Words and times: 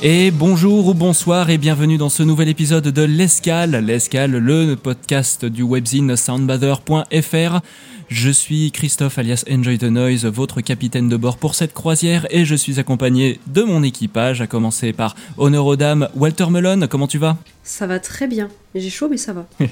Et 0.00 0.30
bonjour 0.30 0.86
ou 0.86 0.94
bonsoir 0.94 1.50
et 1.50 1.58
bienvenue 1.58 1.98
dans 1.98 2.08
ce 2.08 2.22
nouvel 2.22 2.48
épisode 2.48 2.86
de 2.86 3.02
L'Escale. 3.02 3.84
L'Escale, 3.84 4.30
le 4.30 4.76
podcast 4.76 5.44
du 5.44 5.64
webzine 5.64 6.14
soundbather.fr. 6.14 7.60
Je 8.06 8.30
suis 8.30 8.70
Christophe 8.70 9.18
alias 9.18 9.44
Enjoy 9.50 9.76
the 9.76 9.84
Noise, 9.84 10.24
votre 10.26 10.60
capitaine 10.60 11.08
de 11.08 11.16
bord 11.16 11.36
pour 11.36 11.56
cette 11.56 11.74
croisière 11.74 12.28
et 12.30 12.44
je 12.44 12.54
suis 12.54 12.78
accompagné 12.78 13.40
de 13.48 13.64
mon 13.64 13.82
équipage, 13.82 14.40
à 14.40 14.46
commencer 14.46 14.92
par 14.92 15.16
honneur 15.36 15.66
aux 15.66 15.76
dames, 15.76 16.08
Walter 16.14 16.46
Melon, 16.48 16.86
comment 16.88 17.08
tu 17.08 17.18
vas? 17.18 17.36
Ça 17.64 17.88
va 17.88 17.98
très 17.98 18.28
bien. 18.28 18.50
J'ai 18.76 18.90
chaud, 18.90 19.08
mais 19.10 19.16
ça 19.16 19.32
va. 19.32 19.46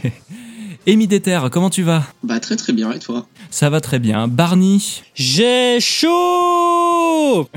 Amy 0.88 1.08
Déter, 1.08 1.40
comment 1.50 1.68
tu 1.68 1.82
vas? 1.82 2.04
Bah 2.22 2.38
très 2.38 2.54
très 2.54 2.72
bien 2.72 2.92
et 2.92 3.00
toi? 3.00 3.26
Ça 3.50 3.70
va 3.70 3.80
très 3.80 3.98
bien. 3.98 4.28
Barney? 4.28 4.78
J'ai 5.16 5.80
chaud 5.80 7.48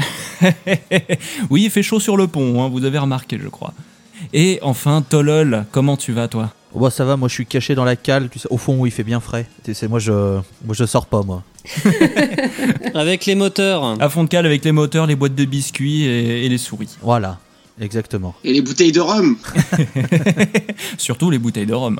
Oui, 1.52 1.65
il 1.65 1.69
fait 1.69 1.83
chaud 1.83 2.00
sur 2.00 2.17
le 2.17 2.25
pont, 2.25 2.63
hein, 2.63 2.69
vous 2.69 2.85
avez 2.85 2.97
remarqué, 2.97 3.38
je 3.39 3.47
crois. 3.47 3.73
Et 4.33 4.57
enfin, 4.63 5.03
Tolol, 5.07 5.66
comment 5.72 5.95
tu 5.95 6.11
vas 6.11 6.27
toi? 6.27 6.52
Oh, 6.73 6.80
bah 6.80 6.89
ça 6.89 7.05
va, 7.05 7.17
moi 7.17 7.30
je 7.30 7.35
suis 7.35 7.45
caché 7.45 7.75
dans 7.75 7.83
la 7.85 7.95
cale, 7.95 8.30
tu 8.31 8.39
sais, 8.39 8.47
au 8.50 8.57
fond 8.57 8.80
où 8.80 8.88
il 8.88 8.91
fait 8.91 9.03
bien 9.03 9.19
frais. 9.19 9.45
Tu 9.63 9.75
sais, 9.75 9.88
moi 9.88 10.00
je, 10.00 10.11
moi 10.11 10.73
je 10.73 10.85
sors 10.85 11.05
pas 11.05 11.22
moi. 11.22 11.44
Avec 12.95 13.27
les 13.27 13.35
moteurs. 13.35 13.95
À 14.02 14.09
fond 14.09 14.23
de 14.23 14.30
cale 14.30 14.47
avec 14.47 14.66
les 14.66 14.72
moteurs, 14.72 15.05
les 15.05 15.16
boîtes 15.16 15.35
de 15.35 15.45
biscuits 15.45 16.05
et, 16.05 16.45
et 16.45 16.50
les 16.50 16.57
souris. 16.57 16.97
Voilà, 17.03 17.38
exactement. 17.80 18.33
Et 18.44 18.53
les 18.53 18.61
bouteilles 18.61 18.91
de 18.91 19.02
rhum 19.02 19.38
Surtout 20.97 21.30
les 21.30 21.38
bouteilles 21.38 21.67
de 21.67 21.75
rhum. 21.75 22.00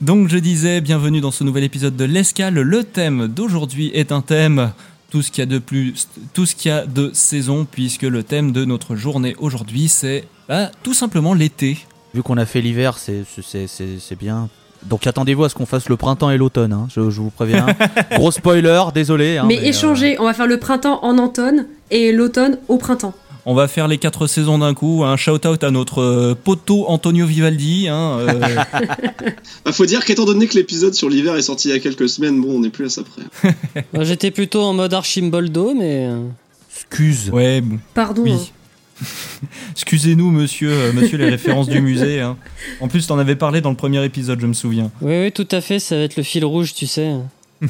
Donc 0.00 0.28
je 0.28 0.36
disais, 0.36 0.80
bienvenue 0.80 1.20
dans 1.20 1.30
ce 1.30 1.42
nouvel 1.42 1.64
épisode 1.64 1.96
de 1.96 2.04
l'Escale. 2.04 2.54
Le 2.54 2.84
thème 2.84 3.28
d'aujourd'hui 3.28 3.90
est 3.94 4.12
un 4.12 4.20
thème, 4.20 4.72
tout 5.10 5.22
ce 5.22 5.30
qu'il 5.30 5.40
y 5.40 5.42
a 5.42 5.46
de 5.46 5.58
plus, 5.58 6.08
tout 6.34 6.44
ce 6.44 6.54
qu'il 6.54 6.70
y 6.70 6.74
a 6.74 6.84
de 6.84 7.10
saison, 7.14 7.66
puisque 7.70 8.02
le 8.02 8.22
thème 8.22 8.52
de 8.52 8.64
notre 8.66 8.94
journée 8.94 9.34
aujourd'hui, 9.38 9.88
c'est 9.88 10.24
bah, 10.48 10.70
tout 10.82 10.92
simplement 10.94 11.32
l'été. 11.32 11.78
Vu 12.14 12.22
qu'on 12.22 12.36
a 12.36 12.44
fait 12.46 12.60
l'hiver, 12.60 12.98
c'est, 12.98 13.24
c'est, 13.42 13.66
c'est, 13.66 13.98
c'est 13.98 14.18
bien. 14.18 14.48
Donc 14.84 15.06
attendez-vous 15.06 15.44
à 15.44 15.48
ce 15.48 15.54
qu'on 15.54 15.66
fasse 15.66 15.88
le 15.88 15.96
printemps 15.96 16.30
et 16.30 16.36
l'automne, 16.36 16.74
hein, 16.74 16.86
je, 16.94 17.08
je 17.10 17.20
vous 17.20 17.30
préviens. 17.30 17.66
Gros 18.12 18.30
spoiler, 18.30 18.82
désolé. 18.94 19.38
hein, 19.38 19.44
mais 19.48 19.58
euh, 19.58 19.62
échanger, 19.64 20.16
on 20.20 20.24
va 20.24 20.34
faire 20.34 20.46
le 20.46 20.58
printemps 20.58 21.00
en 21.02 21.16
automne 21.18 21.66
et 21.90 22.12
l'automne 22.12 22.58
au 22.68 22.76
printemps. 22.76 23.14
On 23.48 23.54
va 23.54 23.68
faire 23.68 23.86
les 23.86 23.98
quatre 23.98 24.26
saisons 24.26 24.58
d'un 24.58 24.74
coup. 24.74 25.04
Un 25.04 25.16
shout-out 25.16 25.62
à 25.62 25.70
notre 25.70 26.02
euh, 26.02 26.34
poteau 26.34 26.84
Antonio 26.88 27.26
Vivaldi. 27.26 27.86
Hein, 27.88 28.18
euh, 28.18 28.40
Bah 29.64 29.72
faut 29.72 29.86
dire 29.86 30.04
qu'étant 30.04 30.24
donné 30.24 30.48
que 30.48 30.54
l'épisode 30.54 30.94
sur 30.94 31.08
l'hiver 31.08 31.36
est 31.36 31.42
sorti 31.42 31.68
il 31.68 31.70
y 31.70 31.74
a 31.74 31.78
quelques 31.78 32.08
semaines, 32.08 32.40
bon 32.40 32.56
on 32.56 32.60
n'est 32.60 32.70
plus 32.70 32.86
à 32.86 32.88
ça 32.88 33.02
près. 33.04 33.52
Moi, 33.94 34.02
J'étais 34.04 34.32
plutôt 34.32 34.62
en 34.62 34.72
mode 34.74 34.92
Archimboldo, 34.94 35.74
mais. 35.74 36.06
euh, 36.08 36.26
Excuse. 36.74 37.30
ouais, 37.30 37.60
bon. 37.60 37.78
Pardon. 37.94 38.22
Oui. 38.22 38.32
hein. 38.32 39.04
Excusez-nous, 39.72 40.30
monsieur, 40.32 40.70
euh, 40.72 40.92
monsieur 40.92 41.16
les 41.18 41.28
références 41.28 41.68
du 41.68 41.80
musée. 41.80 42.20
hein. 42.20 42.36
En 42.80 42.88
plus, 42.88 43.06
t'en 43.06 43.18
avais 43.18 43.36
parlé 43.36 43.60
dans 43.60 43.70
le 43.70 43.76
premier 43.76 44.04
épisode, 44.04 44.40
je 44.40 44.46
me 44.46 44.54
souviens. 44.54 44.90
Oui, 45.00 45.20
oui, 45.22 45.32
tout 45.32 45.46
à 45.52 45.60
fait, 45.60 45.78
ça 45.78 45.96
va 45.96 46.02
être 46.02 46.16
le 46.16 46.22
fil 46.24 46.44
rouge, 46.44 46.74
tu 46.74 46.86
sais. 46.88 47.12
Moi 47.60 47.68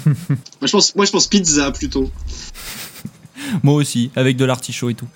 je 0.63 0.71
pense, 0.73 0.97
moi 0.97 1.05
je 1.05 1.11
pense 1.13 1.27
pizza 1.29 1.71
plutôt. 1.71 2.11
Moi 3.63 3.75
aussi, 3.75 4.11
avec 4.17 4.37
de 4.37 4.45
l'artichaut 4.45 4.91
et 4.91 4.95
tout. 4.95 5.07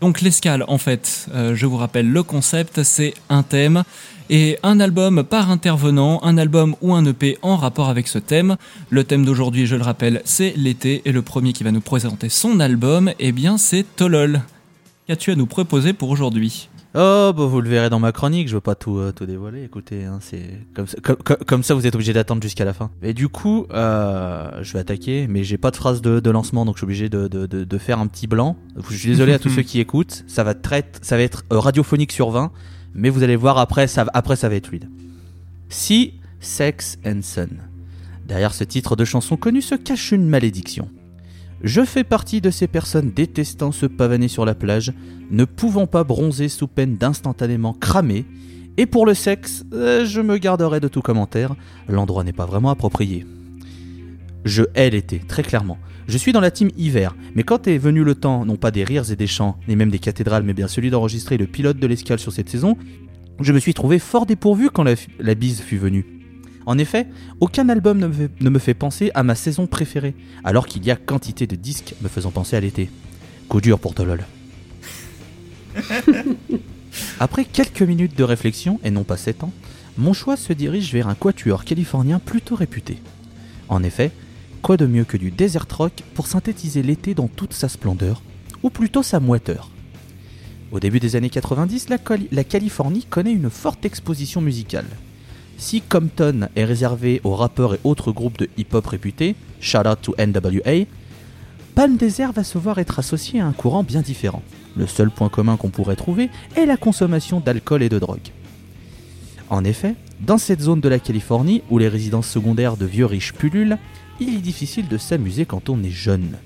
Donc 0.00 0.20
l'escale, 0.20 0.64
en 0.68 0.78
fait, 0.78 1.26
euh, 1.34 1.54
je 1.54 1.66
vous 1.66 1.76
rappelle 1.76 2.08
le 2.08 2.22
concept, 2.22 2.82
c'est 2.82 3.14
un 3.28 3.42
thème 3.42 3.82
et 4.30 4.58
un 4.62 4.78
album 4.78 5.24
par 5.24 5.50
intervenant, 5.50 6.20
un 6.22 6.38
album 6.38 6.76
ou 6.82 6.94
un 6.94 7.04
EP 7.04 7.38
en 7.42 7.56
rapport 7.56 7.88
avec 7.88 8.06
ce 8.06 8.18
thème. 8.18 8.56
Le 8.90 9.02
thème 9.04 9.24
d'aujourd'hui, 9.24 9.66
je 9.66 9.74
le 9.74 9.82
rappelle, 9.82 10.22
c'est 10.24 10.54
l'été 10.56 11.02
et 11.04 11.12
le 11.12 11.22
premier 11.22 11.52
qui 11.52 11.64
va 11.64 11.72
nous 11.72 11.80
présenter 11.80 12.28
son 12.28 12.60
album, 12.60 13.12
eh 13.18 13.32
bien 13.32 13.58
c'est 13.58 13.84
Tolol. 13.96 14.42
Qu'as-tu 15.06 15.32
à 15.32 15.34
nous 15.34 15.46
proposer 15.46 15.92
pour 15.94 16.10
aujourd'hui? 16.10 16.68
Oh, 16.94 17.32
bah 17.36 17.44
vous 17.44 17.60
le 17.60 17.68
verrez 17.68 17.90
dans 17.90 17.98
ma 18.00 18.12
chronique, 18.12 18.48
je 18.48 18.54
veux 18.54 18.62
pas 18.62 18.74
tout, 18.74 18.96
euh, 18.96 19.12
tout 19.12 19.26
dévoiler, 19.26 19.62
écoutez, 19.62 20.04
hein, 20.06 20.18
c'est 20.22 20.58
comme, 20.74 20.86
ça- 20.86 20.96
comme, 21.02 21.16
comme- 21.16 21.36
comme 21.46 21.62
ça 21.62 21.74
vous 21.74 21.86
êtes 21.86 21.94
obligé 21.94 22.14
d'attendre 22.14 22.42
jusqu'à 22.42 22.64
la 22.64 22.72
fin. 22.72 22.90
Et 23.02 23.12
du 23.12 23.28
coup, 23.28 23.66
euh, 23.72 24.48
je 24.62 24.72
vais 24.72 24.78
attaquer, 24.78 25.26
mais 25.28 25.44
j'ai 25.44 25.58
pas 25.58 25.70
de 25.70 25.76
phrase 25.76 26.00
de, 26.00 26.18
de 26.18 26.30
lancement, 26.30 26.64
donc 26.64 26.76
je 26.76 26.78
suis 26.80 26.84
obligé 26.86 27.08
de, 27.10 27.28
de, 27.28 27.44
de, 27.46 27.78
faire 27.78 27.98
un 27.98 28.06
petit 28.06 28.26
blanc. 28.26 28.56
Je 28.88 28.96
suis 28.96 29.10
désolé 29.10 29.34
à 29.34 29.38
tous 29.38 29.50
ceux 29.54 29.62
qui 29.62 29.80
écoutent, 29.80 30.24
ça 30.28 30.44
va, 30.44 30.54
très, 30.54 30.90
ça 31.02 31.18
va 31.18 31.22
être 31.22 31.44
euh, 31.52 31.58
radiophonique 31.58 32.10
sur 32.10 32.30
20, 32.30 32.50
mais 32.94 33.10
vous 33.10 33.22
allez 33.22 33.36
voir 33.36 33.58
après, 33.58 33.86
ça, 33.86 34.04
va- 34.04 34.10
après 34.14 34.36
ça 34.36 34.48
va 34.48 34.54
être 34.54 34.68
fluide. 34.68 34.88
Sea, 35.68 36.14
Sex 36.40 36.96
and 37.04 37.20
Sun. 37.22 37.48
Derrière 38.26 38.54
ce 38.54 38.64
titre 38.64 38.96
de 38.96 39.04
chanson 39.04 39.36
connue 39.36 39.62
se 39.62 39.74
cache 39.74 40.12
une 40.12 40.26
malédiction. 40.26 40.88
Je 41.62 41.84
fais 41.84 42.04
partie 42.04 42.40
de 42.40 42.50
ces 42.50 42.68
personnes 42.68 43.10
détestant 43.10 43.72
se 43.72 43.86
pavaner 43.86 44.28
sur 44.28 44.44
la 44.44 44.54
plage, 44.54 44.92
ne 45.30 45.44
pouvant 45.44 45.86
pas 45.86 46.04
bronzer 46.04 46.48
sous 46.48 46.68
peine 46.68 46.96
d'instantanément 46.96 47.72
cramer, 47.72 48.26
et 48.76 48.86
pour 48.86 49.06
le 49.06 49.14
sexe, 49.14 49.64
euh, 49.72 50.06
je 50.06 50.20
me 50.20 50.38
garderai 50.38 50.78
de 50.78 50.86
tout 50.86 51.02
commentaire, 51.02 51.56
l'endroit 51.88 52.22
n'est 52.22 52.32
pas 52.32 52.46
vraiment 52.46 52.70
approprié. 52.70 53.26
Je 54.44 54.62
hais 54.74 54.90
l'été, 54.90 55.18
très 55.18 55.42
clairement. 55.42 55.78
Je 56.06 56.16
suis 56.16 56.32
dans 56.32 56.40
la 56.40 56.52
team 56.52 56.70
hiver, 56.76 57.16
mais 57.34 57.42
quand 57.42 57.66
est 57.66 57.76
venu 57.76 58.04
le 58.04 58.14
temps, 58.14 58.46
non 58.46 58.56
pas 58.56 58.70
des 58.70 58.84
rires 58.84 59.10
et 59.10 59.16
des 59.16 59.26
chants, 59.26 59.58
ni 59.66 59.74
même 59.74 59.90
des 59.90 59.98
cathédrales, 59.98 60.44
mais 60.44 60.54
bien 60.54 60.68
celui 60.68 60.90
d'enregistrer 60.90 61.36
le 61.36 61.48
pilote 61.48 61.78
de 61.78 61.86
l'escale 61.88 62.20
sur 62.20 62.32
cette 62.32 62.48
saison, 62.48 62.76
je 63.40 63.52
me 63.52 63.58
suis 63.58 63.74
trouvé 63.74 63.98
fort 63.98 64.26
dépourvu 64.26 64.70
quand 64.70 64.84
la, 64.84 64.94
la 65.18 65.34
bise 65.34 65.60
fut 65.60 65.76
venue. 65.76 66.17
En 66.68 66.76
effet, 66.76 67.06
aucun 67.40 67.70
album 67.70 67.96
ne 67.98 68.08
me, 68.08 68.12
fait, 68.12 68.30
ne 68.42 68.50
me 68.50 68.58
fait 68.58 68.74
penser 68.74 69.10
à 69.14 69.22
ma 69.22 69.34
saison 69.34 69.66
préférée, 69.66 70.14
alors 70.44 70.66
qu'il 70.66 70.84
y 70.84 70.90
a 70.90 70.96
quantité 70.96 71.46
de 71.46 71.56
disques 71.56 71.94
me 72.02 72.08
faisant 72.08 72.30
penser 72.30 72.56
à 72.56 72.60
l'été. 72.60 72.90
Coup 73.48 73.62
dur 73.62 73.78
pour 73.78 73.94
Tolol. 73.94 74.26
Après 77.20 77.46
quelques 77.46 77.80
minutes 77.80 78.18
de 78.18 78.22
réflexion, 78.22 78.80
et 78.84 78.90
non 78.90 79.02
pas 79.02 79.16
7 79.16 79.44
ans, 79.44 79.52
mon 79.96 80.12
choix 80.12 80.36
se 80.36 80.52
dirige 80.52 80.92
vers 80.92 81.08
un 81.08 81.14
quatuor 81.14 81.64
californien 81.64 82.18
plutôt 82.18 82.54
réputé. 82.54 82.98
En 83.70 83.82
effet, 83.82 84.10
quoi 84.60 84.76
de 84.76 84.84
mieux 84.84 85.04
que 85.04 85.16
du 85.16 85.30
desert 85.30 85.64
rock 85.70 86.02
pour 86.12 86.26
synthétiser 86.26 86.82
l'été 86.82 87.14
dans 87.14 87.28
toute 87.28 87.54
sa 87.54 87.70
splendeur, 87.70 88.22
ou 88.62 88.68
plutôt 88.68 89.02
sa 89.02 89.20
moiteur? 89.20 89.70
Au 90.70 90.80
début 90.80 91.00
des 91.00 91.16
années 91.16 91.30
90, 91.30 91.88
la, 91.88 91.96
Cali- 91.96 92.28
la 92.30 92.44
Californie 92.44 93.04
connaît 93.08 93.32
une 93.32 93.48
forte 93.48 93.86
exposition 93.86 94.42
musicale. 94.42 94.84
Si 95.58 95.80
Compton 95.80 96.48
est 96.54 96.64
réservé 96.64 97.20
aux 97.24 97.34
rappeurs 97.34 97.74
et 97.74 97.80
autres 97.82 98.12
groupes 98.12 98.38
de 98.38 98.48
hip-hop 98.56 98.86
réputés, 98.86 99.34
shout 99.60 99.88
out 99.88 99.98
to 100.00 100.14
NWA, 100.16 100.86
Palm 101.74 101.96
Desert 101.96 102.32
va 102.32 102.44
se 102.44 102.58
voir 102.58 102.78
être 102.78 103.00
associé 103.00 103.40
à 103.40 103.46
un 103.46 103.52
courant 103.52 103.82
bien 103.82 104.00
différent. 104.00 104.42
Le 104.76 104.86
seul 104.86 105.10
point 105.10 105.28
commun 105.28 105.56
qu'on 105.56 105.70
pourrait 105.70 105.96
trouver 105.96 106.30
est 106.54 106.64
la 106.64 106.76
consommation 106.76 107.40
d'alcool 107.40 107.82
et 107.82 107.88
de 107.88 107.98
drogue. 107.98 108.30
En 109.50 109.64
effet, 109.64 109.96
dans 110.20 110.38
cette 110.38 110.60
zone 110.60 110.80
de 110.80 110.88
la 110.88 111.00
Californie 111.00 111.62
où 111.70 111.78
les 111.78 111.88
résidences 111.88 112.28
secondaires 112.28 112.76
de 112.76 112.86
vieux 112.86 113.06
riches 113.06 113.32
pullulent, 113.32 113.78
il 114.20 114.36
est 114.36 114.40
difficile 114.40 114.86
de 114.86 114.96
s'amuser 114.96 115.44
quand 115.44 115.70
on 115.70 115.82
est 115.82 115.90
jeune. 115.90 116.36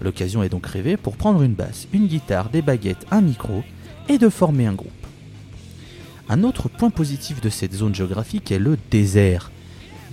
L'occasion 0.00 0.42
est 0.42 0.48
donc 0.48 0.66
rêvée 0.66 0.96
pour 0.96 1.16
prendre 1.16 1.42
une 1.42 1.54
basse, 1.54 1.88
une 1.92 2.06
guitare, 2.06 2.48
des 2.48 2.62
baguettes, 2.62 3.06
un 3.10 3.20
micro 3.20 3.62
et 4.08 4.16
de 4.16 4.30
former 4.30 4.66
un 4.66 4.74
groupe. 4.74 5.05
Un 6.28 6.42
autre 6.42 6.68
point 6.68 6.90
positif 6.90 7.40
de 7.40 7.48
cette 7.48 7.74
zone 7.74 7.94
géographique 7.94 8.50
est 8.50 8.58
le 8.58 8.76
désert. 8.90 9.52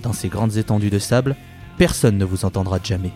Dans 0.02 0.12
ces 0.12 0.28
grandes 0.28 0.56
étendues 0.56 0.90
de 0.90 1.00
sable, 1.00 1.34
personne 1.76 2.18
ne 2.18 2.24
vous 2.24 2.44
entendra 2.44 2.78
jamais. 2.82 3.12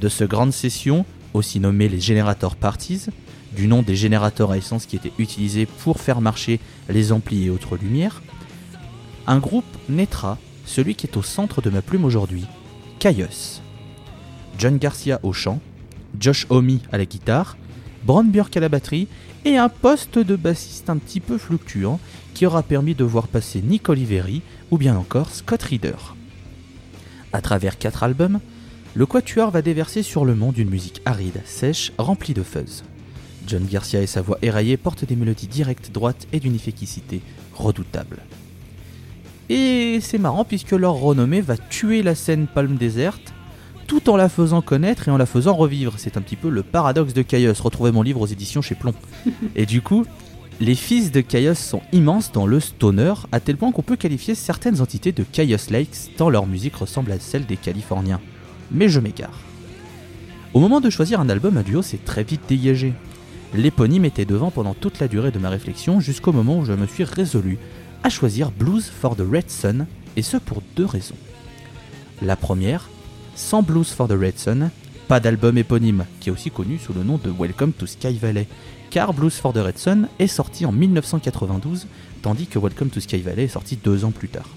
De 0.00 0.08
ce 0.08 0.24
grande 0.24 0.52
session, 0.52 1.04
aussi 1.34 1.60
nommée 1.60 1.88
les 1.88 2.00
générateurs 2.00 2.56
parties, 2.56 3.06
du 3.54 3.68
nom 3.68 3.82
des 3.82 3.96
générateurs 3.96 4.52
à 4.52 4.56
essence 4.56 4.86
qui 4.86 4.96
étaient 4.96 5.12
utilisés 5.18 5.66
pour 5.66 6.00
faire 6.00 6.22
marcher 6.22 6.60
les 6.88 7.12
amplis 7.12 7.44
et 7.44 7.50
autres 7.50 7.76
lumières, 7.76 8.22
un 9.26 9.38
groupe 9.38 9.64
naîtra, 9.88 10.38
celui 10.64 10.94
qui 10.94 11.06
est 11.06 11.16
au 11.16 11.22
centre 11.22 11.60
de 11.60 11.68
ma 11.68 11.82
plume 11.82 12.04
aujourd'hui, 12.04 12.46
Caius. 12.98 13.60
John 14.58 14.78
Garcia 14.78 15.20
au 15.22 15.32
chant, 15.32 15.60
Josh 16.18 16.46
Homme 16.48 16.78
à 16.90 16.98
la 16.98 17.04
guitare, 17.04 17.56
Bron 18.04 18.24
Björk 18.24 18.56
à 18.56 18.60
la 18.60 18.68
batterie 18.68 19.08
et 19.44 19.56
un 19.56 19.68
poste 19.68 20.18
de 20.18 20.36
bassiste 20.36 20.90
un 20.90 20.98
petit 20.98 21.20
peu 21.20 21.38
fluctuant 21.38 21.98
qui 22.34 22.46
aura 22.46 22.62
permis 22.62 22.94
de 22.94 23.04
voir 23.04 23.28
passer 23.28 23.60
Nick 23.60 23.88
Oliveri 23.88 24.42
ou 24.70 24.78
bien 24.78 24.96
encore 24.96 25.30
Scott 25.30 25.62
Reeder. 25.62 26.14
À 27.32 27.40
travers 27.40 27.78
quatre 27.78 28.02
albums, 28.02 28.40
Le 28.94 29.06
quatuor 29.06 29.50
va 29.50 29.62
déverser 29.62 30.02
sur 30.02 30.26
le 30.26 30.34
monde 30.34 30.58
une 30.58 30.68
musique 30.68 31.00
aride, 31.06 31.40
sèche, 31.46 31.92
remplie 31.96 32.34
de 32.34 32.42
fuzz. 32.42 32.84
John 33.46 33.64
Garcia 33.64 34.02
et 34.02 34.06
sa 34.06 34.20
voix 34.20 34.36
éraillée 34.42 34.76
portent 34.76 35.06
des 35.06 35.16
mélodies 35.16 35.46
directes, 35.46 35.90
droites 35.92 36.26
et 36.32 36.40
d'une 36.40 36.54
efficacité 36.54 37.22
redoutable. 37.54 38.18
Et 39.48 39.98
c'est 40.02 40.18
marrant 40.18 40.44
puisque 40.44 40.72
leur 40.72 40.92
renommée 40.92 41.40
va 41.40 41.56
tuer 41.56 42.02
la 42.02 42.14
scène 42.14 42.46
Palme 42.46 42.76
déserte 42.76 43.32
tout 43.92 44.08
en 44.08 44.16
la 44.16 44.30
faisant 44.30 44.62
connaître 44.62 45.08
et 45.08 45.10
en 45.10 45.18
la 45.18 45.26
faisant 45.26 45.52
revivre. 45.52 45.96
C'est 45.98 46.16
un 46.16 46.22
petit 46.22 46.36
peu 46.36 46.48
le 46.48 46.62
paradoxe 46.62 47.12
de 47.12 47.20
Chaos. 47.20 47.52
Retrouvez 47.62 47.92
mon 47.92 48.00
livre 48.00 48.22
aux 48.22 48.26
éditions 48.26 48.62
chez 48.62 48.74
Plomb. 48.74 48.94
et 49.54 49.66
du 49.66 49.82
coup, 49.82 50.06
les 50.60 50.74
fils 50.74 51.12
de 51.12 51.20
Chaos 51.20 51.52
sont 51.52 51.82
immenses 51.92 52.32
dans 52.32 52.46
le 52.46 52.58
stoner, 52.58 53.12
à 53.32 53.40
tel 53.40 53.58
point 53.58 53.70
qu'on 53.70 53.82
peut 53.82 53.96
qualifier 53.96 54.34
certaines 54.34 54.80
entités 54.80 55.12
de 55.12 55.24
Chaos 55.24 55.70
Lakes, 55.70 56.12
tant 56.16 56.30
leur 56.30 56.46
musique 56.46 56.76
ressemble 56.76 57.12
à 57.12 57.20
celle 57.20 57.44
des 57.44 57.58
Californiens. 57.58 58.22
Mais 58.70 58.88
je 58.88 58.98
m'égare. 58.98 59.38
Au 60.54 60.60
moment 60.60 60.80
de 60.80 60.88
choisir 60.88 61.20
un 61.20 61.28
album 61.28 61.58
à 61.58 61.62
duo, 61.62 61.82
c'est 61.82 62.02
très 62.02 62.24
vite 62.24 62.48
dégagé. 62.48 62.94
L'éponyme 63.52 64.06
était 64.06 64.24
devant 64.24 64.50
pendant 64.50 64.72
toute 64.72 65.00
la 65.00 65.08
durée 65.08 65.32
de 65.32 65.38
ma 65.38 65.50
réflexion, 65.50 66.00
jusqu'au 66.00 66.32
moment 66.32 66.60
où 66.60 66.64
je 66.64 66.72
me 66.72 66.86
suis 66.86 67.04
résolu 67.04 67.58
à 68.04 68.08
choisir 68.08 68.52
Blues 68.52 68.88
for 68.88 69.16
the 69.16 69.24
Red 69.30 69.50
Sun, 69.50 69.86
et 70.16 70.22
ce 70.22 70.38
pour 70.38 70.62
deux 70.76 70.86
raisons. 70.86 71.18
La 72.22 72.36
première, 72.36 72.88
sans 73.34 73.62
Blues 73.62 73.90
for 73.90 74.08
the 74.08 74.12
Red 74.12 74.38
Sun, 74.38 74.70
pas 75.08 75.20
d'album 75.20 75.58
éponyme, 75.58 76.06
qui 76.20 76.28
est 76.28 76.32
aussi 76.32 76.50
connu 76.50 76.78
sous 76.78 76.92
le 76.92 77.02
nom 77.02 77.18
de 77.22 77.30
Welcome 77.30 77.72
to 77.72 77.86
Sky 77.86 78.14
Valley, 78.14 78.46
car 78.90 79.12
Blues 79.12 79.34
for 79.34 79.52
the 79.52 79.58
Red 79.58 79.78
Sun 79.78 80.08
est 80.18 80.26
sorti 80.26 80.66
en 80.66 80.72
1992, 80.72 81.86
tandis 82.22 82.46
que 82.46 82.58
Welcome 82.58 82.90
to 82.90 83.00
Sky 83.00 83.18
Valley 83.18 83.44
est 83.44 83.48
sorti 83.48 83.76
deux 83.76 84.04
ans 84.04 84.10
plus 84.10 84.28
tard. 84.28 84.48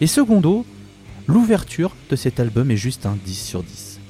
Et 0.00 0.06
secondo, 0.06 0.64
l'ouverture 1.26 1.94
de 2.10 2.16
cet 2.16 2.40
album 2.40 2.70
est 2.70 2.76
juste 2.76 3.06
un 3.06 3.16
10 3.24 3.34
sur 3.34 3.62
10. 3.62 4.00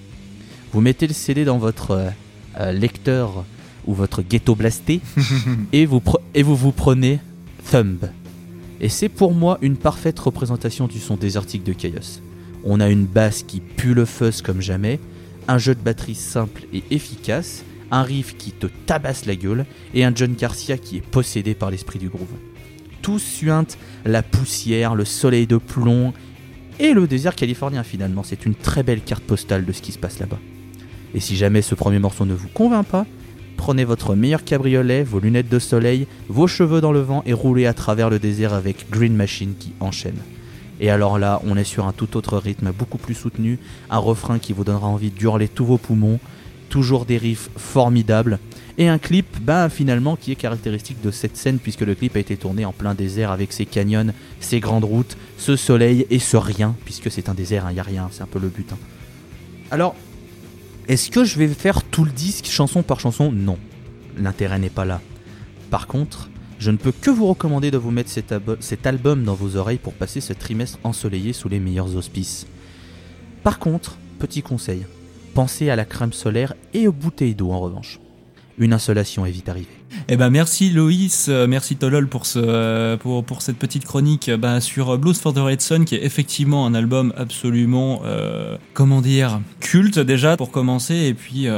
Vous 0.72 0.80
mettez 0.80 1.06
le 1.06 1.14
CD 1.14 1.44
dans 1.44 1.58
votre 1.58 1.90
euh, 1.90 2.10
euh, 2.58 2.72
lecteur 2.72 3.44
ou 3.86 3.94
votre 3.94 4.22
ghetto 4.22 4.54
blasté 4.54 5.00
et, 5.72 5.86
vous 5.86 6.02
et 6.34 6.42
vous 6.42 6.56
vous 6.56 6.72
prenez 6.72 7.20
Thumb. 7.70 8.10
Et 8.80 8.88
c'est 8.88 9.08
pour 9.08 9.34
moi 9.34 9.58
une 9.60 9.76
parfaite 9.76 10.18
représentation 10.18 10.86
du 10.86 10.98
son 10.98 11.16
désertique 11.16 11.64
de 11.64 11.72
Chaos. 11.72 12.20
On 12.64 12.80
a 12.80 12.88
une 12.88 13.06
basse 13.06 13.42
qui 13.42 13.60
pue 13.60 13.94
le 13.94 14.04
fuzz 14.04 14.42
comme 14.42 14.60
jamais, 14.60 15.00
un 15.48 15.58
jeu 15.58 15.74
de 15.74 15.80
batterie 15.80 16.14
simple 16.14 16.62
et 16.72 16.82
efficace, 16.90 17.64
un 17.90 18.02
riff 18.02 18.36
qui 18.36 18.52
te 18.52 18.66
tabasse 18.86 19.26
la 19.26 19.36
gueule 19.36 19.66
et 19.94 20.04
un 20.04 20.12
John 20.14 20.34
Garcia 20.34 20.78
qui 20.78 20.98
est 20.98 21.06
possédé 21.06 21.54
par 21.54 21.70
l'esprit 21.70 21.98
du 21.98 22.08
groove. 22.08 22.28
Tout 23.02 23.18
suinte 23.18 23.78
la 24.04 24.22
poussière, 24.22 24.94
le 24.94 25.04
soleil 25.04 25.46
de 25.46 25.56
plomb 25.56 26.12
et 26.78 26.92
le 26.92 27.06
désert 27.06 27.34
californien 27.34 27.82
finalement. 27.82 28.22
C'est 28.22 28.46
une 28.46 28.54
très 28.54 28.82
belle 28.82 29.00
carte 29.00 29.24
postale 29.24 29.64
de 29.64 29.72
ce 29.72 29.82
qui 29.82 29.92
se 29.92 29.98
passe 29.98 30.18
là-bas. 30.18 30.38
Et 31.14 31.20
si 31.20 31.36
jamais 31.36 31.62
ce 31.62 31.74
premier 31.74 31.98
morceau 31.98 32.24
ne 32.24 32.34
vous 32.34 32.48
convainc 32.48 32.86
pas, 32.86 33.06
prenez 33.56 33.84
votre 33.84 34.14
meilleur 34.14 34.44
cabriolet, 34.44 35.02
vos 35.02 35.18
lunettes 35.18 35.48
de 35.48 35.58
soleil, 35.58 36.06
vos 36.28 36.46
cheveux 36.46 36.80
dans 36.80 36.92
le 36.92 37.00
vent 37.00 37.22
et 37.26 37.32
roulez 37.32 37.66
à 37.66 37.74
travers 37.74 38.10
le 38.10 38.18
désert 38.18 38.54
avec 38.54 38.88
Green 38.90 39.16
Machine 39.16 39.54
qui 39.58 39.72
enchaîne. 39.80 40.18
Et 40.80 40.90
alors 40.90 41.18
là, 41.18 41.40
on 41.44 41.56
est 41.56 41.64
sur 41.64 41.86
un 41.86 41.92
tout 41.92 42.16
autre 42.16 42.38
rythme, 42.38 42.72
beaucoup 42.72 42.98
plus 42.98 43.14
soutenu, 43.14 43.58
un 43.90 43.98
refrain 43.98 44.38
qui 44.38 44.54
vous 44.54 44.64
donnera 44.64 44.86
envie 44.86 45.10
d'hurler 45.10 45.46
tous 45.46 45.66
vos 45.66 45.78
poumons, 45.78 46.18
toujours 46.70 47.04
des 47.04 47.18
riffs 47.18 47.50
formidables, 47.56 48.38
et 48.78 48.88
un 48.88 48.98
clip, 48.98 49.26
bah 49.42 49.68
finalement, 49.68 50.16
qui 50.16 50.32
est 50.32 50.36
caractéristique 50.36 51.02
de 51.02 51.10
cette 51.10 51.36
scène, 51.36 51.58
puisque 51.58 51.82
le 51.82 51.94
clip 51.94 52.16
a 52.16 52.18
été 52.18 52.36
tourné 52.38 52.64
en 52.64 52.72
plein 52.72 52.94
désert 52.94 53.30
avec 53.30 53.52
ses 53.52 53.66
canyons, 53.66 54.14
ses 54.40 54.58
grandes 54.58 54.84
routes, 54.84 55.18
ce 55.36 55.54
soleil 55.54 56.06
et 56.08 56.18
ce 56.18 56.38
rien, 56.38 56.74
puisque 56.86 57.10
c'est 57.10 57.28
un 57.28 57.34
désert, 57.34 57.66
il 57.68 57.74
n'y 57.74 57.80
a 57.80 57.82
rien, 57.82 58.08
c'est 58.10 58.22
un 58.22 58.26
peu 58.26 58.38
le 58.38 58.48
but. 58.48 58.72
hein. 58.72 58.78
Alors, 59.70 59.94
est-ce 60.88 61.10
que 61.10 61.24
je 61.24 61.38
vais 61.38 61.48
faire 61.48 61.82
tout 61.82 62.04
le 62.04 62.10
disque 62.10 62.46
chanson 62.46 62.82
par 62.82 63.00
chanson? 63.00 63.30
Non, 63.30 63.58
l'intérêt 64.16 64.58
n'est 64.58 64.70
pas 64.70 64.86
là. 64.86 65.02
Par 65.70 65.86
contre, 65.86 66.30
je 66.60 66.70
ne 66.70 66.76
peux 66.76 66.92
que 66.92 67.10
vous 67.10 67.26
recommander 67.26 67.70
de 67.70 67.78
vous 67.78 67.90
mettre 67.90 68.10
cet, 68.10 68.86
album 68.86 69.24
dans 69.24 69.34
vos 69.34 69.56
oreilles 69.56 69.78
pour 69.78 69.94
passer 69.94 70.20
ce 70.20 70.34
trimestre 70.34 70.78
ensoleillé 70.84 71.32
sous 71.32 71.48
les 71.48 71.58
meilleurs 71.58 71.96
auspices. 71.96 72.46
Par 73.42 73.58
contre, 73.58 73.96
petit 74.18 74.42
conseil, 74.42 74.84
pensez 75.34 75.70
à 75.70 75.76
la 75.76 75.86
crème 75.86 76.12
solaire 76.12 76.52
et 76.74 76.86
aux 76.86 76.92
bouteilles 76.92 77.34
d'eau 77.34 77.50
en 77.50 77.60
revanche. 77.60 77.98
Une 78.58 78.74
insolation 78.74 79.24
est 79.24 79.30
vite 79.30 79.48
arrivée. 79.48 79.68
Eh 80.08 80.18
ben 80.18 80.28
merci 80.28 80.70
Loïs, 80.70 81.28
euh, 81.28 81.46
merci 81.46 81.76
Tolol 81.76 82.08
euh, 82.36 82.96
pour 82.98 83.42
cette 83.42 83.56
petite 83.56 83.86
chronique 83.86 84.28
euh, 84.28 84.36
bah, 84.36 84.60
sur 84.60 84.98
Blues 84.98 85.18
for 85.18 85.32
the 85.32 85.38
Red 85.38 85.62
Sun 85.62 85.86
qui 85.86 85.94
est 85.94 86.04
effectivement 86.04 86.66
un 86.66 86.74
album 86.74 87.14
absolument 87.16 88.02
comment 88.74 89.00
dire 89.00 89.40
culte 89.60 89.98
déjà 89.98 90.36
pour 90.36 90.50
commencer 90.50 90.94
et 90.94 91.14
puis 91.14 91.48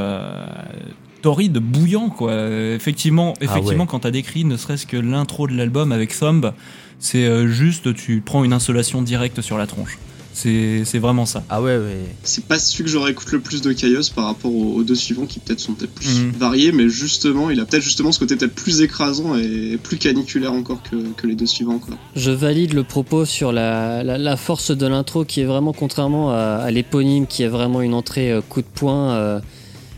torride, 1.22 1.58
bouillant 1.58 2.10
quoi. 2.10 2.32
Euh, 2.32 2.76
Effectivement, 2.76 3.34
effectivement 3.40 3.84
ouais. 3.84 3.88
quand 3.90 4.00
t'as 4.00 4.10
décrit 4.10 4.44
ne 4.44 4.56
serait-ce 4.56 4.86
que 4.86 4.96
l'intro 4.96 5.46
de 5.46 5.54
l'album 5.54 5.92
avec 5.92 6.16
Thumb, 6.18 6.52
c'est 6.98 7.24
euh, 7.24 7.48
juste 7.48 7.94
tu 7.94 8.20
prends 8.20 8.44
une 8.44 8.52
insolation 8.52 9.00
directe 9.02 9.40
sur 9.40 9.56
la 9.56 9.66
tronche. 9.66 9.98
C'est 10.34 10.84
c'est 10.86 10.98
vraiment 10.98 11.26
ça. 11.26 11.44
Ah 11.50 11.60
ouais, 11.60 11.76
ouais. 11.76 11.98
C'est 12.22 12.46
pas 12.46 12.58
celui 12.58 12.84
que 12.84 12.90
j'aurais 12.90 13.10
écouté 13.10 13.32
le 13.32 13.40
plus 13.40 13.60
de 13.60 13.70
Chaos 13.74 14.08
par 14.14 14.24
rapport 14.24 14.50
aux, 14.50 14.76
aux 14.76 14.82
deux 14.82 14.94
suivants 14.94 15.26
qui 15.26 15.40
peut-être 15.40 15.60
sont 15.60 15.74
peut-être 15.74 15.92
plus 15.92 16.20
Mhm. 16.20 16.30
variés, 16.38 16.72
mais 16.72 16.88
justement, 16.88 17.50
il 17.50 17.60
a 17.60 17.66
peut-être 17.66 17.82
justement 17.82 18.12
ce 18.12 18.18
côté 18.18 18.36
peut-être 18.36 18.54
plus 18.54 18.80
écrasant 18.80 19.36
et 19.36 19.76
plus 19.82 19.98
caniculaire 19.98 20.54
encore 20.54 20.82
que, 20.90 20.96
que 21.18 21.26
les 21.26 21.34
deux 21.34 21.44
suivants. 21.44 21.78
Quoi. 21.78 21.96
Je 22.16 22.30
valide 22.30 22.72
le 22.72 22.82
propos 22.82 23.26
sur 23.26 23.52
la, 23.52 24.02
la, 24.02 24.16
la 24.16 24.36
force 24.38 24.70
de 24.70 24.86
l'intro 24.86 25.26
qui 25.26 25.42
est 25.42 25.44
vraiment, 25.44 25.74
contrairement 25.74 26.30
à, 26.30 26.36
à 26.62 26.70
l'éponyme, 26.70 27.26
qui 27.26 27.42
est 27.42 27.48
vraiment 27.48 27.82
une 27.82 27.92
entrée 27.92 28.32
euh, 28.32 28.40
coup 28.40 28.62
de 28.62 28.66
poing 28.74 29.10
euh, 29.10 29.38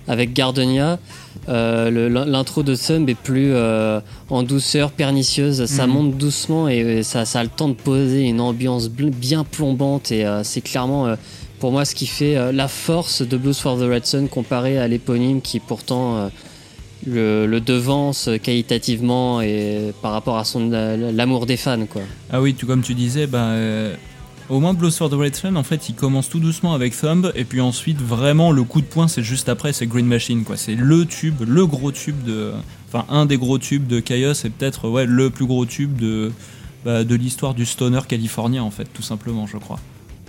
avec 0.08 0.32
Gardenia. 0.32 0.98
euh, 1.48 2.08
l'intro 2.26 2.62
de 2.62 2.74
Thumb 2.74 3.08
est 3.10 3.14
plus 3.14 3.50
euh, 3.52 4.00
en 4.30 4.42
douceur, 4.42 4.92
pernicieuse. 4.92 5.66
Ça 5.66 5.86
Mhm. 5.86 5.92
monte 5.92 6.16
doucement 6.16 6.68
et 6.68 7.02
ça, 7.02 7.24
ça 7.24 7.40
a 7.40 7.42
le 7.42 7.50
temps 7.50 7.68
de 7.68 7.74
poser 7.74 8.22
une 8.22 8.40
ambiance 8.40 8.88
bien 8.88 9.44
plombante. 9.44 10.10
Et 10.12 10.24
euh, 10.24 10.42
c'est 10.42 10.60
clairement, 10.62 11.14
pour 11.60 11.70
moi, 11.72 11.84
ce 11.84 11.94
qui 11.94 12.06
fait 12.06 12.52
la 12.52 12.68
force 12.68 13.22
de 13.22 13.36
Blues 13.36 13.58
for 13.58 13.76
the 13.76 13.82
Red 13.82 14.06
Sun 14.06 14.28
comparé 14.28 14.78
à 14.78 14.88
l'éponyme 14.88 15.40
qui 15.42 15.60
pourtant 15.60 16.30
le, 17.06 17.46
le 17.46 17.60
devance 17.60 18.30
qualitativement 18.42 19.40
et 19.42 19.92
par 20.00 20.12
rapport 20.12 20.38
à 20.38 20.44
son 20.44 20.70
l'amour 20.70 21.44
des 21.46 21.56
fans. 21.58 21.84
quoi. 21.86 22.02
Ah 22.32 22.40
oui, 22.40 22.54
tout 22.54 22.66
comme 22.66 22.82
tu 22.82 22.94
disais, 22.94 23.26
bah, 23.26 23.48
euh, 23.50 23.94
au 24.48 24.60
moins 24.60 24.74
Blues 24.74 24.96
for 24.96 25.10
the 25.10 25.14
Red 25.14 25.34
Sun, 25.34 25.56
en 25.56 25.62
fait, 25.62 25.88
il 25.88 25.94
commence 25.94 26.28
tout 26.28 26.40
doucement 26.40 26.74
avec 26.74 26.96
Thumb, 26.96 27.32
et 27.34 27.44
puis 27.44 27.60
ensuite, 27.60 28.00
vraiment, 28.00 28.52
le 28.52 28.62
coup 28.64 28.80
de 28.80 28.86
poing, 28.86 29.08
c'est 29.08 29.22
juste 29.22 29.48
après, 29.48 29.72
c'est 29.72 29.86
Green 29.86 30.06
Machine, 30.06 30.44
quoi. 30.44 30.56
C'est 30.56 30.74
le 30.74 31.04
tube, 31.06 31.42
le 31.46 31.66
gros 31.66 31.92
tube 31.92 32.22
de. 32.24 32.52
Enfin, 32.88 33.06
un 33.08 33.26
des 33.26 33.38
gros 33.38 33.58
tubes 33.58 33.86
de 33.86 34.00
Chaos, 34.00 34.32
et 34.44 34.50
peut-être, 34.50 34.88
ouais, 34.88 35.06
le 35.06 35.30
plus 35.30 35.46
gros 35.46 35.66
tube 35.66 35.96
de, 35.96 36.32
bah, 36.84 37.04
de 37.04 37.14
l'histoire 37.14 37.54
du 37.54 37.66
stoner 37.66 38.00
californien, 38.06 38.62
en 38.62 38.70
fait, 38.70 38.86
tout 38.92 39.02
simplement, 39.02 39.46
je 39.46 39.56
crois. 39.56 39.80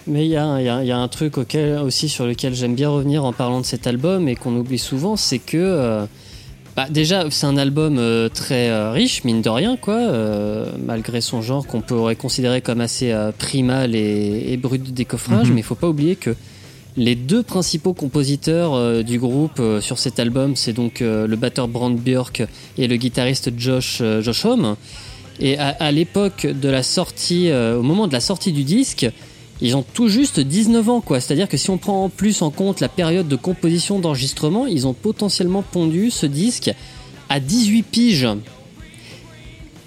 Mais 0.08 0.26
il 0.26 0.32
y 0.32 0.38
a 0.38 0.98
un 0.98 1.08
truc 1.08 1.38
auquel, 1.38 1.80
aussi 1.80 2.10
sur 2.10 2.26
lequel 2.26 2.54
j'aime 2.54 2.76
bien 2.76 2.90
revenir 2.90 3.26
en 3.26 3.34
parlant 3.34 3.60
de 3.60 3.66
cet 3.66 3.88
album 3.88 4.28
et 4.28 4.36
qu'on 4.36 4.56
oublie 4.56 4.78
souvent, 4.78 5.16
c'est 5.16 5.40
que 5.40 5.58
euh, 5.58 6.06
bah, 6.76 6.88
déjà 6.90 7.26
c'est 7.30 7.46
un 7.46 7.58
album 7.58 7.98
euh, 7.98 8.28
très 8.30 8.70
euh, 8.70 8.92
riche, 8.92 9.24
mine 9.24 9.42
de 9.42 9.50
rien, 9.50 9.78
quoi, 9.78 9.96
euh, 9.96 10.66
malgré 10.84 11.22
son 11.22 11.42
genre 11.42 11.66
qu'on 11.66 11.82
pourrait 11.82 12.16
considérer 12.16 12.62
comme 12.62 12.82
assez 12.82 13.14
primal 13.38 13.96
et, 13.96 14.46
et 14.52 14.58
brut 14.58 14.84
de 14.84 14.92
décoffrage, 14.92 15.48
Mhm. 15.48 15.54
mais 15.54 15.62
il 15.62 15.64
faut 15.64 15.76
pas 15.76 15.88
oublier 15.90 16.16
que 16.16 16.36
les 16.98 17.16
deux 17.16 17.44
principaux 17.44 17.94
compositeurs 17.94 19.04
du 19.04 19.20
groupe 19.20 19.62
sur 19.82 20.00
cet 20.00 20.18
album, 20.20 20.56
c'est 20.56 20.72
donc 20.72 21.02
le 21.02 21.36
batteur 21.36 21.68
Brand 21.68 21.94
Björk 21.94 22.44
et 22.78 22.88
le 22.88 22.96
guitariste 22.96 23.52
Josh, 23.58 24.02
Josh 24.22 24.46
Homme. 24.46 24.78
Et 25.42 25.58
à, 25.58 25.68
à 25.80 25.92
l'époque 25.92 26.48
de 26.48 26.70
la 26.70 26.84
sortie, 26.84 27.52
au 27.52 27.82
moment 27.82 28.08
de 28.08 28.14
la 28.14 28.22
sortie 28.22 28.54
du 28.54 28.64
disque, 28.64 29.10
ils 29.62 29.76
ont 29.76 29.86
tout 29.94 30.08
juste 30.08 30.40
19 30.40 30.90
ans, 30.90 31.02
quoi. 31.02 31.20
C'est-à-dire 31.20 31.48
que 31.48 31.58
si 31.58 31.70
on 31.70 31.78
prend 31.78 32.04
en 32.04 32.10
plus 32.10 32.42
en 32.42 32.52
compte 32.52 32.82
la 32.82 32.90
période 32.90 33.28
de 33.28 33.36
composition 33.36 34.00
d'enregistrement, 34.00 34.68
ils 34.68 34.86
ont 34.88 34.94
potentiellement 34.94 35.62
pondu 35.64 36.12
ce 36.12 36.26
disque 36.26 36.72
à 37.30 37.40
18 37.40 37.84
piges. 37.84 38.28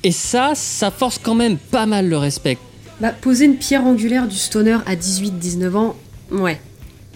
Et 0.05 0.13
ça, 0.13 0.53
ça 0.55 0.91
force 0.91 1.19
quand 1.19 1.35
même 1.35 1.59
pas 1.59 1.87
mal 1.87 2.09
le 2.09 2.17
respect. 2.17 2.57
Bah, 3.01 3.13
poser 3.13 3.45
une 3.45 3.57
pierre 3.57 3.85
angulaire 3.85 4.27
du 4.27 4.37
stoner 4.37 4.79
à 4.87 4.97
18-19 4.97 5.77
ans, 5.77 5.97
ouais. 6.31 6.61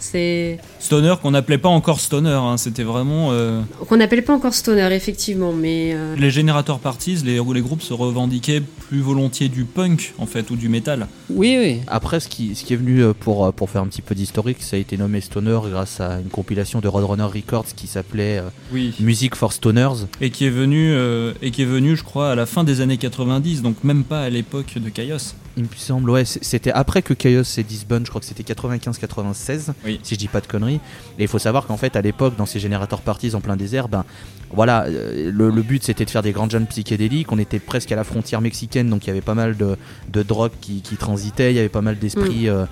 C'est. 0.02 0.58
Stoner 0.80 1.14
qu'on 1.22 1.30
n'appelait 1.30 1.58
pas 1.58 1.68
encore 1.68 2.00
Stoner, 2.00 2.28
hein, 2.30 2.56
c'était 2.56 2.82
vraiment. 2.82 3.28
euh, 3.30 3.60
Qu'on 3.88 3.96
n'appelle 3.96 4.24
pas 4.24 4.34
encore 4.34 4.52
stoner, 4.54 4.88
effectivement, 4.92 5.52
mais. 5.52 5.92
euh, 5.94 6.16
les 6.16 6.30
générateurs 6.30 6.78
parties, 6.80 7.16
les, 7.24 7.40
les 7.40 7.60
groupes 7.60 7.82
se 7.82 7.94
revendiquaient 7.94 8.60
plus 8.88 9.00
volontiers 9.00 9.48
du 9.48 9.64
punk, 9.64 10.12
en 10.18 10.26
fait, 10.26 10.50
ou 10.50 10.56
du 10.56 10.68
métal. 10.68 11.06
Oui, 11.30 11.56
oui. 11.58 11.80
Après, 11.86 12.20
ce 12.20 12.28
qui, 12.28 12.54
ce 12.56 12.64
qui 12.64 12.72
est 12.74 12.76
venu 12.76 13.00
euh, 13.02 13.12
pour, 13.18 13.52
pour 13.52 13.70
faire 13.70 13.82
un 13.82 13.86
petit 13.86 14.02
peu 14.02 14.14
d'historique, 14.14 14.58
ça 14.62 14.76
a 14.76 14.78
été 14.80 14.96
nommé 14.96 15.20
Stoner 15.20 15.58
grâce 15.70 16.00
à 16.00 16.18
une 16.18 16.28
compilation 16.30 16.80
de 16.80 16.88
Roadrunner 16.88 17.22
Records 17.24 17.66
qui 17.76 17.86
s'appelait 17.86 18.38
euh, 18.38 18.48
Oui. 18.72 18.94
Music 19.00 19.34
for 19.36 19.52
Stoners. 19.52 20.06
et 20.20 20.30
qui 20.30 20.46
est 20.46 20.50
venu 20.50 20.90
euh, 20.92 21.32
et 21.42 21.50
qui 21.52 21.62
est 21.62 21.66
venu 21.66 21.96
je 21.96 22.02
crois 22.04 22.30
à 22.32 22.34
la 22.34 22.46
fin 22.46 22.64
des 22.64 22.80
années 22.80 22.96
90 22.96 23.62
donc 23.62 23.84
même 23.84 24.04
pas 24.04 24.22
à 24.22 24.30
l'époque 24.30 24.74
de 24.76 24.88
Chaos 24.88 25.34
Il 25.56 25.64
me 25.64 25.68
semble, 25.76 26.08
ouais, 26.10 26.24
c'était 26.24 26.72
après 26.72 27.02
que 27.02 27.12
Chaos 27.12 27.44
s'est 27.44 27.62
disband, 27.62 28.00
je 28.04 28.08
crois 28.08 28.20
que 28.22 28.26
c'était 28.26 28.42
95-96, 28.42 29.72
Oui. 29.84 30.00
si 30.02 30.14
je 30.14 30.18
dis 30.18 30.28
pas 30.28 30.40
de 30.40 30.46
conneries. 30.46 30.80
Et 31.18 31.22
il 31.24 31.28
faut 31.28 31.38
savoir 31.38 31.66
qu'en 31.66 31.76
fait, 31.76 31.94
à 31.96 32.00
l'époque, 32.00 32.36
dans 32.36 32.46
ces 32.46 32.58
générateurs 32.58 33.02
parties 33.02 33.34
en 33.34 33.40
plein 33.40 33.56
désert, 33.56 33.88
ben 33.88 34.04
voilà, 34.50 34.84
euh, 34.84 35.30
le, 35.32 35.50
le 35.50 35.62
but 35.62 35.82
c'était 35.82 36.04
de 36.06 36.10
faire 36.10 36.22
des 36.22 36.32
grandes 36.32 36.50
jeunes 36.50 36.66
psychédéliques. 36.66 37.30
On 37.32 37.38
était 37.38 37.58
presque 37.58 37.92
à 37.92 37.96
la 37.96 38.04
frontière 38.04 38.40
mexicaine, 38.40 38.88
donc 38.88 39.04
il 39.04 39.08
y 39.08 39.10
avait 39.10 39.20
pas 39.20 39.34
mal 39.34 39.56
de, 39.56 39.76
de 40.10 40.22
drogues 40.22 40.52
qui, 40.60 40.80
qui 40.80 40.96
transitaient, 40.96 41.52
il 41.52 41.56
y 41.56 41.58
avait 41.58 41.68
pas 41.68 41.82
mal 41.82 41.98
d'esprits 41.98 42.48
euh, 42.48 42.64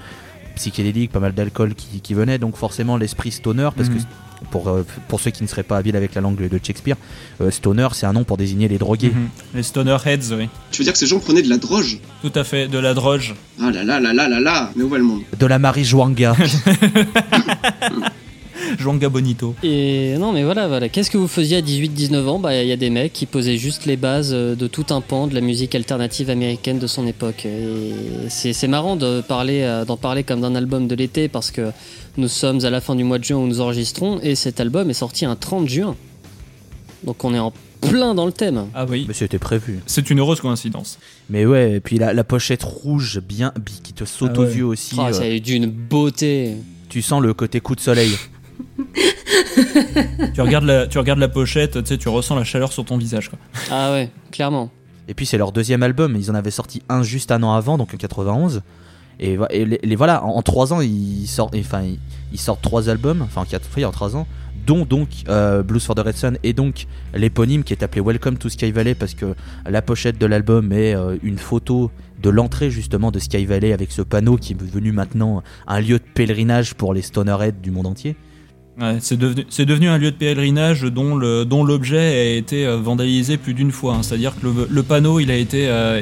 psychédéliques, 0.56 1.12
pas 1.12 1.20
mal 1.20 1.34
d'alcool 1.34 1.74
qui, 1.74 2.00
qui 2.00 2.14
venait, 2.14 2.38
donc 2.38 2.56
forcément 2.56 2.96
l'esprit 2.96 3.30
stoner, 3.30 3.68
parce 3.76 3.88
Mhm. 3.88 3.96
que 3.98 4.02
pour, 4.50 4.68
euh, 4.68 4.84
pour 5.08 5.20
ceux 5.20 5.30
qui 5.30 5.42
ne 5.42 5.48
seraient 5.48 5.62
pas 5.62 5.76
habiles 5.76 5.96
avec 5.96 6.14
la 6.14 6.20
langue 6.20 6.36
de 6.36 6.60
Shakespeare, 6.62 6.96
euh, 7.40 7.50
stoner 7.50 7.88
c'est 7.92 8.06
un 8.06 8.12
nom 8.12 8.24
pour 8.24 8.36
désigner 8.36 8.68
les 8.68 8.78
drogués. 8.78 9.10
Mhm. 9.10 9.28
Les 9.54 9.62
stoner 9.62 9.96
heads, 10.04 10.32
oui. 10.32 10.48
Tu 10.70 10.78
veux 10.78 10.84
dire 10.84 10.92
que 10.92 10.98
ces 10.98 11.06
gens 11.06 11.18
prenaient 11.18 11.42
de 11.42 11.50
la 11.50 11.58
droge 11.58 11.98
Tout 12.22 12.32
à 12.34 12.44
fait, 12.44 12.68
de 12.68 12.78
la 12.78 12.94
droge. 12.94 13.34
Ah 13.60 13.70
là 13.70 13.84
là 13.84 14.00
là 14.00 14.12
là 14.12 14.28
là 14.28 14.40
là 14.40 14.70
Mais 14.76 14.84
où 14.84 14.88
va 14.88 14.98
le 14.98 15.04
monde? 15.04 15.22
De 15.38 15.46
la 15.46 15.58
marijuana. 15.58 16.34
Juanga 18.78 19.08
Bonito. 19.08 19.54
Et 19.62 20.16
non, 20.18 20.32
mais 20.32 20.44
voilà, 20.44 20.68
voilà. 20.68 20.88
Qu'est-ce 20.88 21.10
que 21.10 21.18
vous 21.18 21.26
faisiez 21.26 21.56
à 21.56 21.60
18-19 21.60 22.26
ans? 22.28 22.38
Bah, 22.38 22.54
il 22.54 22.68
y 22.68 22.72
a 22.72 22.76
des 22.76 22.90
mecs 22.90 23.12
qui 23.12 23.26
posaient 23.26 23.56
juste 23.56 23.84
les 23.86 23.96
bases 23.96 24.30
euh, 24.32 24.54
de 24.54 24.66
tout 24.68 24.86
un 24.90 25.00
pan 25.00 25.26
de 25.26 25.34
la 25.34 25.40
musique 25.40 25.74
alternative 25.74 26.30
américaine 26.30 26.78
de 26.78 26.86
son 26.86 27.06
époque. 27.06 27.46
Et 27.46 27.68
c'est 28.28 28.52
c'est 28.52 28.68
marrant 28.68 28.96
de 28.96 29.22
parler, 29.22 29.82
d'en 29.86 29.96
parler 29.96 30.22
comme 30.22 30.40
d'un 30.40 30.54
album 30.54 30.86
de 30.86 30.94
l'été 30.94 31.28
parce 31.28 31.50
que 31.50 31.72
nous 32.16 32.28
sommes 32.28 32.64
à 32.64 32.70
la 32.70 32.80
fin 32.80 32.94
du 32.94 33.04
mois 33.04 33.18
de 33.18 33.24
juin 33.24 33.36
où 33.38 33.46
nous 33.46 33.60
enregistrons 33.60 34.20
et 34.20 34.34
cet 34.34 34.60
album 34.60 34.90
est 34.90 34.94
sorti 34.94 35.24
un 35.24 35.36
30 35.36 35.68
juin. 35.68 35.96
Donc 37.04 37.24
on 37.24 37.32
est 37.34 37.38
en 37.38 37.52
plein 37.80 38.14
dans 38.14 38.26
le 38.26 38.32
thème. 38.32 38.66
Ah 38.74 38.84
oui. 38.88 39.04
Mais 39.08 39.14
c'était 39.14 39.38
prévu. 39.38 39.80
C'est 39.86 40.10
une 40.10 40.18
heureuse 40.20 40.40
coïncidence. 40.40 40.98
Mais 41.30 41.46
ouais, 41.46 41.72
et 41.76 41.80
puis 41.80 41.98
la, 41.98 42.12
la 42.12 42.24
pochette 42.24 42.62
rouge 42.62 43.20
bien 43.20 43.52
bi- 43.58 43.80
qui 43.82 43.92
te 43.94 44.04
saute 44.04 44.32
Ah 44.34 44.40
aux 44.40 44.44
ouais. 44.44 44.54
yeux 44.54 44.64
aussi. 44.66 44.96
Ah, 44.98 45.08
euh, 45.08 45.12
ça 45.12 45.22
a 45.22 45.28
eu 45.28 45.40
d'une 45.40 45.66
beauté. 45.66 46.56
tu 46.90 47.00
sens 47.00 47.22
le 47.22 47.32
côté 47.32 47.60
coup 47.60 47.74
de 47.74 47.80
soleil. 47.80 48.12
tu, 50.34 50.40
regardes 50.40 50.64
la, 50.64 50.86
tu 50.86 50.98
regardes 50.98 51.18
la 51.18 51.28
pochette, 51.28 51.82
tu 51.82 51.88
sais, 51.88 51.98
tu 51.98 52.08
ressens 52.08 52.34
la 52.36 52.44
chaleur 52.44 52.72
sur 52.72 52.84
ton 52.84 52.96
visage. 52.98 53.28
Quoi. 53.30 53.38
Ah 53.70 53.92
ouais, 53.92 54.10
clairement. 54.30 54.70
Et 55.08 55.14
puis 55.14 55.26
c'est 55.26 55.38
leur 55.38 55.52
deuxième 55.52 55.82
album, 55.82 56.16
ils 56.16 56.30
en 56.30 56.34
avaient 56.34 56.50
sorti 56.50 56.82
un 56.88 57.02
juste 57.02 57.32
un 57.32 57.42
an 57.42 57.52
avant, 57.54 57.78
donc 57.78 57.94
en 57.94 57.96
91. 57.96 58.62
Et, 59.18 59.36
voilà, 59.96 60.24
en, 60.24 60.36
en 60.36 60.42
trois 60.42 60.72
ans, 60.72 60.80
ils 60.80 61.26
sortent, 61.26 61.54
enfin, 61.56 61.82
ils, 62.32 62.38
sortent 62.38 62.62
trois 62.62 62.88
albums, 62.88 63.20
enfin 63.22 63.42
en 63.42 63.44
quatre 63.44 63.68
fois 63.68 63.84
en 63.84 63.90
trois 63.90 64.16
ans, 64.16 64.26
dont 64.66 64.84
donc 64.84 65.08
euh, 65.28 65.62
Blues 65.62 65.84
for 65.84 65.94
the 65.94 66.00
Red 66.00 66.16
Sun 66.16 66.38
et 66.42 66.52
donc 66.52 66.86
l'éponyme 67.14 67.64
qui 67.64 67.72
est 67.72 67.82
appelé 67.82 68.00
Welcome 68.00 68.38
to 68.38 68.48
Sky 68.48 68.70
Valley 68.72 68.94
parce 68.94 69.14
que 69.14 69.34
la 69.68 69.82
pochette 69.82 70.18
de 70.18 70.26
l'album 70.26 70.72
est 70.72 70.94
euh, 70.94 71.16
une 71.22 71.38
photo 71.38 71.90
de 72.22 72.30
l'entrée 72.30 72.70
justement 72.70 73.10
de 73.10 73.18
Sky 73.18 73.46
Valley 73.46 73.72
avec 73.72 73.92
ce 73.92 74.02
panneau 74.02 74.36
qui 74.36 74.52
est 74.52 74.56
devenu 74.56 74.92
maintenant 74.92 75.42
un 75.66 75.80
lieu 75.80 75.98
de 75.98 76.04
pèlerinage 76.14 76.74
pour 76.74 76.94
les 76.94 77.02
stonerheads 77.02 77.60
du 77.62 77.70
monde 77.70 77.86
entier. 77.86 78.16
C'est 79.00 79.16
devenu, 79.18 79.88
un 79.88 79.98
lieu 79.98 80.10
de 80.10 80.16
pèlerinage 80.16 80.82
dont, 80.82 81.14
l'objet 81.16 81.98
a 81.98 82.36
été 82.36 82.66
euh, 82.66 82.78
vandalisé 82.78 83.36
plus 83.36 83.52
d'une 83.54 83.72
fois. 83.72 83.94
hein. 83.94 84.02
C'est-à-dire 84.02 84.34
que 84.40 84.46
le, 84.46 84.66
le 84.70 84.82
panneau, 84.82 85.20
il 85.20 85.30
a, 85.30 85.36
été, 85.36 85.68
euh, 85.68 86.00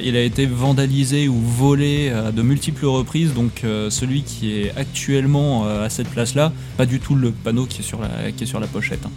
vandalisé 0.52 1.28
ou 1.28 1.40
volé 1.40 2.10
à 2.10 2.30
de 2.30 2.42
multiples 2.42 2.86
reprises. 2.86 3.34
Donc 3.34 3.62
euh, 3.64 3.90
celui 3.90 4.22
qui 4.22 4.52
est 4.52 4.72
actuellement 4.76 5.66
euh, 5.66 5.84
à 5.84 5.90
cette 5.90 6.08
place-là, 6.08 6.52
pas 6.76 6.86
du 6.86 7.00
tout 7.00 7.14
le 7.14 7.32
panneau 7.32 7.66
qui 7.66 7.80
est 7.80 7.84
sur 7.84 8.00
la, 8.60 8.66
pochette. 8.66 9.04
hein. 9.04 9.10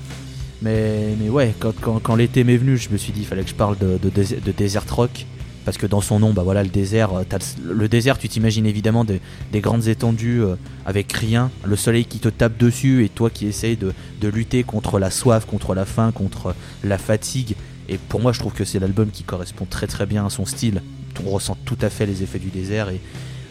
Mais, 0.64 1.16
ouais, 1.30 1.54
quand, 1.60 1.74
quand, 1.82 2.16
l'été 2.16 2.44
m'est 2.44 2.58
venu, 2.58 2.78
je 2.78 2.90
me 2.90 2.98
suis 2.98 3.12
dit 3.12 3.22
il 3.22 3.26
fallait 3.26 3.44
que 3.44 3.50
je 3.50 3.56
parle 3.56 3.78
de, 3.78 3.98
de, 4.02 4.10
de 4.10 4.52
Desert 4.52 4.86
Rock. 4.90 5.26
Parce 5.66 5.78
que 5.78 5.86
dans 5.86 6.02
son 6.02 6.20
nom, 6.20 6.34
bah 6.34 6.42
voilà, 6.44 6.64
le 6.64 6.70
désert, 6.70 7.14
euh, 7.14 7.24
t'as 7.28 7.38
le, 7.64 7.74
le 7.74 7.88
désert, 7.88 8.18
tu 8.18 8.28
t'imagines 8.28 8.66
évidemment 8.66 9.04
des, 9.06 9.22
des 9.52 9.62
grandes 9.62 9.88
étendues 9.88 10.42
euh, 10.44 10.56
avec 10.86 11.12
rien, 11.14 11.52
le 11.64 11.76
soleil 11.76 12.06
qui 12.06 12.18
te 12.20 12.30
tape 12.30 12.58
dessus 12.58 13.06
et 13.06 13.10
toi 13.10 13.30
qui 13.30 13.46
essayes 13.46 13.78
de, 13.78 13.94
de 14.22 14.28
lutter 14.28 14.64
contre 14.64 14.98
la 14.98 15.12
soif, 15.12 15.46
contre 15.46 15.76
la 15.76 15.86
faim, 15.86 16.12
contre 16.12 16.56
la 16.84 16.98
fatigue. 16.98 17.56
Et 17.90 17.98
pour 17.98 18.22
moi, 18.22 18.32
je 18.34 18.40
trouve 18.40 18.54
que 18.54 18.66
c'est 18.66 18.80
l'album 18.80 19.10
qui 19.12 19.24
correspond 19.24 19.66
très 19.70 19.86
très 19.88 20.06
bien 20.06 20.26
à 20.26 20.30
son 20.30 20.46
style. 20.46 20.82
On 21.26 21.30
ressent 21.30 21.58
tout 21.66 21.78
à 21.82 21.90
fait 21.92 22.06
les 22.08 22.24
effets 22.24 22.40
du 22.40 22.50
désert 22.50 22.90
et, 22.90 23.00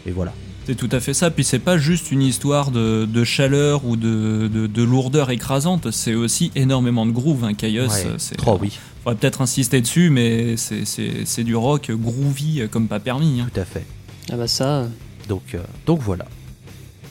et 0.05 0.11
voilà. 0.11 0.33
C'est 0.65 0.75
tout 0.75 0.89
à 0.91 0.99
fait 0.99 1.13
ça. 1.13 1.31
Puis 1.31 1.43
c'est 1.43 1.59
pas 1.59 1.77
juste 1.77 2.11
une 2.11 2.21
histoire 2.21 2.71
de, 2.71 3.05
de 3.05 3.23
chaleur 3.23 3.85
ou 3.85 3.95
de, 3.95 4.49
de, 4.51 4.67
de 4.67 4.83
lourdeur 4.83 5.29
écrasante. 5.31 5.91
C'est 5.91 6.13
aussi 6.13 6.51
énormément 6.55 7.05
de 7.05 7.11
groove. 7.11 7.45
Hein. 7.45 7.53
Chaos, 7.53 7.87
Ouais, 7.87 8.07
c'est. 8.17 8.35
trop 8.35 8.57
oui, 8.61 8.77
faudrait 9.03 9.17
peut-être 9.19 9.41
insister 9.41 9.81
dessus, 9.81 10.09
mais 10.09 10.57
c'est- 10.57 10.85
c'est 10.85 11.25
c'est 11.25 11.43
du 11.43 11.55
rock 11.55 11.91
groovy 11.91 12.61
comme 12.71 12.87
pas 12.87 12.99
permis. 12.99 13.41
hein. 13.41 13.49
tout 13.53 13.59
à 13.59 13.65
fait. 13.65 13.85
Ah 14.31 14.37
bah 14.37 14.47
ça. 14.47 14.87
Donc, 15.29 15.53
euh, 15.55 15.59
donc 15.85 16.01
voilà. 16.01 16.25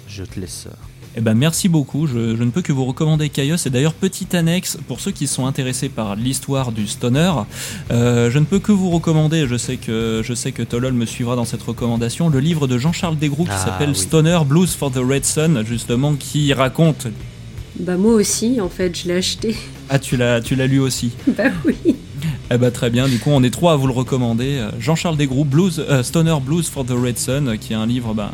Je 0.08 0.24
te 0.24 0.38
laisse. 0.40 0.66
euh, 0.68 0.74
Eh 1.16 1.20
ben 1.20 1.34
merci 1.34 1.68
beaucoup, 1.68 2.06
je, 2.06 2.36
je 2.36 2.42
ne 2.44 2.50
peux 2.50 2.62
que 2.62 2.72
vous 2.72 2.84
recommander 2.84 3.28
Chaos. 3.30 3.56
Et 3.66 3.70
d'ailleurs, 3.70 3.94
petite 3.94 4.32
annexe, 4.34 4.78
pour 4.86 5.00
ceux 5.00 5.10
qui 5.10 5.26
sont 5.26 5.46
intéressés 5.46 5.88
par 5.88 6.14
l'histoire 6.14 6.70
du 6.70 6.86
stoner, 6.86 7.32
euh, 7.90 8.30
je 8.30 8.38
ne 8.38 8.44
peux 8.44 8.60
que 8.60 8.70
vous 8.70 8.90
recommander, 8.90 9.46
je 9.48 9.56
sais 9.56 9.76
que, 9.76 10.22
je 10.24 10.34
sais 10.34 10.52
que 10.52 10.62
Tolol 10.62 10.92
me 10.92 11.06
suivra 11.06 11.34
dans 11.34 11.44
cette 11.44 11.62
recommandation, 11.62 12.28
le 12.28 12.38
livre 12.38 12.68
de 12.68 12.78
Jean-Charles 12.78 13.18
Desgroux 13.18 13.44
qui 13.44 13.50
Ah, 13.52 13.58
s'appelle 13.58 13.90
oui. 13.90 13.96
Stoner 13.96 14.38
Blues 14.46 14.72
for 14.74 14.92
the 14.92 14.98
Red 15.04 15.24
Sun, 15.24 15.64
justement, 15.66 16.14
qui 16.14 16.52
raconte... 16.52 17.08
Bah 17.80 17.96
moi 17.96 18.14
aussi, 18.14 18.60
en 18.60 18.68
fait, 18.68 18.96
je 18.98 19.08
l'ai 19.08 19.14
acheté. 19.16 19.56
Ah, 19.88 19.98
tu 19.98 20.16
l'as, 20.16 20.40
tu 20.40 20.54
l'as 20.54 20.66
lu 20.66 20.78
aussi 20.80 21.10
bah 21.26 21.44
oui. 21.64 21.74
Eh 22.52 22.58
ben 22.58 22.70
très 22.70 22.90
bien, 22.90 23.08
du 23.08 23.18
coup 23.18 23.30
on 23.30 23.42
est 23.44 23.50
trois 23.50 23.72
à 23.72 23.76
vous 23.76 23.86
le 23.86 23.92
recommander. 23.92 24.58
Euh, 24.58 24.70
Jean-Charles 24.78 25.16
Desgroux, 25.16 25.44
Blues, 25.44 25.84
euh, 25.88 26.02
Stoner 26.02 26.36
Blues 26.44 26.68
for 26.68 26.84
the 26.84 26.90
Red 26.90 27.18
Sun, 27.18 27.48
euh, 27.48 27.56
qui 27.56 27.72
est 27.72 27.76
un 27.76 27.86
livre 27.86 28.12
ben, 28.12 28.30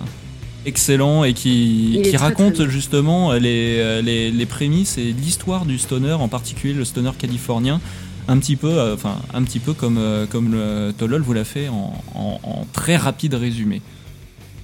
excellent 0.64 1.22
et 1.24 1.34
qui, 1.34 2.02
raconte 2.16 2.54
très 2.54 2.68
justement 2.68 3.34
les, 3.34 4.02
les, 4.02 4.30
les 4.30 4.46
prémices 4.46 4.98
et 4.98 5.12
l'histoire 5.12 5.64
du 5.66 5.78
stoner, 5.78 6.12
en 6.14 6.28
particulier 6.28 6.72
le 6.74 6.84
stoner 6.84 7.12
californien, 7.18 7.80
un 8.26 8.38
petit 8.38 8.56
peu, 8.56 8.70
euh, 8.72 8.94
enfin 8.94 9.16
un 9.34 9.42
petit 9.44 9.60
peu 9.60 9.74
comme, 9.74 9.98
euh, 9.98 10.26
comme 10.26 10.52
le 10.52 10.92
Tolol 10.96 11.22
vous 11.22 11.32
l'a 11.34 11.44
fait 11.44 11.68
en, 11.68 11.92
en- 12.14 12.40
en 12.42 12.66
très 12.72 12.96
rapide 12.96 13.34
résumé, 13.34 13.80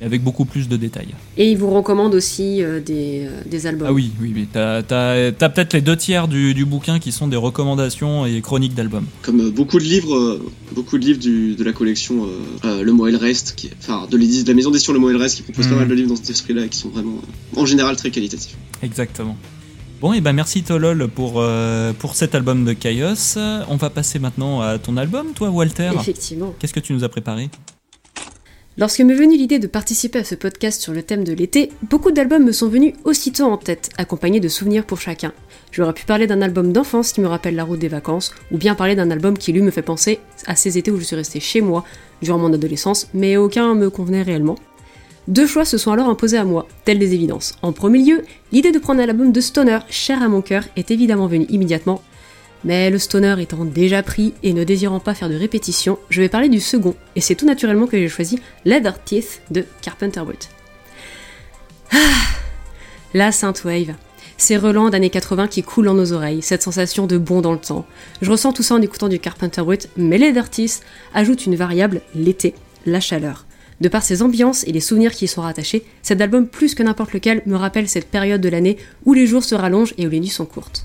et 0.03 0.05
avec 0.05 0.23
beaucoup 0.23 0.45
plus 0.45 0.69
de 0.69 0.77
détails. 0.77 1.15
Et 1.37 1.51
il 1.51 1.57
vous 1.57 1.71
recommande 1.71 2.15
aussi 2.15 2.63
euh, 2.63 2.81
des, 2.81 3.27
euh, 3.27 3.41
des 3.49 3.67
albums. 3.67 3.87
Ah 3.89 3.93
oui, 3.93 4.11
oui, 4.21 4.33
oui. 4.35 4.49
T'as, 4.53 4.83
t'as- 4.83 5.31
t'as 5.33 5.49
peut-être 5.49 5.73
les 5.75 5.81
deux 5.81 5.97
tiers 5.97 6.27
du, 6.29 6.53
du 6.55 6.65
bouquin 6.65 6.99
qui 6.99 7.13
sont 7.13 7.29
des 7.29 7.37
recommandations 7.37 8.27
et 8.27 8.41
chroniques 8.41 8.75
d'albums. 8.75 9.07
Comme 9.23 9.41
euh, 9.41 9.51
beaucoup 9.51 9.79
de 9.79 9.85
livres, 9.85 10.17
euh, 10.17 10.51
beaucoup 10.75 10.99
de 10.99 11.05
livres 11.05 11.21
du- 11.21 11.55
de 11.55 11.65
la 11.65 11.73
collection 11.73 12.25
euh, 12.27 12.29
euh, 12.65 12.83
Le 12.83 12.93
Mot 12.93 13.07
et 13.07 13.13
le 13.13 13.19
Reste, 13.19 13.55
qui 13.57 13.71
enfin 13.79 14.07
de, 14.11 14.17
la 14.19 14.55
maison 14.55 14.71
d'édition 14.71 14.93
Le 14.93 14.99
Mot 14.99 15.11
et 15.11 15.13
le 15.13 15.19
Reste, 15.19 15.37
qui 15.37 15.43
propose 15.43 15.67
pas 15.67 15.73
Mhm. 15.75 15.79
mal 15.79 15.89
de 15.89 15.95
livres 15.95 16.09
dans 16.11 16.17
cet 16.17 16.31
esprit-là 16.31 16.65
et 16.65 16.69
qui 16.69 16.79
sont 16.79 16.89
vraiment, 16.89 17.17
euh, 17.57 17.61
en 17.61 17.65
général, 17.67 17.97
très 17.97 18.11
qualitatifs. 18.11 18.57
Exactement. 18.83 19.37
Bon, 20.01 20.13
et 20.13 20.21
ben 20.21 20.33
merci 20.33 20.65
Tolol 20.65 21.07
pour, 21.07 21.35
euh, 21.37 21.93
pour 21.93 22.17
cet 22.17 22.35
album 22.35 22.65
de 22.65 22.73
Chaos. 22.73 23.39
On 23.69 23.77
va 23.77 23.89
passer 23.89 24.19
maintenant 24.19 24.61
à 24.61 24.79
ton 24.79 24.97
album, 24.97 25.29
toi, 25.33 25.49
Walter. 25.51 25.91
Effectivement. 25.95 26.53
Qu'est-ce 26.59 26.73
que 26.73 26.81
tu 26.81 26.93
nous 26.93 27.05
as 27.05 27.09
préparé? 27.09 27.51
Lorsque 28.79 29.01
m'est 29.01 29.15
venue 29.15 29.37
l'idée 29.37 29.59
de 29.59 29.67
participer 29.67 30.21
à 30.21 30.25
ce 30.25 30.35
podcast 30.35 30.81
sur 30.81 30.95
le 30.95 31.03
thème 31.03 31.25
de 31.25 31.35
l'été, 31.35 31.71
beaucoup 31.91 32.11
d'albums 32.11 32.43
me 32.43 32.53
sont 32.53 32.69
venus 32.69 32.95
aussitôt 33.05 33.45
en 33.45 33.59
tête, 33.59 33.91
accompagnés 33.99 34.41
de 34.41 34.49
souvenirs 34.49 34.87
pour 34.87 34.99
chacun. 34.99 35.35
J'aurais 35.73 35.93
pu 35.93 36.07
parler 36.07 36.27
d'un 36.27 36.41
album 36.41 36.73
d'enfance 36.73 37.13
qui 37.13 37.21
me 37.21 37.27
rappelle 37.27 37.55
la 37.55 37.65
route 37.65 37.79
des 37.79 37.89
vacances, 37.89 38.35
ou 38.51 38.57
bien 38.57 38.75
parler 38.75 38.95
d'un 38.95 39.11
album 39.11 39.37
qui 39.37 39.53
lui 39.53 39.61
me 39.61 39.71
fait 39.71 39.83
penser 39.83 40.21
à 40.47 40.57
ces 40.57 40.79
étés 40.79 40.91
où 40.91 40.99
je 40.99 41.05
suis 41.05 41.17
resté 41.17 41.39
chez 41.39 41.61
moi 41.61 41.85
durant 42.23 42.39
mon 42.39 42.51
adolescence, 42.51 43.09
mais 43.13 43.37
aucun 43.37 43.75
me 43.75 43.91
convenait 43.91 44.23
réellement. 44.23 44.57
Deux 45.29 45.47
choix 45.47 45.67
se 45.67 45.77
sont 45.77 45.93
alors 45.93 46.09
imposés 46.09 46.39
à 46.39 46.45
moi, 46.45 46.67
telles 46.87 46.99
des 46.99 47.13
évidences. 47.13 47.55
En 47.61 47.73
premier 47.73 48.03
lieu, 48.03 48.23
l'idée 48.53 48.73
de 48.73 48.79
prendre 48.79 49.03
un 49.03 49.09
album 49.09 49.33
de 49.33 49.41
stoner 49.43 49.81
cher 49.91 50.23
à 50.23 50.29
mon 50.29 50.41
cœur 50.41 50.65
est 50.77 50.91
évidemment 50.91 51.27
venue 51.27 51.47
immédiatement, 51.51 52.01
mais 52.65 52.91
le 52.91 52.99
stoner 52.99 53.37
étant 53.41 53.65
déjà 53.65 54.03
pris 54.03 54.35
et 54.43 54.53
ne 54.53 54.65
désirant 54.65 55.01
pas 55.01 55.15
faire 55.15 55.29
de 55.29 55.37
répétition, 55.37 55.99
je 56.11 56.21
vais 56.21 56.29
parler 56.29 56.49
du 56.49 56.61
second, 56.61 56.95
et 57.17 57.21
c'est 57.21 57.35
tout 57.35 57.47
naturellement 57.47 57.87
que 57.87 57.99
j'ai 57.99 58.09
choisi 58.09 58.39
Leather 58.65 59.03
Teeth 59.03 59.43
de 59.51 59.65
Carpenter 59.81 60.21
Brut. 60.21 60.49
Ah, 61.93 61.99
la 63.15 63.33
Synthwave. 63.33 63.95
Ces 64.39 64.57
relents 64.57 64.91
d'années 64.91 65.11
80 65.11 65.47
qui 65.49 65.63
coulent 65.63 65.87
dans 65.87 65.95
nos 65.95 66.13
oreilles, 66.13 66.43
cette 66.43 66.63
sensation 66.63 67.07
de 67.07 67.19
bond 67.19 67.43
dans 67.43 67.53
le 67.53 67.59
temps. 67.59 67.87
Je 68.23 68.31
ressens 68.31 68.53
tout 68.53 68.63
ça 68.63 68.75
en 68.75 68.83
écoutant 68.83 69.09
du 69.09 69.19
Carpenter 69.19 69.63
Brut, 69.63 69.89
mais 69.97 70.19
Leather 70.19 70.49
Teeth 70.51 70.83
ajoute 71.15 71.47
une 71.47 71.55
variable, 71.55 72.01
l'été, 72.15 72.55
la 72.87 73.01
chaleur. 73.01 73.47
De 73.81 73.89
par 73.89 74.03
ses 74.03 74.23
ambiances 74.23 74.65
et 74.65 74.73
les 74.73 74.81
souvenirs 74.81 75.13
qui 75.13 75.27
y 75.27 75.29
sont 75.29 75.43
rattachés, 75.43 75.85
cet 76.03 76.21
album 76.21 76.47
plus 76.47 76.75
que 76.75 76.83
n'importe 76.83 77.13
lequel 77.13 77.43
me 77.47 77.57
rappelle 77.57 77.89
cette 77.89 78.09
période 78.09 78.41
de 78.41 78.49
l'année 78.49 78.79
où 79.05 79.13
les 79.13 79.27
jours 79.27 79.45
se 79.45 79.55
rallongent 79.55 79.95
et 79.99 80.07
où 80.07 80.11
les 80.11 80.21
nuits 80.21 80.29
sont 80.29 80.47
courtes. 80.47 80.85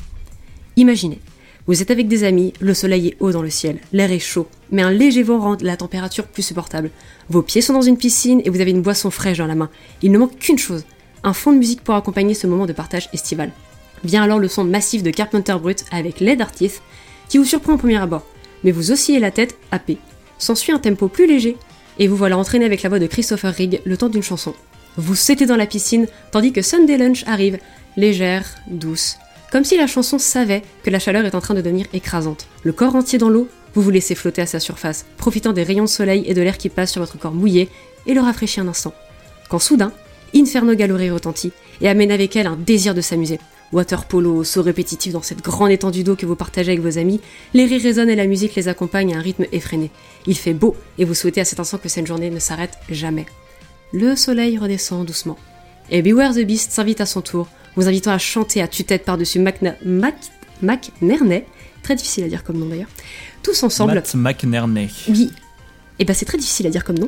Imaginez, 0.75 1.19
vous 1.67 1.81
êtes 1.81 1.91
avec 1.91 2.07
des 2.07 2.23
amis, 2.23 2.53
le 2.61 2.73
soleil 2.73 3.09
est 3.09 3.17
haut 3.19 3.31
dans 3.31 3.41
le 3.41 3.49
ciel, 3.49 3.79
l'air 3.91 4.09
est 4.09 4.19
chaud, 4.19 4.47
mais 4.71 4.83
un 4.83 4.91
léger 4.91 5.21
vent 5.21 5.39
rend 5.39 5.57
la 5.59 5.75
température 5.75 6.25
plus 6.25 6.43
supportable. 6.43 6.91
Vos 7.29 7.41
pieds 7.41 7.61
sont 7.61 7.73
dans 7.73 7.81
une 7.81 7.97
piscine 7.97 8.41
et 8.45 8.49
vous 8.49 8.61
avez 8.61 8.71
une 8.71 8.81
boisson 8.81 9.11
fraîche 9.11 9.39
dans 9.39 9.47
la 9.47 9.55
main. 9.55 9.69
Il 10.01 10.11
ne 10.13 10.17
manque 10.17 10.39
qu'une 10.39 10.57
chose, 10.57 10.85
un 11.23 11.33
fond 11.33 11.51
de 11.51 11.57
musique 11.57 11.83
pour 11.83 11.95
accompagner 11.95 12.33
ce 12.33 12.47
moment 12.47 12.67
de 12.67 12.73
partage 12.73 13.09
estival. 13.11 13.51
Vient 14.05 14.23
alors 14.23 14.39
le 14.39 14.47
son 14.47 14.63
massif 14.63 15.03
de 15.03 15.11
Carpenter 15.11 15.55
Brut 15.61 15.83
avec 15.91 16.21
Leather 16.21 16.51
Teeth, 16.51 16.81
qui 17.27 17.37
vous 17.37 17.43
surprend 17.43 17.73
au 17.73 17.77
premier 17.77 17.97
abord, 17.97 18.25
mais 18.63 18.71
vous 18.71 18.91
oscillez 18.91 19.19
la 19.19 19.31
tête, 19.31 19.57
happé. 19.71 19.97
S'ensuit 20.37 20.71
un 20.71 20.79
tempo 20.79 21.09
plus 21.09 21.27
léger, 21.27 21.57
Et 21.99 22.07
vous 22.07 22.15
voilà 22.15 22.37
entraîné 22.37 22.63
avec 22.63 22.83
la 22.83 22.89
voix 22.89 22.99
de 22.99 23.07
Christopher 23.07 23.53
Rigg 23.53 23.81
le 23.83 23.97
temps 23.97 24.09
d'une 24.09 24.23
chanson. 24.23 24.53
Vous 24.97 25.15
sautez 25.15 25.45
dans 25.45 25.55
la 25.55 25.65
piscine 25.65 26.07
tandis 26.31 26.53
que 26.53 26.61
Sunday 26.61 26.97
Lunch 26.97 27.23
arrive, 27.27 27.59
légère, 27.97 28.45
douce, 28.69 29.17
comme 29.51 29.63
si 29.63 29.77
la 29.77 29.87
chanson 29.87 30.19
savait 30.19 30.63
que 30.83 30.89
la 30.89 30.99
chaleur 30.99 31.25
est 31.25 31.35
en 31.35 31.41
train 31.41 31.53
de 31.53 31.61
devenir 31.61 31.85
écrasante. 31.93 32.47
Le 32.63 32.73
corps 32.73 32.95
entier 32.95 33.17
dans 33.17 33.29
l'eau, 33.29 33.47
vous 33.73 33.81
vous 33.81 33.91
laissez 33.91 34.15
flotter 34.15 34.41
à 34.41 34.45
sa 34.45 34.59
surface, 34.59 35.05
profitant 35.17 35.53
des 35.53 35.63
rayons 35.63 35.85
de 35.85 35.89
soleil 35.89 36.23
et 36.25 36.33
de 36.33 36.41
l'air 36.41 36.57
qui 36.57 36.69
passe 36.69 36.91
sur 36.91 37.01
votre 37.01 37.17
corps 37.17 37.33
mouillé 37.33 37.69
et 38.05 38.13
le 38.13 38.21
rafraîchit 38.21 38.59
un 38.59 38.67
instant. 38.67 38.93
Quand 39.49 39.59
soudain, 39.59 39.91
Inferno 40.35 40.75
Gallery 40.75 41.09
retentit 41.09 41.51
et 41.81 41.87
amène 41.87 42.11
avec 42.11 42.35
elle 42.35 42.47
un 42.47 42.57
désir 42.57 42.93
de 42.93 43.01
s'amuser. 43.01 43.39
Water 43.73 44.05
polo, 44.05 44.43
saut 44.43 44.61
répétitif 44.61 45.11
dans 45.13 45.21
cette 45.21 45.43
grande 45.43 45.71
étendue 45.71 46.03
d'eau 46.03 46.15
que 46.15 46.25
vous 46.25 46.35
partagez 46.35 46.71
avec 46.71 46.81
vos 46.81 46.97
amis, 46.97 47.19
les 47.53 47.65
rires 47.65 47.81
résonnent 47.81 48.09
et 48.09 48.15
la 48.15 48.25
musique 48.25 48.55
les 48.55 48.69
accompagne 48.69 49.13
à 49.13 49.17
un 49.17 49.21
rythme 49.21 49.45
effréné. 49.51 49.91
Il 50.25 50.37
fait 50.37 50.53
beau 50.53 50.75
et 50.97 51.05
vous 51.05 51.13
souhaitez 51.13 51.41
à 51.41 51.45
cet 51.45 51.59
instant 51.59 51.77
que 51.77 51.89
cette 51.89 52.07
journée 52.07 52.29
ne 52.29 52.39
s'arrête 52.39 52.77
jamais. 52.89 53.25
Le 53.91 54.15
soleil 54.15 54.57
redescend 54.57 55.05
doucement. 55.05 55.37
Et 55.89 56.01
Beware 56.01 56.33
the 56.33 56.45
Beast 56.45 56.71
s'invite 56.71 57.01
à 57.01 57.05
son 57.05 57.21
tour, 57.21 57.47
vous 57.75 57.87
invitant 57.87 58.11
à 58.11 58.17
chanter 58.17 58.61
à 58.61 58.67
tue-tête 58.67 59.05
par-dessus 59.05 59.39
Macna- 59.39 59.75
Mac, 59.85 60.15
Mac 60.61 60.91
très 61.83 61.95
difficile 61.95 62.25
à 62.25 62.27
dire 62.27 62.43
comme 62.43 62.57
nom 62.57 62.65
d'ailleurs, 62.65 62.89
tous 63.43 63.63
ensemble. 63.63 63.93
Matt 63.93 64.13
McNerney. 64.15 64.89
Oui. 65.07 65.31
Et 65.99 66.05
ben 66.05 66.13
c'est 66.13 66.25
très 66.25 66.37
difficile 66.37 66.67
à 66.67 66.69
dire 66.69 66.83
comme 66.83 66.99
nom. 66.99 67.07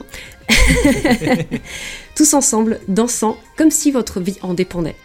Tous 2.16 2.34
ensemble, 2.34 2.80
dansant, 2.88 3.38
comme 3.56 3.72
si 3.72 3.92
votre 3.92 4.20
vie 4.20 4.38
en 4.42 4.54
dépendait. 4.54 4.96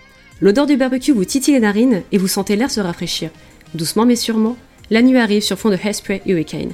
L'odeur 0.41 0.67
du 0.67 0.77
barbecue 0.77 1.13
vous 1.13 1.25
titille 1.25 1.55
les 1.55 1.61
narines 1.61 2.03
et 2.13 2.19
vous 2.19 2.29
sentez 2.29 2.57
l'air 2.57 2.71
se 2.71 2.81
rafraîchir. 2.81 3.31
Doucement 3.75 4.07
mais 4.07 4.17
sûrement, 4.17 4.57
la 4.91 5.03
nuit 5.03 5.19
arrive 5.19 5.43
sur 5.43 5.59
fond 5.59 5.71
de 5.71 5.77
Hairspray 5.77 6.23
Hurricane. 6.27 6.73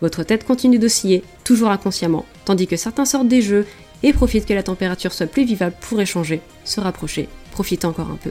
Votre 0.00 0.24
tête 0.24 0.44
continue 0.44 0.78
d'osciller, 0.78 1.22
toujours 1.44 1.70
inconsciemment, 1.70 2.26
tandis 2.44 2.66
que 2.66 2.76
certains 2.76 3.04
sortent 3.04 3.28
des 3.28 3.42
jeux 3.42 3.66
et 4.02 4.12
profitent 4.12 4.46
que 4.46 4.54
la 4.54 4.62
température 4.62 5.12
soit 5.12 5.26
plus 5.26 5.44
vivable 5.44 5.76
pour 5.80 6.00
échanger, 6.00 6.40
se 6.64 6.80
rapprocher, 6.80 7.28
profiter 7.52 7.86
encore 7.86 8.10
un 8.10 8.16
peu. 8.16 8.30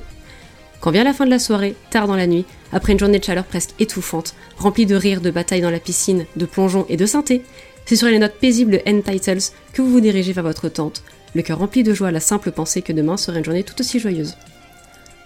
Quand 0.79 0.91
vient 0.91 1.03
la 1.03 1.13
fin 1.13 1.25
de 1.25 1.29
la 1.29 1.39
soirée, 1.39 1.75
tard 1.91 2.07
dans 2.07 2.15
la 2.15 2.27
nuit, 2.27 2.45
après 2.71 2.93
une 2.93 2.99
journée 2.99 3.19
de 3.19 3.23
chaleur 3.23 3.45
presque 3.45 3.75
étouffante, 3.79 4.33
remplie 4.57 4.87
de 4.87 4.95
rires, 4.95 5.21
de 5.21 5.29
batailles 5.29 5.61
dans 5.61 5.69
la 5.69 5.79
piscine, 5.79 6.25
de 6.35 6.45
plongeons 6.45 6.87
et 6.89 6.97
de 6.97 7.05
synthé, 7.05 7.43
c'est 7.85 7.95
sur 7.95 8.07
les 8.07 8.19
notes 8.19 8.39
paisibles 8.39 8.71
de 8.71 8.81
End 8.87 9.01
Titles 9.01 9.51
que 9.73 9.81
vous 9.81 9.91
vous 9.91 10.01
dirigez 10.01 10.33
vers 10.33 10.43
votre 10.43 10.69
tente, 10.69 11.03
le 11.35 11.41
cœur 11.41 11.59
rempli 11.59 11.83
de 11.83 11.93
joie 11.93 12.09
à 12.09 12.11
la 12.11 12.19
simple 12.19 12.51
pensée 12.51 12.81
que 12.81 12.93
demain 12.93 13.17
serait 13.17 13.39
une 13.39 13.45
journée 13.45 13.63
tout 13.63 13.79
aussi 13.79 13.99
joyeuse. 13.99 14.35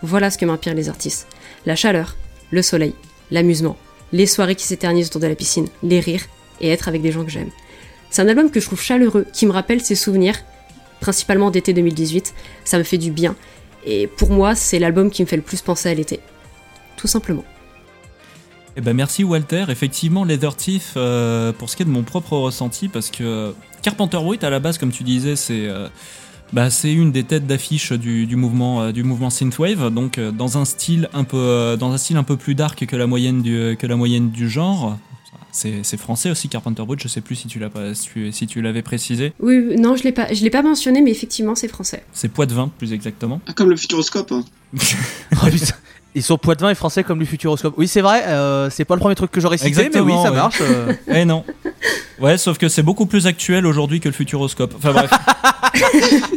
Voilà 0.01 0.29
ce 0.29 0.37
que 0.37 0.45
m'inspirent 0.45 0.73
les 0.73 0.89
artistes. 0.89 1.27
La 1.65 1.75
chaleur, 1.75 2.15
le 2.51 2.61
soleil, 2.61 2.93
l'amusement, 3.31 3.77
les 4.11 4.27
soirées 4.27 4.55
qui 4.55 4.65
s'éternisent 4.65 5.07
autour 5.07 5.21
de 5.21 5.27
la 5.27 5.35
piscine, 5.35 5.67
les 5.83 5.99
rires 5.99 6.25
et 6.61 6.69
être 6.69 6.87
avec 6.87 7.01
des 7.01 7.11
gens 7.11 7.23
que 7.23 7.31
j'aime. 7.31 7.49
C'est 8.15 8.21
un 8.21 8.29
album 8.29 8.49
que 8.49 8.61
je 8.61 8.65
trouve 8.65 8.81
chaleureux, 8.81 9.25
qui 9.33 9.45
me 9.45 9.51
rappelle 9.51 9.81
ses 9.81 9.95
souvenirs, 9.95 10.35
principalement 11.01 11.51
d'été 11.51 11.73
2018. 11.73 12.33
Ça 12.63 12.77
me 12.77 12.83
fait 12.83 12.97
du 12.97 13.11
bien. 13.11 13.35
Et 13.85 14.07
pour 14.07 14.29
moi, 14.29 14.55
c'est 14.55 14.79
l'album 14.79 15.09
qui 15.11 15.21
me 15.21 15.27
fait 15.27 15.35
le 15.35 15.41
plus 15.41 15.61
penser 15.61 15.89
à 15.89 15.93
l'été. 15.93 16.21
Tout 16.95 17.07
simplement. 17.07 17.43
Eh 18.77 18.79
ben 18.79 18.93
merci 18.93 19.25
Walter. 19.25 19.65
Effectivement, 19.67 20.23
Leather 20.23 20.55
Thief, 20.55 20.93
euh, 20.95 21.51
pour 21.51 21.69
ce 21.69 21.75
qui 21.75 21.83
est 21.83 21.85
de 21.85 21.91
mon 21.91 22.03
propre 22.03 22.37
ressenti, 22.37 22.87
parce 22.87 23.11
que 23.11 23.53
Carpenter 23.81 24.19
Brut, 24.19 24.45
à 24.45 24.49
la 24.49 24.61
base, 24.61 24.77
comme 24.77 24.93
tu 24.93 25.03
disais, 25.03 25.35
c'est 25.35 25.67
euh, 25.67 25.89
bah, 26.53 26.69
une 26.85 27.11
des 27.11 27.25
têtes 27.25 27.47
d'affiche 27.47 27.91
du, 27.91 28.33
mouvement 28.37 28.81
euh, 28.81 28.91
du 28.93 29.03
synthwave, 29.29 29.93
donc 29.93 30.19
euh, 30.19 30.31
dans 30.31 30.57
un 30.57 30.63
style 30.63 31.09
un 31.13 31.25
peu 31.25 32.37
plus 32.39 32.55
dark 32.55 32.85
que 32.85 32.95
la 32.95 33.07
moyenne 33.07 33.41
du 33.41 34.49
genre. 34.49 34.97
C'est 35.51 35.97
français 35.97 36.29
aussi 36.31 36.49
Carpenter 36.49 36.83
Brut. 36.85 37.01
Je 37.01 37.07
sais 37.07 37.21
plus 37.21 37.35
si 37.35 37.47
tu 37.47 37.59
l'as 37.59 37.69
pas 37.69 37.93
si 37.93 38.07
tu, 38.09 38.31
si 38.31 38.47
tu 38.47 38.61
l'avais 38.61 38.81
précisé. 38.81 39.33
Oui, 39.39 39.75
non, 39.77 39.95
je 39.95 40.03
l'ai 40.03 40.11
pas, 40.11 40.33
je 40.33 40.43
l'ai 40.43 40.49
pas 40.49 40.61
mentionné, 40.61 41.01
mais 41.01 41.11
effectivement, 41.11 41.55
c'est 41.55 41.67
français. 41.67 42.03
C'est 42.13 42.27
Poitvin 42.29 42.69
plus 42.77 42.93
exactement. 42.93 43.41
Ah, 43.47 43.53
comme 43.53 43.69
le 43.69 43.75
futuroscope. 43.77 44.31
hein. 44.31 44.43
Oh, 45.43 45.47
putain. 45.49 45.73
Ils 46.17 46.23
sont 46.23 46.37
poitevins 46.37 46.69
et 46.69 46.75
français 46.75 47.03
comme 47.03 47.19
le 47.19 47.25
Futuroscope. 47.25 47.73
Oui, 47.77 47.89
c'est 47.89 47.99
vrai, 47.99 48.23
euh, 48.27 48.69
c'est 48.69 48.85
pas 48.85 48.95
le 48.95 49.01
premier 49.01 49.15
truc 49.15 49.31
que 49.31 49.41
j'aurais 49.41 49.57
cité, 49.57 49.67
Exactement, 49.67 50.05
mais 50.05 50.13
oui, 50.13 50.23
ça 50.23 50.29
ouais. 50.31 50.35
marche. 50.37 50.57
euh. 50.61 50.93
Eh 51.13 51.25
non. 51.25 51.43
Ouais, 52.21 52.37
sauf 52.37 52.57
que 52.57 52.69
c'est 52.69 52.83
beaucoup 52.83 53.05
plus 53.05 53.27
actuel 53.27 53.65
aujourd'hui 53.65 53.99
que 53.99 54.07
le 54.07 54.13
Futuroscope. 54.13 54.73
Enfin 54.77 54.93
bref. 54.93 55.11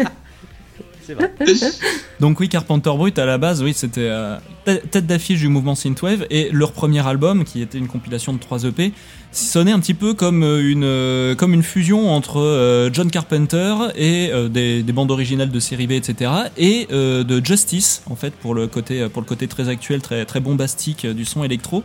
Donc 2.21 2.41
oui, 2.41 2.49
Carpenter 2.49 2.91
Brut 2.97 3.19
à 3.19 3.27
la 3.27 3.39
base, 3.39 3.63
oui, 3.63 3.73
c'était 3.75 4.09
euh, 4.09 4.37
tête 4.65 5.07
d'affiche 5.07 5.41
du 5.41 5.49
mouvement 5.49 5.75
synthwave 5.75 6.27
et 6.31 6.51
leur 6.53 6.73
premier 6.73 7.07
album, 7.07 7.45
qui 7.45 7.63
était 7.63 7.79
une 7.79 7.89
compilation 7.89 8.33
de 8.33 8.39
3 8.39 8.65
EP, 8.65 8.93
sonnait 9.31 9.73
un 9.73 9.81
petit 9.81 9.95
peu 9.95 10.15
comme 10.15 10.43
euh, 10.43 10.71
une 10.71 10.85
euh, 10.85 11.35
comme 11.35 11.55
une 11.55 11.63
fusion 11.63 12.11
entre 12.11 12.91
John 12.93 13.11
Carpenter 13.11 13.75
et 13.95 14.31
des, 14.51 14.83
des 14.83 14.93
bandes 14.93 15.11
originales 15.11 15.51
de 15.51 15.61
série 15.61 15.87
B, 15.87 15.93
etc. 15.93 16.31
et 16.57 16.87
de 16.91 17.45
Justice 17.45 18.03
en 18.11 18.17
fait 18.17 18.35
pour 18.35 18.55
le 18.55 18.67
côté 18.67 19.09
pour 19.09 19.23
le 19.23 19.27
côté 19.27 19.47
très 19.49 19.69
actuel, 19.69 20.01
très 20.01 20.25
très 20.25 20.41
bombastique 20.41 21.07
du 21.07 21.25
son 21.25 21.45
électro. 21.45 21.85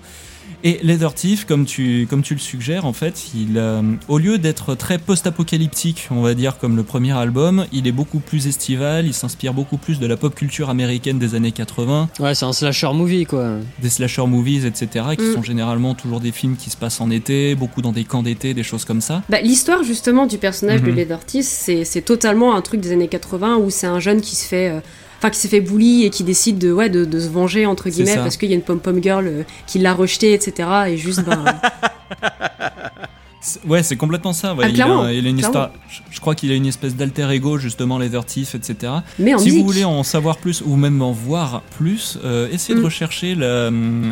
Et 0.66 0.80
Leather 0.82 1.14
Thief, 1.14 1.46
comme 1.46 1.66
tu, 1.66 2.08
comme 2.10 2.22
tu 2.22 2.34
le 2.36 2.40
suggères, 2.40 2.86
en 2.86 2.94
fait, 2.94 3.26
il, 3.36 3.58
euh, 3.58 3.82
au 4.08 4.18
lieu 4.18 4.38
d'être 4.38 4.76
très 4.76 4.98
post-apocalyptique, 4.98 6.08
on 6.10 6.22
va 6.22 6.34
dire, 6.36 6.58
comme 6.58 6.78
le 6.78 6.84
premier 6.84 7.12
album, 7.12 7.66
il 7.74 7.86
est 7.86 7.92
beaucoup 7.92 8.20
plus 8.20 8.48
estival, 8.48 9.06
il 9.06 9.14
s'inspire 9.14 9.54
beaucoup 9.54 9.76
plus 9.78 10.00
de 10.00 10.08
la 10.08 10.16
pop 10.16 10.34
culture 10.34 10.70
américaine 10.70 11.20
des 11.20 11.36
années 11.36 11.52
80, 11.52 12.08
Ouais, 12.22 12.34
c'est 12.34 12.46
un 12.46 12.54
slasher 12.54 12.94
movie 12.94 13.26
quoi. 13.26 13.58
des 13.82 13.90
slasher 13.90 14.26
movies, 14.26 14.66
etc., 14.66 15.06
qui 15.18 15.24
Mm. 15.26 15.34
sont 15.34 15.44
généralement 15.44 15.96
toujours 15.96 16.22
des 16.22 16.32
films 16.32 16.56
qui 16.56 16.70
se 16.70 16.78
passent 16.78 17.02
en 17.02 17.12
été, 17.12 17.56
beaucoup 17.56 17.82
dans 17.82 17.92
des 17.92 18.06
camps 18.06 18.24
d'été, 18.24 18.54
des 18.54 18.64
choses 18.64 18.86
comme 18.86 19.02
ça. 19.02 19.22
Bah, 19.30 19.42
L'histoire 19.42 19.84
justement 19.84 20.26
du 20.28 20.38
personnage 20.38 20.82
de 20.82 20.92
Mhm. 20.92 20.96
Leathertis, 20.96 21.44
c'est 21.44 21.84
c'est 21.84 22.02
totalement 22.04 22.56
un 22.56 22.62
truc 22.62 22.80
des 22.80 22.92
années 22.94 23.10
80 23.10 23.58
où 23.58 23.70
c'est 23.70 23.88
un 23.88 24.00
jeune 24.00 24.22
qui 24.22 24.36
se 24.38 24.46
fait, 24.48 24.70
euh, 24.70 24.80
enfin 25.24 25.30
qui 25.30 25.40
s'est 25.40 25.48
fait 25.48 25.62
bully 25.62 26.04
et 26.04 26.10
qui 26.10 26.24
décide 26.26 26.58
de 26.58 26.74
ouais 26.74 26.90
de, 26.90 27.06
de 27.06 27.20
se 27.20 27.30
venger 27.30 27.66
entre 27.66 27.90
guillemets 27.90 28.18
parce 28.18 28.36
qu'il 28.36 28.50
y 28.50 28.52
a 28.52 28.56
une 28.56 28.62
pom 28.62 28.80
pom 28.80 29.02
girl 29.02 29.26
euh, 29.26 29.44
qui 29.68 29.80
l'a 29.80 29.94
rejeté 29.94 30.34
etc. 30.34 30.68
Et 30.90 30.98
juste 30.98 31.24
ben 31.24 31.44
C'est- 33.46 33.60
Ouais, 33.68 33.84
c'est 33.84 33.98
complètement 33.98 34.32
ça. 34.32 34.54
ouais. 34.54 34.64
Ah, 34.64 34.70
il, 34.70 34.72
a, 34.72 34.86
clairement, 34.86 35.02
un- 35.04 35.12
il 35.12 35.26
a 35.26 35.30
une 35.30 35.36
clairement. 35.38 35.66
histoire. 35.66 35.72
Je, 35.90 36.00
je 36.12 36.20
crois 36.22 36.34
qu'il 36.34 36.50
a 36.52 36.56
une 36.56 36.66
espèce 36.66 36.96
d'alter 36.96 37.30
ego 37.30 37.58
justement, 37.58 38.00
Leather 38.00 38.24
Thief, 38.26 38.56
etc. 38.56 38.94
mais 39.20 39.34
en 39.34 39.38
si 39.38 39.46
musique. 39.48 39.60
vous 39.60 39.68
voulez 39.68 39.84
en 39.84 40.02
savoir 40.04 40.38
plus 40.38 40.62
ou 40.66 40.78
même 40.78 41.02
en 41.02 41.12
voir 41.12 41.62
plus, 41.78 42.18
euh, 42.24 42.48
essayez 42.54 42.76
de 42.76 42.82
Mm. 42.82 42.86
rechercher 42.86 43.36
la, 43.36 43.70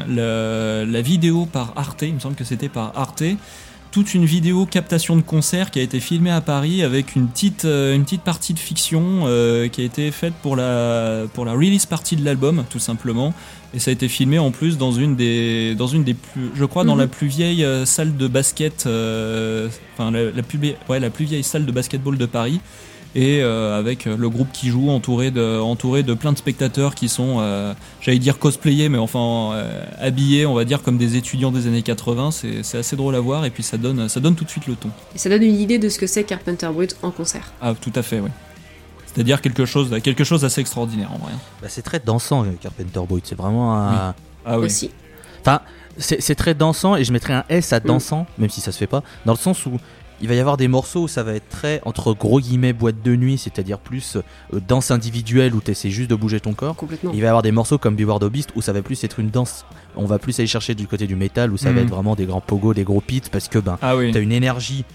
la, 0.10 0.84
la 0.86 1.02
vidéo 1.02 1.45
par 1.45 1.71
Arte, 1.78 2.02
il 2.02 2.13
me 2.15 2.19
semble 2.19 2.36
que 2.36 2.43
c'était 2.43 2.67
par 2.67 2.91
Arte, 2.95 3.24
toute 3.91 4.13
une 4.13 4.23
vidéo 4.25 4.65
captation 4.65 5.15
de 5.17 5.21
concert 5.21 5.69
qui 5.69 5.80
a 5.80 5.82
été 5.82 5.99
filmée 5.99 6.32
à 6.32 6.39
Paris 6.41 6.82
avec 6.82 7.15
une 7.15 7.27
petite, 7.27 7.65
euh, 7.65 7.93
une 7.93 8.04
petite 8.04 8.21
partie 8.21 8.54
de 8.54 8.60
fiction 8.60 9.23
euh, 9.25 9.67
qui 9.67 9.82
a 9.82 9.84
été 9.84 10.10
faite 10.12 10.34
pour 10.41 10.56
la, 10.56 11.23
pour 11.34 11.43
la 11.45 11.51
release 11.51 11.86
partie 11.86 12.15
de 12.15 12.23
l'album, 12.23 12.63
tout 12.69 12.80
simplement. 12.80 13.34
Et 13.73 13.80
ça 13.80 13.91
a 13.91 13.93
été 13.93 14.08
filmé 14.08 14.39
en 14.39 14.51
plus 14.51 14.77
dans 14.77 14.91
une 14.91 15.15
des, 15.15 15.75
dans 15.75 15.88
une 15.88 16.04
des 16.04 16.13
plus, 16.13 16.51
je 16.56 16.65
crois, 16.65 16.84
dans 16.84 16.95
Mhm. 16.95 17.01
la 17.01 17.08
plus 17.08 17.27
vieille 17.27 17.63
euh, 17.65 17.86
salle 17.86 18.15
de 18.17 18.27
basket, 18.27 18.86
euh, 18.86 19.67
enfin 19.93 20.12
la, 20.12 20.32
la 20.32 20.43
plus, 20.43 20.60
ouais, 20.89 20.99
la 20.99 21.10
plus 21.10 21.25
vieille 21.25 21.43
salle 21.43 21.65
de 21.65 21.71
basketball 21.71 22.17
de 22.17 22.25
Paris 22.25 22.60
et 23.15 23.41
euh, 23.41 23.78
avec 23.78 24.08
euh, 24.08 24.15
le 24.15 24.30
groupe 24.30 24.52
qui 24.54 24.69
joue 24.69 24.89
entouré 24.89 25.32
de, 25.32 25.60
entouré 25.60 26.04
de 26.04 26.13
plein 26.13 26.32
de 26.32 26.38
spectateurs 26.38 26.95
qui 26.95 27.10
sont, 27.10 27.38
euh, 27.39 27.74
j'allais 28.00 28.19
dire 28.19 28.39
cosplayés, 28.39 28.89
mais 28.89 28.97
enfin 28.97 29.54
euh, 29.54 29.84
habillés, 30.00 30.45
on 30.45 30.54
va 30.54 30.63
dire 30.63 30.82
comme 30.82 30.97
des 30.97 31.17
étudiants 31.17 31.52
des 31.52 31.67
années 31.67 31.82
80. 31.82 32.32
C'est 32.32 32.63
c'est 32.63 32.78
assez 32.78 32.95
drôle 32.95 33.15
à 33.15 33.19
voir 33.19 33.45
et 33.45 33.50
puis 33.50 33.63
ça 33.63 33.78
donne, 33.78 34.08
ça 34.08 34.19
donne 34.19 34.36
tout 34.36 34.45
de 34.45 34.50
suite 34.50 34.67
le 34.67 34.76
ton. 34.76 34.89
Et 35.13 35.17
ça 35.17 35.30
donne 35.30 35.43
une 35.43 35.60
idée 35.60 35.78
de 35.78 35.89
ce 35.89 36.00
que 36.00 36.08
c'est 36.08 36.24
Carpenter 36.24 36.69
Brut 36.74 36.95
en 37.04 37.12
concert. 37.12 37.52
Ah, 37.62 37.74
tout 37.80 37.93
à 37.95 38.02
fait, 38.02 38.19
oui. 38.19 38.30
C'est-à-dire 39.13 39.41
quelque 39.41 39.65
chose, 39.65 39.93
quelque 40.02 40.24
chose 40.24 40.41
d'assez 40.41 40.62
extraordinaire 40.62 41.12
en 41.12 41.17
vrai. 41.17 41.34
Bah, 41.62 41.67
c'est 41.69 41.82
très 41.82 42.00
dansant, 42.00 42.45
Carpenter 42.62 43.02
Brut. 43.08 43.26
C'est 43.28 43.38
vraiment 43.38 43.76
un. 43.76 44.15
Ah 44.45 44.58
oui. 44.58 44.67
Aussi. 44.67 44.89
Enfin, 45.41 45.62
c'est 45.97 46.21
c'est 46.21 46.36
très 46.36 46.54
dansant 46.54 46.95
et 46.95 47.04
je 47.04 47.12
mettrais 47.12 47.34
un 47.34 47.43
S 47.50 47.74
à 47.74 47.82
dansant, 47.82 48.26
même 48.38 48.50
si 48.50 48.62
ça 48.62 48.71
se 48.71 48.78
fait 48.78 48.88
pas, 48.88 49.04
dans 49.26 49.34
le 49.34 49.38
sens 49.38 49.65
où 49.65 49.78
il 50.21 50.27
va 50.27 50.36
y 50.36 50.39
avoir 50.39 50.55
des 50.57 50.67
morceaux 50.67 51.01
où 51.03 51.07
ça 51.07 51.23
va 51.23 51.34
être 51.34 51.49
très 51.49 51.81
entre 51.86 52.13
gros 52.13 52.39
guillemets 52.39 52.73
boîte 52.73 53.01
de 53.03 53.15
nuit, 53.15 53.38
c'est-à-dire 53.38 53.79
plus 53.79 54.17
euh, 54.53 54.60
danse 54.67 54.91
individuelle 54.91 55.53
où 55.55 55.62
tu 55.62 55.71
essaies 55.71 55.89
juste 55.89 56.10
de 56.10 56.15
bouger 56.15 56.39
ton 56.39 56.53
corps. 56.53 56.75
Complètement. 56.75 57.12
Il 57.13 57.19
va 57.21 57.25
y 57.25 57.29
avoir 57.29 57.41
des 57.41 57.51
morceaux 57.51 57.77
comme 57.77 57.95
Beware 57.95 58.19
the 58.19 58.25
Beast 58.29 58.51
où 58.55 58.62
ça 58.62 58.71
va 58.73 58.81
plus 58.81 59.03
être 59.03 59.19
une 59.19 59.29
danse. 59.29 59.65
On 59.95 60.05
va 60.05 60.19
plus 60.19 60.39
aller 60.39 60.47
chercher 60.47 60.75
du 60.75 60.88
côté 60.88 61.07
du 61.07 61.15
métal 61.15 61.51
où 61.51 61.57
ça 61.57 61.69
va 61.71 61.79
Mhm. 61.81 61.88
être 61.88 61.89
vraiment 61.89 62.15
des 62.15 62.25
grands 62.25 62.39
pogos, 62.41 62.73
des 62.73 62.84
gros 62.84 63.01
pits 63.01 63.21
parce 63.31 63.47
que 63.47 63.60
ben 63.60 63.77
Ah 63.81 63.95
oui. 63.97 64.12
t'as 64.12 64.21
une 64.21 64.31
énergie 64.31 64.86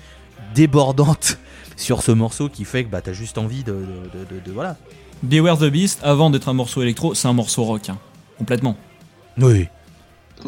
débordante 0.55 1.39
sur 1.77 2.03
ce 2.03 2.13
morceau 2.13 2.49
qui 2.49 2.65
fait 2.65 2.85
que 2.85 2.91
bah 2.91 3.01
t'as 3.03 3.13
juste 3.13 3.39
envie 3.39 3.63
de, 3.65 3.73
de, 3.73 3.77
de- 3.79 4.35
de- 4.37 4.41
de- 4.47 4.53
voilà. 4.53 4.77
Beware 5.23 5.59
the 5.59 5.65
Beast, 5.71 6.01
avant 6.03 6.31
d'être 6.31 6.49
un 6.49 6.53
morceau 6.53 6.83
électro, 6.83 7.15
c'est 7.15 7.27
un 7.29 7.33
morceau 7.33 7.65
rock, 7.65 7.89
hein. 7.89 7.99
complètement. 8.39 8.77
Oui. 9.39 9.67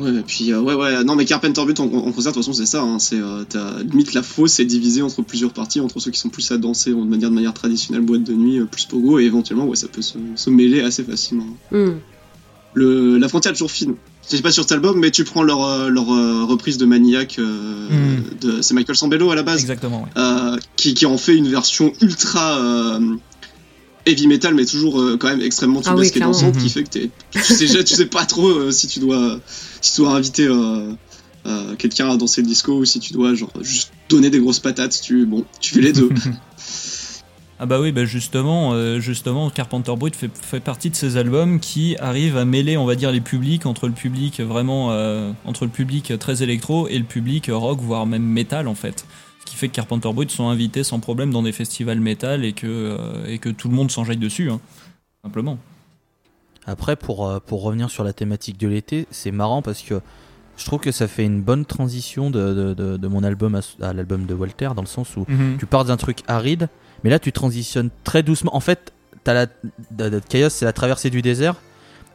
Ouais, 0.01 0.11
et 0.15 0.23
puis 0.23 0.53
euh, 0.53 0.61
ouais, 0.61 0.75
ouais, 0.75 1.05
non, 1.05 1.15
mais 1.17 1.25
Carpenter 1.25 1.63
Brut 1.65 1.81
en, 1.81 1.85
en 1.85 2.13
concert, 2.13 2.33
de 2.33 2.35
toute 2.35 2.45
façon, 2.45 2.53
c'est 2.53 2.67
ça. 2.67 2.83
Hein, 2.83 2.99
c'est 2.99 3.19
euh, 3.21 3.45
t'as- 3.49 3.83
limite 3.83 4.15
la 4.15 4.23
fosse 4.23 4.61
est 4.61 4.65
divisée 4.65 5.03
entre 5.03 5.23
plusieurs 5.23 5.53
parties, 5.53 5.81
entre 5.81 5.99
ceux 6.01 6.11
qui 6.11 6.19
sont 6.21 6.29
plus 6.29 6.51
à 6.53 6.59
danser 6.59 6.91
de 6.91 6.97
manière, 6.97 7.31
de 7.31 7.35
manière 7.35 7.55
traditionnelle, 7.55 8.03
boîte 8.05 8.25
de 8.25 8.33
nuit, 8.35 8.59
euh, 8.61 8.65
plus 8.65 8.85
pogo, 8.87 9.19
et 9.19 9.25
éventuellement, 9.25 9.67
ouais, 9.67 9.77
ça 9.77 9.89
peut 9.89 10.03
se, 10.03 10.19
se 10.37 10.51
mêler 10.51 10.81
assez 10.83 11.03
facilement. 11.05 11.47
Hmm. 11.73 11.93
le, 12.75 13.19
la 13.19 13.29
frontière 13.29 13.51
est 13.53 13.55
toujours 13.55 13.71
fine. 13.71 13.95
C'est 14.23 14.43
pas 14.43 14.51
sur 14.53 14.63
cet 14.65 14.73
album, 14.73 14.99
mais 14.99 15.11
tu 15.11 15.25
prends 15.25 15.43
leur, 15.43 15.65
euh, 15.65 15.89
leur 15.89 16.07
reprise 16.47 16.77
de 16.77 16.85
Maniac, 16.85 17.37
euh, 17.39 17.89
Mm. 17.89 18.23
de, 18.43 18.61
c'est 18.63 18.75
Michael 18.75 18.95
Sambello 18.95 19.31
à 19.31 19.35
la 19.35 19.43
base, 19.43 19.61
Exactement. 19.63 20.03
ouais. 20.03 20.09
euh, 20.23 20.57
qui, 20.77 20.93
qui 20.93 21.07
en 21.07 21.17
fait 21.17 21.35
une 21.35 21.49
version 21.49 21.93
ultra 22.03 22.59
euh, 22.59 23.01
heavy 24.09 24.27
metal, 24.27 24.55
mais 24.55 24.65
toujours 24.65 25.01
euh, 25.01 25.17
quand 25.17 25.29
même 25.29 25.41
extrêmement 25.43 25.81
Ah 25.85 25.95
oui, 25.97 26.11
dansante, 26.19 26.57
qui 26.59 26.69
fait 26.71 26.85
que 26.85 26.89
t'es- 26.91 27.11
tu 27.33 27.41
sais, 27.41 27.85
tu 27.85 27.95
sais 27.95 28.07
pas 28.07 28.25
trop 28.25 28.49
euh, 28.49 28.71
si 28.71 28.87
tu 28.87 29.01
dois, 29.01 29.39
si 29.81 29.95
tu 29.95 30.01
dois 30.03 30.13
inviter 30.13 30.47
euh, 30.47 30.93
euh, 31.47 31.75
quelqu'un 31.77 32.11
à 32.11 32.17
danser 32.17 32.43
le 32.43 32.49
disco 32.49 32.73
ou 32.79 32.85
si 32.85 33.01
tu 33.01 33.13
dois 33.13 33.35
genre 33.35 33.53
juste 33.61 33.91
donner 34.09 34.31
des 34.31 34.41
grosses 34.41 34.59
patates. 34.61 35.01
Tu, 35.03 35.27
bon, 35.27 35.45
tu 35.61 35.75
fais 35.75 35.81
les 35.81 35.93
deux. 35.93 36.09
Ah 37.61 37.67
bah 37.67 37.81
oui, 37.81 37.91
bah 37.91 38.05
justement, 38.05 38.73
euh, 38.75 39.01
justement, 39.01 39.51
Carpenter 39.51 39.93
Brut 39.97 40.15
fait, 40.15 40.31
fait 40.41 40.61
partie 40.61 40.91
de 40.91 40.95
ces 40.95 41.17
albums 41.17 41.59
qui 41.59 41.97
arrivent 41.99 42.37
à 42.37 42.45
mêler, 42.45 42.77
on 42.77 42.85
va 42.87 42.95
dire, 42.95 43.11
les 43.11 43.21
publics 43.21 43.67
entre 43.67 43.89
le 43.89 43.93
public 43.95 44.41
vraiment, 44.41 44.93
euh, 44.93 45.33
entre 45.45 45.65
le 45.65 45.71
public 45.73 46.13
très 46.21 46.45
électro 46.45 46.87
et 46.87 46.97
le 46.97 47.05
public 47.05 47.51
rock, 47.53 47.81
voire 47.83 48.07
même 48.07 48.23
métal 48.23 48.69
en 48.69 48.77
fait. 48.77 49.07
Qui 49.49 49.57
fait 49.57 49.69
que 49.69 49.75
Carpenter 49.75 50.13
Brut 50.13 50.31
sont 50.31 50.49
invités 50.49 50.85
sans 50.85 51.01
problème 51.01 51.33
dans 51.33 51.43
des 51.43 51.53
festivals 51.53 52.01
métal 52.01 52.45
et 52.45 52.53
que, 52.53 52.67
euh, 52.67 53.27
et 53.27 53.39
que 53.39 53.49
tout 53.49 53.69
le 53.69 53.75
monde 53.75 53.91
s'enjaille 53.91 54.19
dessus, 54.19 54.51
hein, 54.51 54.61
simplement. 55.25 55.59
Après, 56.67 56.97
pour, 56.97 57.27
euh, 57.27 57.41
pour 57.41 57.63
revenir 57.63 57.89
sur 57.89 58.05
la 58.05 58.13
thématique 58.13 58.59
de 58.59 58.69
l'été, 58.69 59.07
c'est 59.11 59.31
marrant 59.31 59.63
parce 59.63 59.81
que 59.83 60.01
je 60.59 60.65
trouve 60.67 60.81
que 60.81 60.93
ça 60.93 61.09
fait 61.09 61.25
une 61.25 61.41
bonne 61.41 61.65
transition 61.65 62.31
de, 62.31 62.53
de- 62.53 62.75
de- 62.75 62.97
de 62.99 63.09
mon 63.09 63.25
album 63.25 63.55
à, 63.55 63.61
à 63.87 63.93
l'album 63.95 64.27
de 64.27 64.35
Walter, 64.35 64.71
dans 64.77 64.83
le 64.83 64.87
sens 64.89 65.17
où 65.17 65.25
tu 65.59 65.65
pars 65.67 65.85
d'un 65.87 65.97
truc 65.97 66.19
aride, 66.29 66.69
mais 67.05 67.11
là 67.11 67.19
tu 67.19 67.33
transitionnes 67.33 67.89
très 68.05 68.23
doucement. 68.23 68.55
En 68.55 68.61
fait, 68.61 68.93
t'as 69.25 69.33
la, 69.33 69.47
de- 69.47 70.09
de- 70.11 70.21
Chaos, 70.29 70.51
c'est 70.51 70.67
la 70.67 70.73
traversée 70.75 71.09
du 71.11 71.23
désert. 71.23 71.55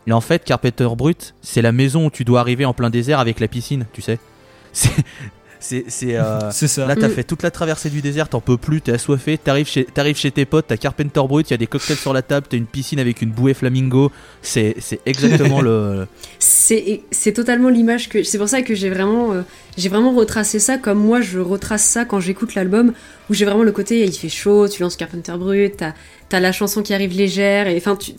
Et 0.05 0.11
en 0.11 0.21
fait, 0.21 0.43
Carpenter 0.43 0.89
Brut, 0.95 1.33
c'est 1.41 1.61
la 1.63 1.71
maison 1.71 2.05
où 2.07 2.09
tu 2.11 2.25
dois 2.25 2.41
arriver 2.41 2.65
en 2.65 2.73
plein 2.73 2.89
désert 2.91 3.19
avec 3.19 3.39
la 3.39 3.47
piscine, 3.47 3.87
tu 3.93 4.01
sais. 4.03 4.19
C'est. 5.63 5.85
C'est. 5.87 5.89
c'est, 5.89 6.17
euh, 6.17 6.39
C'est 6.51 6.67
ça. 6.67 6.85
Là, 6.85 6.95
t'as 6.95 7.07
Mm. 7.07 7.11
fait 7.11 7.23
toute 7.23 7.41
la 7.41 7.51
traversée 7.51 7.89
du 7.89 8.01
désert, 8.01 8.27
t'en 8.27 8.41
peux 8.41 8.57
plus, 8.57 8.81
t'es 8.81 8.91
assoiffé, 8.91 9.37
t'arrives 9.37 9.67
chez, 9.67 9.85
t'arrives 9.85 10.17
chez 10.17 10.29
tes 10.31 10.43
potes, 10.45 10.65
t'as 10.67 10.75
Carpenter 10.77 11.21
Brut, 11.27 11.49
il 11.49 11.53
y 11.53 11.55
a 11.55 11.57
des 11.57 11.67
cocktails 11.67 11.97
sur 11.97 12.11
la 12.11 12.21
table, 12.21 12.47
t'as 12.49 12.57
une 12.57 12.65
piscine 12.65 12.99
avec 12.99 13.21
une 13.21 13.31
bouée 13.31 13.53
flamingo. 13.53 14.11
C'est, 14.41 14.75
c'est 14.79 14.99
exactement 15.05 15.61
le. 15.67 16.05
C'est 16.39 17.01
c'est 17.11 17.31
totalement 17.31 17.69
l'image 17.69 18.09
que. 18.09 18.23
C'est 18.23 18.37
pour 18.37 18.49
ça 18.49 18.61
que 18.61 18.75
j'ai 18.75 18.89
vraiment, 18.89 19.31
euh, 19.31 19.41
j'ai 19.77 19.87
vraiment 19.89 20.13
retracé 20.13 20.59
ça 20.59 20.77
comme 20.77 20.99
moi 20.99 21.21
je 21.21 21.39
retrace 21.39 21.83
ça 21.83 22.03
quand 22.03 22.19
j'écoute 22.19 22.55
l'album, 22.55 22.93
où 23.29 23.33
j'ai 23.33 23.45
vraiment 23.45 23.63
le 23.63 23.71
côté 23.71 24.03
il 24.03 24.11
fait 24.13 24.29
chaud, 24.29 24.67
tu 24.67 24.81
lances 24.81 24.97
Carpenter 24.97 25.33
Brut, 25.37 25.77
t'as 25.77 25.93
as 26.31 26.39
la 26.39 26.51
chanson 26.51 26.81
qui 26.83 26.93
arrive 26.93 27.13
légère, 27.15 27.67
et 27.67 27.77
enfin, 27.77 27.95
tu... 27.95 28.13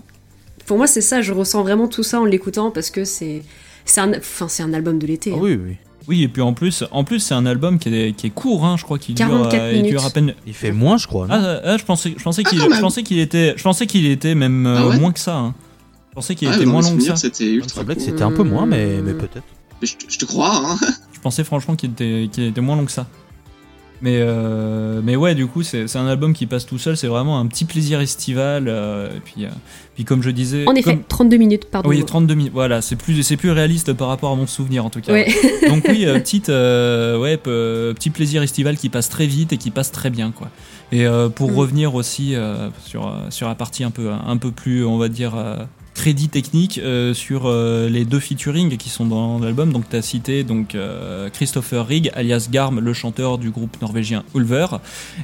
pour 0.66 0.78
moi 0.78 0.86
c'est 0.86 1.00
ça, 1.00 1.20
je 1.20 1.32
ressens 1.32 1.62
vraiment 1.62 1.88
tout 1.88 2.02
ça 2.04 2.20
en 2.20 2.24
l'écoutant 2.24 2.70
parce 2.70 2.90
que 2.90 3.04
c'est. 3.04 3.42
C'est 3.86 4.00
un, 4.00 4.14
enfin, 4.16 4.48
c'est 4.48 4.62
un 4.62 4.72
album 4.72 4.98
de 4.98 5.06
l'été. 5.06 5.30
Ah 5.34 5.36
hein. 5.36 5.40
oui, 5.42 5.60
oui. 5.62 5.76
Oui, 6.08 6.22
et 6.22 6.28
puis 6.28 6.42
en 6.42 6.52
plus, 6.52 6.84
en 6.90 7.02
plus 7.04 7.20
c'est 7.20 7.34
un 7.34 7.46
album 7.46 7.78
qui 7.78 7.88
est, 7.88 8.12
qui 8.12 8.26
est 8.26 8.30
court, 8.30 8.64
hein, 8.64 8.76
je 8.76 8.84
crois 8.84 8.98
qu'il 8.98 9.14
dure, 9.14 9.26
44 9.26 9.54
euh, 9.54 9.72
il 9.72 9.82
dure 9.82 10.00
minutes. 10.00 10.00
à 10.06 10.10
peine. 10.10 10.34
Il 10.46 10.52
fait 10.54 10.72
moins, 10.72 10.96
je 10.98 11.06
crois. 11.06 11.26
non 11.26 11.34
Ah, 11.34 11.60
ah, 11.64 11.76
je 11.78 11.84
pensais, 11.84 12.14
je 12.16 12.22
pensais 12.22 12.42
Ah, 12.44 12.48
qu'il, 12.50 12.60
je 12.60 12.80
pensais 12.80 13.02
qu'il 13.02 13.18
était, 13.18 13.54
je 13.56 13.62
pensais 13.62 13.86
qu'il 13.86 14.06
était 14.06 14.34
même 14.34 14.66
euh, 14.66 14.76
Ah 14.78 14.86
ouais 14.88 14.98
moins 14.98 15.12
que 15.12 15.20
ça. 15.20 15.36
hein. 15.36 15.54
Je 16.10 16.14
pensais 16.14 16.34
qu'il 16.34 16.48
Ah, 16.48 16.56
était 16.56 16.66
moins 16.66 16.82
long 16.82 16.96
que 16.96 17.02
ça. 17.02 17.16
C'était 17.16 17.58
que 17.58 18.00
c'était 18.00 18.22
un 18.22 18.30
peu 18.32 18.42
moins, 18.44 18.66
mais, 18.66 19.00
mais 19.02 19.14
peut-être. 19.14 19.42
Mais 19.80 19.86
je, 19.88 19.96
te- 19.96 20.04
je 20.08 20.18
te 20.18 20.24
crois, 20.24 20.54
hein. 20.64 20.76
Je 21.12 21.20
pensais 21.20 21.42
franchement 21.42 21.74
qu'il 21.74 21.90
était, 21.90 22.28
qu'il 22.30 22.44
était 22.44 22.60
moins 22.60 22.76
long 22.76 22.84
que 22.84 22.92
ça. 22.92 23.06
Mais, 24.04 24.18
euh, 24.20 25.00
mais 25.02 25.16
ouais, 25.16 25.34
du 25.34 25.46
coup, 25.46 25.62
c'est 25.62 25.96
un 25.96 26.06
album 26.06 26.34
qui 26.34 26.44
passe 26.44 26.66
tout 26.66 26.76
seul. 26.76 26.94
C'est 26.94 27.06
vraiment 27.06 27.38
un 27.40 27.46
petit 27.46 27.64
plaisir 27.64 28.02
estival. 28.02 28.68
euh, 28.68 29.08
et 29.16 29.20
puis, 29.20 29.46
euh, 29.46 29.48
puis 29.94 30.04
comme 30.04 30.22
je 30.22 30.28
disais, 30.28 30.68
En 30.68 30.74
effet, 30.74 30.90
comme- 30.96 31.04
32 31.08 31.38
minutes, 31.38 31.64
pardon. 31.70 31.88
oui, 31.88 32.04
32 32.04 32.34
minutes. 32.34 32.52
Voilà, 32.52 32.82
c'est 32.82 32.96
plus, 32.96 33.22
c'est 33.22 33.38
plus 33.38 33.50
réaliste 33.50 33.94
par 33.94 34.08
rapport 34.08 34.30
à 34.30 34.36
mon 34.36 34.46
souvenir 34.46 34.84
en 34.84 34.90
tout 34.90 35.00
cas. 35.00 35.10
Ouais. 35.10 35.26
Donc 35.70 35.86
oui, 35.88 36.04
euh, 36.04 36.18
petite, 36.20 36.48
ouais, 36.48 37.38
pe- 37.38 37.94
petit 37.94 38.10
plaisir 38.10 38.42
estival 38.42 38.76
qui 38.76 38.90
passe 38.90 39.08
très 39.08 39.26
vite 39.26 39.54
et 39.54 39.56
qui 39.56 39.70
passe 39.70 39.90
très 39.90 40.10
bien, 40.10 40.32
quoi. 40.32 40.50
Et 40.92 41.06
pour 41.34 41.50
Mm. 41.50 41.56
revenir 41.56 41.94
aussi 41.94 42.34
sur 42.84 43.10
sur 43.30 43.48
la 43.48 43.54
partie 43.54 43.84
un 43.84 43.90
peu 43.90 44.10
un 44.10 44.36
peu 44.36 44.50
plus, 44.50 44.84
on 44.84 44.98
va 44.98 45.08
dire. 45.08 45.32
Euh, 45.96 46.00
crédit 46.04 46.28
technique 46.28 46.78
euh, 46.78 47.14
sur 47.14 47.42
euh, 47.46 47.88
les 47.88 48.04
deux 48.04 48.18
featuring 48.20 48.76
qui 48.76 48.88
sont 48.90 49.06
dans 49.06 49.38
l'album 49.38 49.72
donc 49.72 49.88
tu 49.88 49.96
as 49.96 50.02
cité 50.02 50.42
donc 50.44 50.74
euh, 50.74 51.30
Christopher 51.30 51.86
Rigg 51.86 52.10
alias 52.14 52.48
Garm 52.50 52.80
le 52.80 52.92
chanteur 52.92 53.38
du 53.38 53.50
groupe 53.50 53.80
norvégien 53.80 54.24
Ulver 54.34 54.66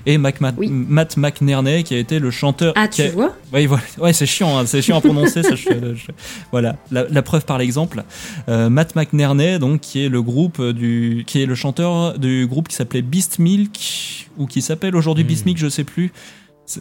et 0.07 0.17
Mac 0.19 0.41
Matt, 0.41 0.55
Oui. 0.59 0.69
Matt 0.71 1.17
McNerney 1.17 1.83
qui 1.83 1.95
a 1.95 1.99
été 1.99 2.19
le 2.19 2.31
chanteur 2.31 2.73
Ah, 2.77 2.89
tu 2.89 3.03
a- 3.03 3.11
vois? 3.11 3.35
Oui, 3.53 3.67
voilà. 3.67 3.83
Ouais, 3.99 4.13
c'est 4.13 4.27
chiant, 4.27 4.57
hein, 4.59 4.67
c'est 4.67 4.81
chiant 4.81 4.99
à 4.99 5.01
prononcer. 5.01 5.43
ça, 5.43 5.55
je- 5.55 5.95
je- 5.95 6.13
voilà, 6.53 6.77
la, 6.93 7.05
la 7.09 7.23
preuve 7.23 7.45
par 7.45 7.59
l'exemple. 7.59 8.05
Euh, 8.49 8.71
Matt 8.71 8.95
McNerney, 8.95 9.59
donc, 9.59 9.81
qui 9.81 10.05
est 10.05 10.09
le 10.09 10.23
groupe 10.23 10.63
du, 10.63 11.25
qui 11.27 11.43
est 11.43 11.47
le 11.47 11.55
chanteur 11.57 12.19
du 12.19 12.47
groupe 12.47 12.69
qui 12.69 12.77
s'appelait 12.77 13.03
Beast 13.03 13.39
Milk 13.41 14.29
ou 14.39 14.47
qui 14.47 14.63
s'appelle 14.63 14.95
aujourd'hui 14.95 15.25
Hmm. 15.25 15.29
Beast 15.29 15.47
Milk, 15.47 15.59
je 15.59 15.69
sais 15.69 15.85
plus. 15.85 16.13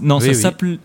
Non, 0.01 0.17
Oui, 0.17 0.25
ça 0.25 0.29
oui. 0.29 0.35
s'appelle. 0.35 0.79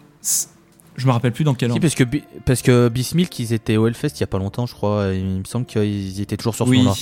Je 0.96 1.06
me 1.06 1.12
rappelle 1.12 1.32
plus 1.32 1.44
dans 1.44 1.54
quel 1.54 1.68
Si, 1.68 1.72
ordre. 1.72 1.80
parce 1.82 1.94
que, 1.94 2.04
parce 2.44 2.62
que 2.62 2.88
Bismilk, 2.88 3.36
ils 3.38 3.52
étaient 3.52 3.76
au 3.76 3.86
Hellfest 3.86 4.10
il 4.16 4.20
y 4.20 4.24
a 4.24 4.26
pas 4.28 4.38
longtemps, 4.38 4.66
je 4.66 4.74
crois. 4.74 5.12
et 5.12 5.18
Il 5.18 5.24
me 5.40 5.44
semble 5.44 5.66
qu'ils 5.66 6.20
étaient 6.20 6.36
toujours 6.36 6.54
sur 6.54 6.66
ce 6.66 6.70
Oui. 6.70 6.78
nom-là. 6.82 6.94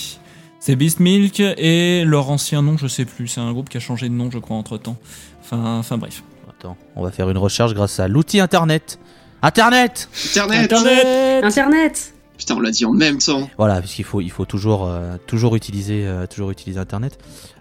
C'est 0.60 0.76
Beast 0.76 1.00
Milk 1.00 1.40
et 1.40 2.04
leur 2.06 2.30
ancien 2.30 2.62
nom, 2.62 2.78
je 2.78 2.86
sais 2.86 3.04
plus. 3.04 3.26
C'est 3.28 3.40
un 3.40 3.52
groupe 3.52 3.68
qui 3.68 3.76
a 3.76 3.80
changé 3.80 4.08
de 4.08 4.14
nom, 4.14 4.30
je 4.30 4.38
crois, 4.38 4.56
entre 4.56 4.78
temps. 4.78 4.96
Enfin, 5.42 5.78
enfin 5.78 5.98
bref. 5.98 6.22
Attends, 6.48 6.76
on 6.94 7.02
va 7.02 7.10
faire 7.10 7.28
une 7.28 7.38
recherche 7.38 7.74
grâce 7.74 7.98
à 8.00 8.06
l'outil 8.08 8.38
internet. 8.40 8.98
Internet 9.42 10.08
Internet 10.30 10.72
Internet 10.72 11.44
Internet 11.44 12.14
Putain, 12.38 12.54
on 12.56 12.60
l'a 12.60 12.70
dit 12.70 12.84
en 12.84 12.92
même 12.92 13.18
temps. 13.18 13.48
Voilà, 13.58 13.80
puisqu'il 13.80 14.04
faut, 14.04 14.20
il 14.20 14.30
faut 14.30 14.44
toujours, 14.44 14.86
euh, 14.88 15.16
toujours, 15.26 15.54
utiliser, 15.56 16.06
euh, 16.06 16.26
toujours 16.26 16.50
utiliser 16.52 16.78
Internet. 16.80 17.18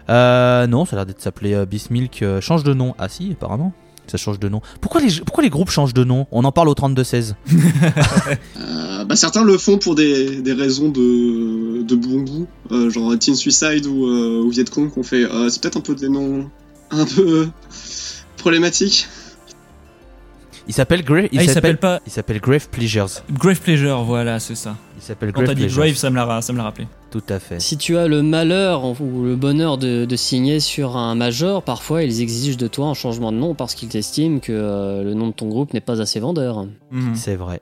Euh, 0.08 0.66
non, 0.66 0.84
ça 0.86 0.94
a 0.94 0.96
l'air 1.00 1.06
d'être 1.06 1.20
s'appeler 1.20 1.54
euh, 1.54 1.66
Bismilk. 1.66 2.22
euh, 2.22 2.40
change 2.40 2.62
de 2.64 2.72
nom. 2.74 2.94
Ah 2.98 3.08
si, 3.08 3.32
apparemment. 3.32 3.72
Ça 4.12 4.18
change 4.18 4.38
de 4.38 4.50
nom. 4.50 4.60
Pourquoi 4.82 5.00
les, 5.00 5.10
pourquoi 5.24 5.42
les 5.42 5.48
groupes 5.48 5.70
changent 5.70 5.94
de 5.94 6.04
nom? 6.04 6.26
On 6.32 6.44
en 6.44 6.52
parle 6.52 6.68
au 6.68 6.74
32-16. 6.74 7.32
Euh, 8.60 9.04
bah, 9.04 9.16
certains 9.16 9.42
le 9.42 9.56
font 9.56 9.78
pour 9.78 9.94
des, 9.94 10.42
des 10.42 10.52
raisons 10.52 10.90
de, 10.90 11.82
de 11.82 11.94
bon 11.94 12.20
goût, 12.20 12.46
euh, 12.70 12.90
genre 12.90 13.18
Teen 13.18 13.34
Suicide 13.34 13.86
ou, 13.86 14.06
euh, 14.06 14.42
ou 14.44 14.50
Vietcong, 14.50 14.90
qu'on 14.90 15.02
fait. 15.02 15.24
euh, 15.24 15.48
c'est 15.48 15.62
peut-être 15.62 15.78
un 15.78 15.80
peu 15.80 15.94
des 15.94 16.10
noms 16.10 16.50
un 16.90 17.06
peu 17.06 17.48
problématiques. 18.36 19.08
Il 20.68 20.74
s'appelle 20.74 21.02
Grave. 21.02 21.28
Ah, 21.36 21.42
il 21.42 21.50
s'appelle 21.50 21.78
pas 21.78 22.00
Il 22.06 22.12
s'appelle 22.12 22.40
Grave 22.40 22.68
Pleasures. 22.68 23.08
Grave 23.32 23.60
Pleasure, 23.60 24.02
voilà, 24.04 24.38
c'est 24.38 24.54
ça. 24.54 24.76
Il 24.96 25.02
s'appelle 25.02 25.32
Quand 25.32 25.42
Grave 25.42 25.56
t'as 25.56 25.66
dit. 25.66 25.74
Grave, 25.74 25.94
ça 25.94 26.10
me 26.10 26.16
l'a, 26.16 26.40
ça 26.40 26.52
me 26.52 26.58
l'a 26.58 26.64
rappelé. 26.64 26.86
Tout 27.10 27.22
à 27.28 27.38
fait. 27.38 27.60
Si 27.60 27.76
tu 27.76 27.96
as 27.96 28.06
le 28.06 28.22
malheur 28.22 28.84
ou 29.00 29.24
le 29.24 29.36
bonheur 29.36 29.78
de, 29.78 30.04
de 30.04 30.16
signer 30.16 30.60
sur 30.60 30.96
un 30.96 31.14
major, 31.14 31.62
parfois 31.62 32.02
ils 32.04 32.22
exigent 32.22 32.56
de 32.56 32.68
toi 32.68 32.86
un 32.86 32.94
changement 32.94 33.32
de 33.32 33.36
nom 33.36 33.54
parce 33.54 33.74
qu'ils 33.74 33.94
estiment 33.96 34.38
que 34.38 34.52
euh, 34.52 35.02
le 35.02 35.14
nom 35.14 35.28
de 35.28 35.32
ton 35.32 35.48
groupe 35.48 35.74
n'est 35.74 35.80
pas 35.80 36.00
assez 36.00 36.20
vendeur. 36.20 36.66
Mhm. 36.90 37.14
C'est 37.14 37.36
vrai. 37.36 37.60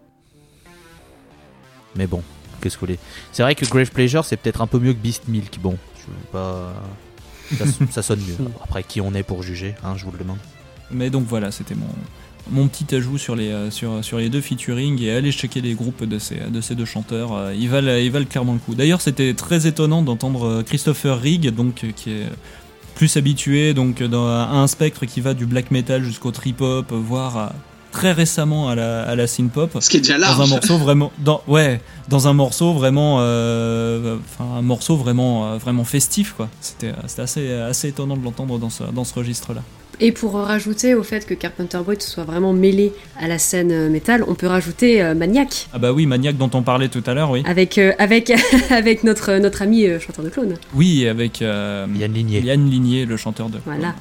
Mais 1.96 2.06
bon, 2.06 2.22
qu'est-ce 2.60 2.76
que 2.76 2.80
vous 2.80 2.86
voulez? 2.86 2.98
C'est 3.32 3.42
vrai 3.42 3.54
que 3.54 3.64
Grave 3.66 3.90
Pleasure, 3.90 4.24
c'est 4.24 4.36
peut-être 4.36 4.60
un 4.60 4.66
peu 4.66 4.78
mieux 4.78 4.92
que 4.92 4.98
Beast 4.98 5.26
Milk. 5.26 5.58
Bon, 5.60 5.76
je 5.96 6.06
veux 6.06 6.30
pas. 6.30 6.72
Ça, 7.58 7.64
ça 7.90 8.02
sonne 8.02 8.20
mieux. 8.20 8.36
Après, 8.62 8.84
qui 8.84 9.00
on 9.00 9.12
est 9.14 9.24
pour 9.24 9.42
juger, 9.42 9.74
hein, 9.82 9.94
je 9.96 10.04
vous 10.04 10.12
le 10.12 10.18
demande. 10.18 10.38
Mais 10.92 11.10
donc 11.10 11.24
voilà, 11.24 11.50
c'était 11.50 11.74
mon, 11.74 11.86
mon 12.50 12.68
petit 12.68 12.94
ajout 12.94 13.18
sur 13.18 13.36
les, 13.36 13.48
euh, 13.48 13.70
sur, 13.70 14.04
sur 14.04 14.18
les 14.18 14.28
deux 14.28 14.40
featuring 14.40 15.00
et 15.02 15.12
allez 15.12 15.32
checker 15.32 15.60
les 15.60 15.74
groupes 15.74 16.04
de 16.04 16.18
ces, 16.18 16.36
de 16.50 16.60
ces 16.60 16.74
deux 16.74 16.84
chanteurs. 16.84 17.32
euh, 17.34 17.54
Ils 17.56 17.68
valent, 17.68 17.96
ils 17.96 18.10
valent 18.10 18.26
clairement 18.26 18.52
le 18.54 18.58
coup. 18.58 18.74
D'ailleurs, 18.74 19.00
c'était 19.00 19.34
très 19.34 19.66
étonnant 19.66 20.02
d'entendre 20.02 20.46
euh, 20.46 20.62
Christopher 20.62 21.20
Rigg, 21.20 21.50
donc, 21.54 21.84
qui 21.96 22.10
est 22.10 22.26
plus 22.94 23.16
habitué 23.16 23.72
donc, 23.74 24.02
dans, 24.02 24.26
à 24.26 24.48
un 24.52 24.66
spectre 24.66 25.06
qui 25.06 25.20
va 25.20 25.34
du 25.34 25.46
black 25.46 25.70
metal 25.70 26.02
jusqu'au 26.04 26.30
trip 26.32 26.60
hop, 26.60 26.92
voire 26.92 27.36
à- 27.36 27.52
très 27.92 28.12
récemment 28.12 28.68
à 28.68 28.76
la, 28.76 29.02
à 29.02 29.16
la 29.16 29.26
synth 29.26 29.50
pop. 29.50 29.76
Ce 29.80 29.90
qui 29.90 29.96
est 29.96 30.00
déjà 30.00 30.16
Dans 30.16 30.42
un 30.42 30.46
morceau 30.46 30.78
vraiment, 30.78 31.10
dans, 31.18 31.42
ouais, 31.48 31.80
dans 32.08 32.28
un 32.28 32.32
morceau 32.34 32.72
vraiment, 32.72 33.16
euh, 33.20 34.16
enfin 34.38 34.58
un 34.58 34.62
morceau 34.62 34.96
vraiment, 34.96 35.46
euh, 35.52 35.56
vraiment 35.58 35.82
festif 35.84 36.34
quoi. 36.36 36.48
C'était, 36.60 36.92
c'était 37.08 37.22
assez, 37.22 37.52
assez 37.52 37.88
étonnant 37.88 38.16
de 38.16 38.22
l'entendre 38.22 38.58
dans 38.60 38.70
ce, 38.70 38.84
dans 38.84 39.02
ce 39.04 39.14
registre-là. 39.14 39.62
Et 40.02 40.12
pour 40.12 40.32
rajouter 40.32 40.94
au 40.94 41.02
fait 41.02 41.26
que 41.26 41.34
Carpenter 41.34 41.78
Brut 41.84 42.02
soit 42.02 42.24
vraiment 42.24 42.54
mêlé 42.54 42.92
à 43.18 43.28
la 43.28 43.38
scène 43.38 43.70
euh, 43.70 43.90
métal, 43.90 44.24
on 44.26 44.34
peut 44.34 44.46
rajouter 44.46 45.02
euh, 45.02 45.14
Maniac 45.14 45.68
Ah 45.74 45.78
bah 45.78 45.92
oui, 45.92 46.06
Maniac 46.06 46.38
dont 46.38 46.50
on 46.54 46.62
parlait 46.62 46.88
tout 46.88 47.02
à 47.06 47.12
l'heure, 47.12 47.30
oui. 47.30 47.42
avec, 47.46 47.76
euh, 47.76 47.92
avec, 47.98 48.32
avec 48.70 49.04
notre, 49.04 49.34
notre 49.38 49.60
ami 49.60 49.86
euh, 49.86 50.00
chanteur 50.00 50.24
de 50.24 50.30
clown. 50.30 50.54
Oui, 50.74 51.06
avec 51.06 51.42
euh, 51.42 51.86
Yann 51.94 52.12
Ligné. 52.14 52.40
Yann 52.40 52.70
Ligné, 52.70 53.04
le 53.04 53.16
chanteur 53.18 53.50
de. 53.50 53.58
Voilà. 53.66 53.94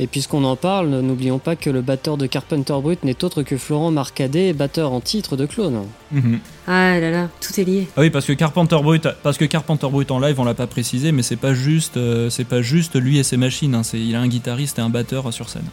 Et 0.00 0.06
puisqu'on 0.06 0.44
en 0.44 0.54
parle, 0.54 0.90
n'oublions 0.90 1.40
pas 1.40 1.56
que 1.56 1.70
le 1.70 1.80
batteur 1.82 2.16
de 2.16 2.26
Carpenter 2.26 2.74
Brut 2.80 3.02
n'est 3.02 3.24
autre 3.24 3.42
que 3.42 3.56
Florent 3.56 3.90
Marcadet, 3.90 4.52
batteur 4.52 4.92
en 4.92 5.00
titre 5.00 5.36
de 5.36 5.44
Clone. 5.44 5.86
Mhm. 6.12 6.38
Ah 6.68 7.00
là 7.00 7.10
là, 7.10 7.28
tout 7.40 7.60
est 7.60 7.64
lié. 7.64 7.88
Ah 7.96 8.02
oui, 8.02 8.10
parce 8.10 8.24
que 8.26 8.32
Carpenter 8.32 8.76
Brut, 8.80 9.08
parce 9.24 9.36
que 9.38 9.44
Carpenter 9.44 9.88
Brut 9.90 10.10
en 10.12 10.20
live, 10.20 10.38
on 10.38 10.44
l'a 10.44 10.54
pas 10.54 10.68
précisé, 10.68 11.10
mais 11.10 11.22
c'est 11.22 11.34
pas 11.36 11.52
juste, 11.52 11.96
euh, 11.96 12.30
c'est 12.30 12.44
pas 12.44 12.62
juste 12.62 12.94
lui 12.94 13.18
et 13.18 13.24
ses 13.24 13.36
machines. 13.36 13.74
hein, 13.74 13.82
il 13.92 14.14
a 14.14 14.20
un 14.20 14.28
guitariste 14.28 14.78
et 14.78 14.82
un 14.82 14.88
batteur 14.88 15.32
sur 15.32 15.48
scène. 15.48 15.64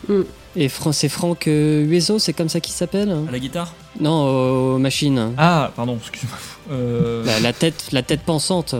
Et 0.56 0.70
Fran- 0.70 0.92
c'est 0.92 1.10
Franck 1.10 1.48
euh, 1.48 1.84
Hueso, 1.86 2.18
c'est 2.18 2.34
comme 2.34 2.50
ça 2.50 2.60
qu'il 2.60 2.74
s'appelle 2.74 3.16
À 3.28 3.32
la 3.32 3.40
guitare? 3.40 3.74
Non, 4.00 4.74
aux 4.76 4.78
machines. 4.80 5.34
Ah, 5.38 5.72
pardon, 5.76 5.98
excuse-moi. 6.02 6.38
Euh, 6.72 7.24
La, 7.26 7.40
la 7.42 7.54
tête, 7.54 7.90
la 7.92 8.02
tête 8.02 8.22
pensante. 8.22 8.74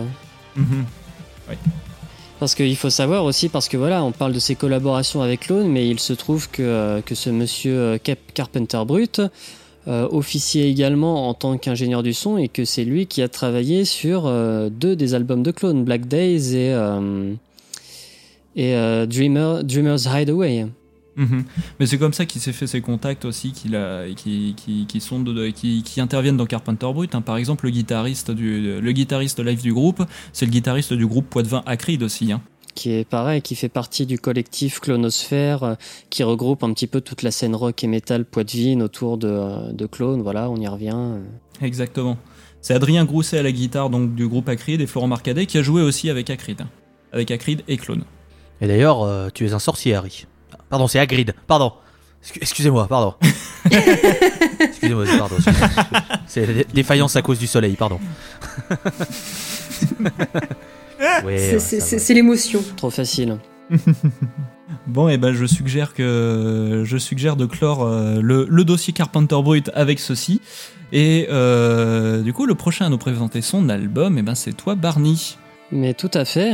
mhm. 0.56 0.84
Parce 2.38 2.54
qu'il 2.54 2.76
faut 2.76 2.90
savoir 2.90 3.24
aussi, 3.24 3.48
parce 3.48 3.68
que 3.68 3.78
voilà, 3.78 4.04
on 4.04 4.12
parle 4.12 4.32
de 4.32 4.38
ses 4.38 4.54
collaborations 4.54 5.22
avec 5.22 5.40
Clone, 5.40 5.68
mais 5.68 5.88
il 5.88 5.98
se 5.98 6.12
trouve 6.12 6.50
que, 6.50 6.62
euh, 6.62 7.00
que 7.00 7.14
ce 7.14 7.30
monsieur 7.30 7.78
euh, 7.78 7.98
Cap 7.98 8.18
Carpenter 8.34 8.82
Brut 8.86 9.22
euh, 9.88 10.08
officiait 10.10 10.68
également 10.68 11.28
en 11.28 11.34
tant 11.34 11.56
qu'ingénieur 11.56 12.02
du 12.02 12.12
son 12.12 12.36
et 12.36 12.48
que 12.48 12.64
c'est 12.64 12.84
lui 12.84 13.06
qui 13.06 13.22
a 13.22 13.28
travaillé 13.28 13.84
sur 13.84 14.26
euh, 14.26 14.68
deux 14.68 14.96
des 14.96 15.14
albums 15.14 15.42
de 15.42 15.50
Clone, 15.50 15.84
Black 15.84 16.08
Days 16.08 16.54
et, 16.54 16.74
euh, 16.74 17.32
et 18.54 18.74
euh, 18.74 19.06
Dreamer, 19.06 19.64
Dreamer's 19.64 20.06
Hideaway. 20.06 20.66
Mhm. 21.16 21.44
Mais 21.80 21.86
c'est 21.86 21.98
comme 21.98 22.12
ça 22.12 22.26
qu'il 22.26 22.40
s'est 22.40 22.52
fait 22.52 22.66
ses 22.66 22.80
contacts 22.82 23.24
aussi, 23.24 23.52
qu'il 23.52 23.74
a, 23.76 24.04
qui, 24.14 24.54
qui, 24.56 24.86
qui 24.86 25.00
sont 25.00 25.20
de, 25.20 25.48
qui, 25.48 25.82
qui 25.82 26.00
interviennent 26.00 26.36
dans 26.36 26.46
Carpenter 26.46 26.88
Brut. 26.92 27.14
hein. 27.14 27.22
Par 27.22 27.36
exemple, 27.38 27.64
le 27.64 27.70
guitariste 27.70 28.30
du, 28.30 28.80
le 28.80 28.92
guitariste 28.92 29.40
live 29.42 29.62
du 29.62 29.72
groupe, 29.72 30.02
c'est 30.32 30.44
le 30.46 30.50
guitariste 30.52 30.92
du 30.92 31.06
groupe 31.06 31.26
Poitvin 31.30 31.62
Acrid 31.66 32.02
aussi. 32.02 32.32
hein. 32.32 32.42
qui 32.74 32.90
est 32.92 33.08
pareil, 33.08 33.40
qui 33.40 33.54
fait 33.54 33.70
partie 33.70 34.04
du 34.04 34.18
collectif 34.18 34.80
Clonosphère, 34.80 35.62
euh, 35.62 35.74
qui 36.10 36.22
regroupe 36.22 36.62
un 36.62 36.72
petit 36.74 36.86
peu 36.86 37.00
toute 37.00 37.22
la 37.22 37.30
scène 37.30 37.54
rock 37.54 37.82
et 37.82 37.86
metal 37.86 38.26
poitevine 38.26 38.82
autour 38.82 39.16
de, 39.16 39.28
euh, 39.28 39.72
de 39.72 39.86
Clone. 39.86 40.20
Voilà, 40.20 40.50
on 40.50 40.56
y 40.56 40.68
revient. 40.68 40.92
euh. 40.94 41.20
Exactement. 41.62 42.18
C'est 42.60 42.74
Adrien 42.74 43.06
Grousset 43.06 43.38
à 43.38 43.42
la 43.42 43.52
guitare 43.52 43.88
donc 43.88 44.14
du 44.14 44.28
groupe 44.28 44.48
Acrid 44.50 44.80
et 44.82 44.86
Florent 44.86 45.06
Marcadet 45.08 45.46
qui 45.46 45.56
a 45.56 45.62
joué 45.62 45.80
aussi 45.80 46.10
avec 46.10 46.28
Acrid, 46.28 46.60
hein. 46.60 46.68
avec 47.12 47.30
Acrid 47.30 47.62
et 47.68 47.78
Clone. 47.78 48.02
Et 48.60 48.66
d'ailleurs, 48.66 49.02
euh, 49.02 49.28
tu 49.32 49.46
es 49.46 49.52
un 49.54 49.58
sorcier, 49.58 49.94
Harry. 49.94 50.26
Pardon, 50.68 50.86
c'est 50.88 50.98
Hagrid. 50.98 51.34
Pardon. 51.46 51.72
Excu- 52.24 52.38
Excusez-moi, 52.40 52.86
pardon. 52.88 53.14
Excusez-moi, 53.70 55.04
pardon. 55.18 55.36
C'est 56.26 56.46
dé- 56.46 56.66
défaillance 56.74 57.14
à 57.16 57.22
cause 57.22 57.38
du 57.38 57.46
soleil, 57.46 57.74
pardon. 57.76 58.00
Ouais, 61.24 61.58
C'est- 61.58 62.14
l'émotion. 62.14 62.62
Trop 62.76 62.90
facile. 62.90 63.38
Bon, 64.88 65.08
et 65.08 65.16
ben 65.18 65.32
je 65.32 65.46
suggère 65.46 65.94
que 65.94 66.82
je 66.84 66.96
suggère 66.96 67.34
de 67.36 67.44
clore 67.46 67.84
euh, 67.84 68.20
le, 68.20 68.46
le 68.48 68.64
dossier 68.64 68.92
Carpenter 68.92 69.36
Brut 69.42 69.70
avec 69.74 69.98
ceci. 70.00 70.40
Et 70.92 71.26
euh, 71.30 72.22
du 72.22 72.32
coup, 72.32 72.46
le 72.46 72.54
prochain 72.54 72.86
à 72.86 72.88
nous 72.88 72.98
présenter 72.98 73.42
son 73.42 73.68
album, 73.68 74.16
et 74.18 74.22
ben 74.22 74.34
c'est 74.36 74.52
toi, 74.52 74.74
Barney. 74.76 75.16
Mais 75.72 75.92
tout 75.94 76.10
à 76.14 76.24
fait. 76.24 76.52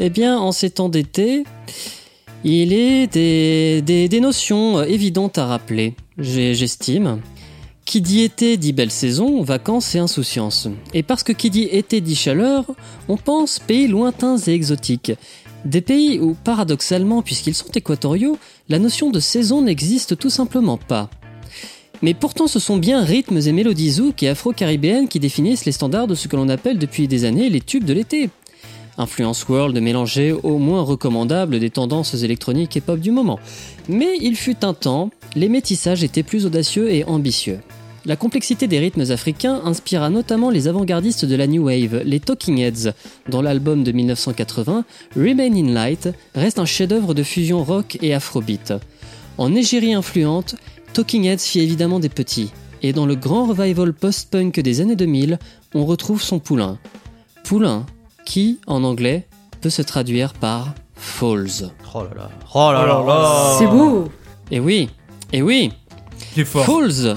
Eh 0.00 0.08
bien, 0.10 0.38
en 0.38 0.50
ces 0.52 0.70
temps 0.70 0.88
d'été, 0.88 1.44
il 2.44 2.72
est 2.72 3.06
des, 3.08 4.20
notions 4.20 4.82
évidentes 4.82 5.38
à 5.38 5.46
rappeler, 5.46 5.94
j'estime. 6.18 7.20
Qui 7.84 8.02
dit 8.02 8.20
été 8.20 8.58
dit 8.58 8.74
belle 8.74 8.90
saison, 8.90 9.42
vacances 9.42 9.94
et 9.94 9.98
insouciance. 9.98 10.68
Et 10.92 11.02
parce 11.02 11.22
que 11.22 11.32
qui 11.32 11.48
dit 11.48 11.68
été 11.72 12.02
dit 12.02 12.14
chaleur, 12.14 12.66
on 13.08 13.16
pense 13.16 13.58
pays 13.58 13.88
lointains 13.88 14.36
et 14.36 14.52
exotiques. 14.52 15.12
Des 15.64 15.80
pays 15.80 16.20
où, 16.20 16.36
paradoxalement, 16.44 17.22
puisqu'ils 17.22 17.54
sont 17.54 17.72
équatoriaux, 17.74 18.38
la 18.68 18.78
notion 18.78 19.10
de 19.10 19.20
saison 19.20 19.62
n'existe 19.62 20.18
tout 20.18 20.30
simplement 20.30 20.76
pas. 20.76 21.08
Mais 22.02 22.14
pourtant, 22.14 22.46
ce 22.46 22.60
sont 22.60 22.76
bien 22.76 23.02
rythmes 23.02 23.40
et 23.44 23.52
mélodies 23.52 23.92
zouk 23.92 24.22
et 24.22 24.28
afro-caribéennes 24.28 25.08
qui 25.08 25.18
définissent 25.18 25.64
les 25.64 25.72
standards 25.72 26.06
de 26.06 26.14
ce 26.14 26.28
que 26.28 26.36
l'on 26.36 26.48
appelle 26.48 26.78
depuis 26.78 27.08
des 27.08 27.24
années 27.24 27.48
les 27.48 27.60
tubes 27.60 27.84
de 27.84 27.94
l'été. 27.94 28.30
Influence 28.98 29.48
world 29.48 29.80
mélangée 29.80 30.32
au 30.32 30.58
moins 30.58 30.82
recommandable 30.82 31.60
des 31.60 31.70
tendances 31.70 32.14
électroniques 32.14 32.76
et 32.76 32.80
pop 32.80 32.98
du 32.98 33.12
moment. 33.12 33.38
Mais 33.88 34.18
il 34.20 34.34
fut 34.34 34.64
un 34.64 34.74
temps, 34.74 35.10
les 35.36 35.48
métissages 35.48 36.02
étaient 36.02 36.24
plus 36.24 36.46
audacieux 36.46 36.92
et 36.92 37.04
ambitieux. 37.04 37.60
La 38.04 38.16
complexité 38.16 38.66
des 38.66 38.78
rythmes 38.78 39.10
africains 39.10 39.60
inspira 39.64 40.10
notamment 40.10 40.50
les 40.50 40.66
avant-gardistes 40.66 41.24
de 41.24 41.36
la 41.36 41.46
New 41.46 41.66
Wave, 41.66 42.02
les 42.04 42.20
Talking 42.20 42.58
Heads, 42.58 42.92
dont 43.28 43.42
l'album 43.42 43.84
de 43.84 43.92
1980, 43.92 44.84
Remain 45.14 45.54
in 45.54 45.72
Light, 45.72 46.08
reste 46.34 46.58
un 46.58 46.64
chef-d'œuvre 46.64 47.14
de 47.14 47.22
fusion 47.22 47.62
rock 47.62 47.98
et 48.02 48.14
afrobeat. 48.14 48.74
En 49.36 49.54
égérie 49.54 49.94
influente, 49.94 50.56
Talking 50.92 51.24
Heads 51.24 51.38
fit 51.38 51.60
évidemment 51.60 52.00
des 52.00 52.08
petits, 52.08 52.50
et 52.82 52.92
dans 52.92 53.06
le 53.06 53.14
grand 53.14 53.46
revival 53.46 53.92
post-punk 53.92 54.58
des 54.58 54.80
années 54.80 54.96
2000, 54.96 55.38
on 55.74 55.84
retrouve 55.84 56.22
son 56.22 56.38
poulain. 56.38 56.78
Poulain, 57.44 57.84
qui, 58.28 58.60
en 58.66 58.84
anglais, 58.84 59.26
peut 59.62 59.70
se 59.70 59.80
traduire 59.80 60.34
par 60.34 60.74
Falls. 60.94 61.70
Oh 61.94 62.02
là 62.02 62.10
là. 62.14 62.30
Oh 62.54 62.70
là 62.72 62.84
là. 62.86 63.02
là. 63.06 63.56
C'est 63.58 63.66
beau. 63.66 64.04
Et 64.50 64.60
oui, 64.60 64.90
et 65.32 65.40
oui, 65.40 65.72
Qui 66.34 66.42
est 66.42 66.44
fort. 66.44 66.66
Falls 66.66 67.16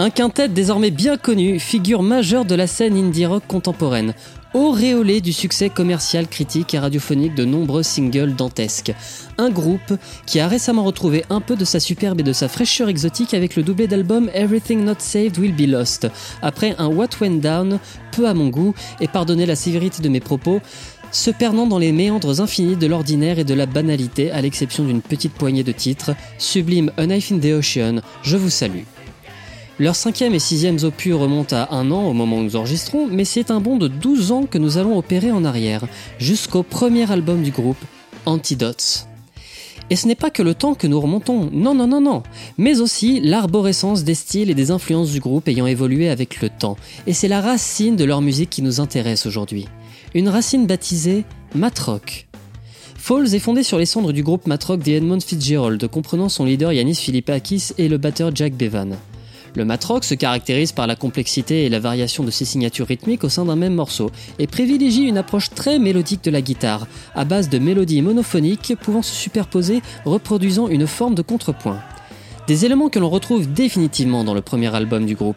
Un 0.00 0.10
quintet 0.10 0.48
désormais 0.48 0.90
bien 0.90 1.16
connu, 1.16 1.60
figure 1.60 2.02
majeure 2.02 2.44
de 2.44 2.56
la 2.56 2.66
scène 2.66 2.96
indie 2.96 3.26
rock 3.26 3.44
contemporaine, 3.46 4.12
auréolé 4.54 5.20
du 5.20 5.32
succès 5.32 5.68
commercial, 5.68 6.28
critique 6.28 6.74
et 6.74 6.78
radiophonique 6.78 7.34
de 7.34 7.44
nombreux 7.44 7.82
singles 7.82 8.34
dantesques. 8.34 8.94
Un 9.36 9.50
groupe 9.50 9.94
qui 10.26 10.40
a 10.40 10.48
récemment 10.48 10.84
retrouvé 10.84 11.24
un 11.28 11.40
peu 11.40 11.56
de 11.56 11.64
sa 11.64 11.80
superbe 11.80 12.20
et 12.20 12.22
de 12.24 12.32
sa 12.32 12.48
fraîcheur 12.48 12.88
exotique 12.88 13.34
avec 13.34 13.56
le 13.56 13.64
doublé 13.64 13.88
d'album 13.88 14.30
Everything 14.32 14.84
Not 14.84 14.94
Saved 14.98 15.38
Will 15.38 15.54
Be 15.54 15.68
Lost, 15.68 16.06
après 16.40 16.74
un 16.78 16.86
What 16.86 17.10
Went 17.20 17.40
Down, 17.40 17.80
peu 18.12 18.28
à 18.28 18.34
mon 18.34 18.48
goût, 18.48 18.74
et 19.00 19.08
pardonnez 19.08 19.44
la 19.44 19.56
sévérité 19.56 20.02
de 20.02 20.08
mes 20.08 20.20
propos, 20.20 20.60
se 21.10 21.30
perdant 21.30 21.66
dans 21.66 21.78
les 21.78 21.92
méandres 21.92 22.40
infinis 22.40 22.76
de 22.76 22.86
l'ordinaire 22.86 23.38
et 23.38 23.44
de 23.44 23.54
la 23.54 23.66
banalité, 23.66 24.30
à 24.30 24.40
l'exception 24.40 24.84
d'une 24.84 25.02
petite 25.02 25.32
poignée 25.32 25.64
de 25.64 25.72
titres, 25.72 26.12
Sublime 26.38 26.92
A 26.96 27.06
Knife 27.06 27.32
in 27.32 27.38
the 27.38 27.52
Ocean, 27.52 28.00
je 28.22 28.36
vous 28.36 28.50
salue. 28.50 28.82
Leur 29.80 29.96
cinquième 29.96 30.34
et 30.34 30.38
sixième 30.38 30.78
opus 30.84 31.14
remontent 31.14 31.56
à 31.56 31.74
un 31.74 31.90
an 31.90 32.04
au 32.04 32.12
moment 32.12 32.38
où 32.38 32.44
nous 32.44 32.54
enregistrons, 32.54 33.08
mais 33.08 33.24
c'est 33.24 33.50
un 33.50 33.58
bond 33.58 33.76
de 33.76 33.88
12 33.88 34.30
ans 34.30 34.46
que 34.46 34.56
nous 34.56 34.78
allons 34.78 34.96
opérer 34.96 35.32
en 35.32 35.44
arrière, 35.44 35.84
jusqu'au 36.18 36.62
premier 36.62 37.10
album 37.10 37.42
du 37.42 37.50
groupe, 37.50 37.84
Antidotes. 38.24 39.08
Et 39.90 39.96
ce 39.96 40.06
n'est 40.06 40.14
pas 40.14 40.30
que 40.30 40.42
le 40.44 40.54
temps 40.54 40.74
que 40.74 40.86
nous 40.86 41.00
remontons, 41.00 41.50
non, 41.52 41.74
non, 41.74 41.88
non, 41.88 42.00
non, 42.00 42.22
mais 42.56 42.80
aussi 42.80 43.20
l'arborescence 43.20 44.04
des 44.04 44.14
styles 44.14 44.48
et 44.48 44.54
des 44.54 44.70
influences 44.70 45.10
du 45.10 45.18
groupe 45.18 45.48
ayant 45.48 45.66
évolué 45.66 46.08
avec 46.08 46.40
le 46.40 46.50
temps. 46.50 46.76
Et 47.08 47.12
c'est 47.12 47.28
la 47.28 47.40
racine 47.40 47.96
de 47.96 48.04
leur 48.04 48.22
musique 48.22 48.50
qui 48.50 48.62
nous 48.62 48.80
intéresse 48.80 49.26
aujourd'hui. 49.26 49.66
Une 50.14 50.28
racine 50.28 50.68
baptisée 50.68 51.24
Matrock. 51.56 52.28
Falls 52.96 53.34
est 53.34 53.40
fondé 53.40 53.64
sur 53.64 53.78
les 53.78 53.86
cendres 53.86 54.12
du 54.12 54.22
groupe 54.22 54.46
Matrock 54.46 54.80
des 54.80 54.92
Edmund 54.92 55.22
Fitzgerald, 55.22 55.84
comprenant 55.88 56.28
son 56.28 56.44
leader 56.44 56.72
Yanis 56.72 56.94
Philippakis 56.94 57.72
et 57.76 57.88
le 57.88 57.98
batteur 57.98 58.30
Jack 58.34 58.54
Bevan. 58.54 58.96
Le 59.56 59.64
matrock 59.64 60.02
se 60.02 60.14
caractérise 60.14 60.72
par 60.72 60.88
la 60.88 60.96
complexité 60.96 61.64
et 61.64 61.68
la 61.68 61.78
variation 61.78 62.24
de 62.24 62.32
ses 62.32 62.44
signatures 62.44 62.88
rythmiques 62.88 63.22
au 63.22 63.28
sein 63.28 63.44
d'un 63.44 63.54
même 63.54 63.74
morceau 63.74 64.10
et 64.40 64.48
privilégie 64.48 65.04
une 65.04 65.16
approche 65.16 65.50
très 65.50 65.78
mélodique 65.78 66.24
de 66.24 66.32
la 66.32 66.42
guitare, 66.42 66.88
à 67.14 67.24
base 67.24 67.48
de 67.48 67.60
mélodies 67.60 68.02
monophoniques 68.02 68.74
pouvant 68.80 69.02
se 69.02 69.14
superposer, 69.14 69.80
reproduisant 70.04 70.66
une 70.66 70.88
forme 70.88 71.14
de 71.14 71.22
contrepoint. 71.22 71.78
Des 72.48 72.64
éléments 72.64 72.88
que 72.88 72.98
l'on 72.98 73.08
retrouve 73.08 73.52
définitivement 73.52 74.24
dans 74.24 74.34
le 74.34 74.42
premier 74.42 74.74
album 74.74 75.06
du 75.06 75.14
groupe. 75.14 75.36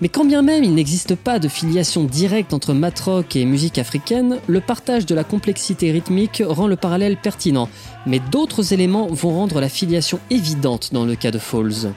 Mais 0.00 0.08
quand 0.08 0.24
bien 0.24 0.40
même 0.40 0.64
il 0.64 0.74
n'existe 0.74 1.14
pas 1.14 1.38
de 1.38 1.48
filiation 1.48 2.04
directe 2.04 2.54
entre 2.54 2.72
matrock 2.72 3.36
et 3.36 3.44
musique 3.44 3.76
africaine, 3.76 4.38
le 4.46 4.60
partage 4.62 5.04
de 5.04 5.14
la 5.14 5.24
complexité 5.24 5.92
rythmique 5.92 6.42
rend 6.44 6.68
le 6.68 6.76
parallèle 6.76 7.18
pertinent, 7.18 7.68
mais 8.06 8.18
d'autres 8.30 8.72
éléments 8.72 9.08
vont 9.08 9.34
rendre 9.34 9.60
la 9.60 9.68
filiation 9.68 10.18
évidente 10.30 10.88
dans 10.92 11.04
le 11.04 11.16
cas 11.16 11.30
de 11.30 11.38
Falls. 11.38 11.92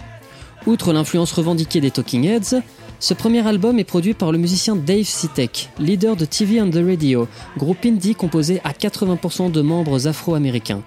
Outre 0.68 0.94
l'influence 0.94 1.32
revendiquée 1.32 1.80
des 1.80 1.92
Talking 1.92 2.26
Heads, 2.26 2.62
ce 3.00 3.14
premier 3.14 3.46
album 3.46 3.78
est 3.78 3.84
produit 3.84 4.16
par 4.16 4.32
le 4.32 4.40
musicien 4.40 4.76
Dave 4.76 5.04
Sitek, 5.04 5.70
leader 5.78 6.16
de 6.16 6.26
TV 6.26 6.60
on 6.60 6.72
the 6.72 6.80
Radio, 6.84 7.28
groupe 7.56 7.86
indie 7.86 8.16
composé 8.16 8.62
à 8.64 8.72
80% 8.72 9.52
de 9.52 9.62
membres 9.62 10.08
afro-américains. 10.08 10.82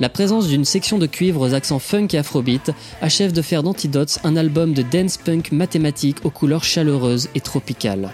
La 0.00 0.10
présence 0.10 0.48
d'une 0.48 0.66
section 0.66 0.98
de 0.98 1.06
cuivre 1.06 1.40
aux 1.40 1.54
accents 1.54 1.78
funk 1.78 2.08
et 2.12 2.18
afrobeat 2.18 2.72
achève 3.00 3.32
de 3.32 3.40
faire 3.40 3.62
d'Antidotes 3.62 4.18
un 4.22 4.36
album 4.36 4.74
de 4.74 4.82
dance 4.82 5.16
punk 5.16 5.50
mathématique 5.50 6.18
aux 6.24 6.30
couleurs 6.30 6.64
chaleureuses 6.64 7.30
et 7.34 7.40
tropicales. 7.40 8.10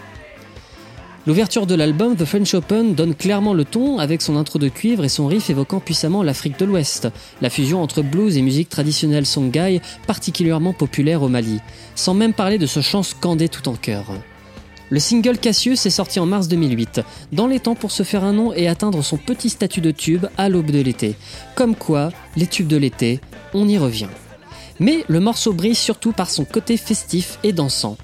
L'ouverture 1.25 1.65
de 1.65 1.75
l'album 1.75 2.17
The 2.17 2.25
French 2.25 2.53
Open 2.53 2.95
donne 2.95 3.15
clairement 3.15 3.53
le 3.53 3.63
ton 3.63 3.97
avec 3.97 4.21
son 4.21 4.35
intro 4.35 4.59
de 4.59 4.67
cuivre 4.67 5.05
et 5.05 5.09
son 5.09 5.25
riff 5.25 5.49
évoquant 5.49 5.79
puissamment 5.79 6.21
l'Afrique 6.21 6.59
de 6.59 6.65
l'Ouest, 6.65 7.07
la 7.41 7.49
fusion 7.49 7.81
entre 7.81 8.01
blues 8.01 8.35
et 8.35 8.41
musique 8.41 8.67
traditionnelle 8.67 9.25
songhai 9.25 9.81
particulièrement 10.05 10.73
populaire 10.73 11.23
au 11.23 11.29
Mali, 11.29 11.61
sans 11.95 12.13
même 12.13 12.33
parler 12.33 12.57
de 12.57 12.65
ce 12.65 12.81
chant 12.81 13.03
scandé 13.03 13.47
tout 13.47 13.69
en 13.69 13.75
chœur. 13.75 14.07
Le 14.89 14.99
single 14.99 15.37
Cassius 15.37 15.85
est 15.85 15.91
sorti 15.91 16.19
en 16.19 16.25
mars 16.25 16.49
2008, 16.49 16.99
dans 17.31 17.47
les 17.47 17.61
temps 17.61 17.75
pour 17.75 17.91
se 17.91 18.03
faire 18.03 18.25
un 18.25 18.33
nom 18.33 18.51
et 18.51 18.67
atteindre 18.67 19.01
son 19.01 19.15
petit 19.15 19.49
statut 19.49 19.79
de 19.79 19.91
tube 19.91 20.25
à 20.37 20.49
l'aube 20.49 20.71
de 20.71 20.81
l'été. 20.81 21.15
Comme 21.55 21.77
quoi, 21.77 22.09
les 22.35 22.47
tubes 22.47 22.67
de 22.67 22.75
l'été, 22.75 23.21
on 23.53 23.69
y 23.69 23.77
revient. 23.77 24.09
Mais 24.81 25.05
le 25.07 25.21
morceau 25.21 25.53
brille 25.53 25.73
surtout 25.73 26.11
par 26.11 26.29
son 26.29 26.43
côté 26.43 26.75
festif 26.75 27.39
et 27.43 27.53
dansant. 27.53 27.95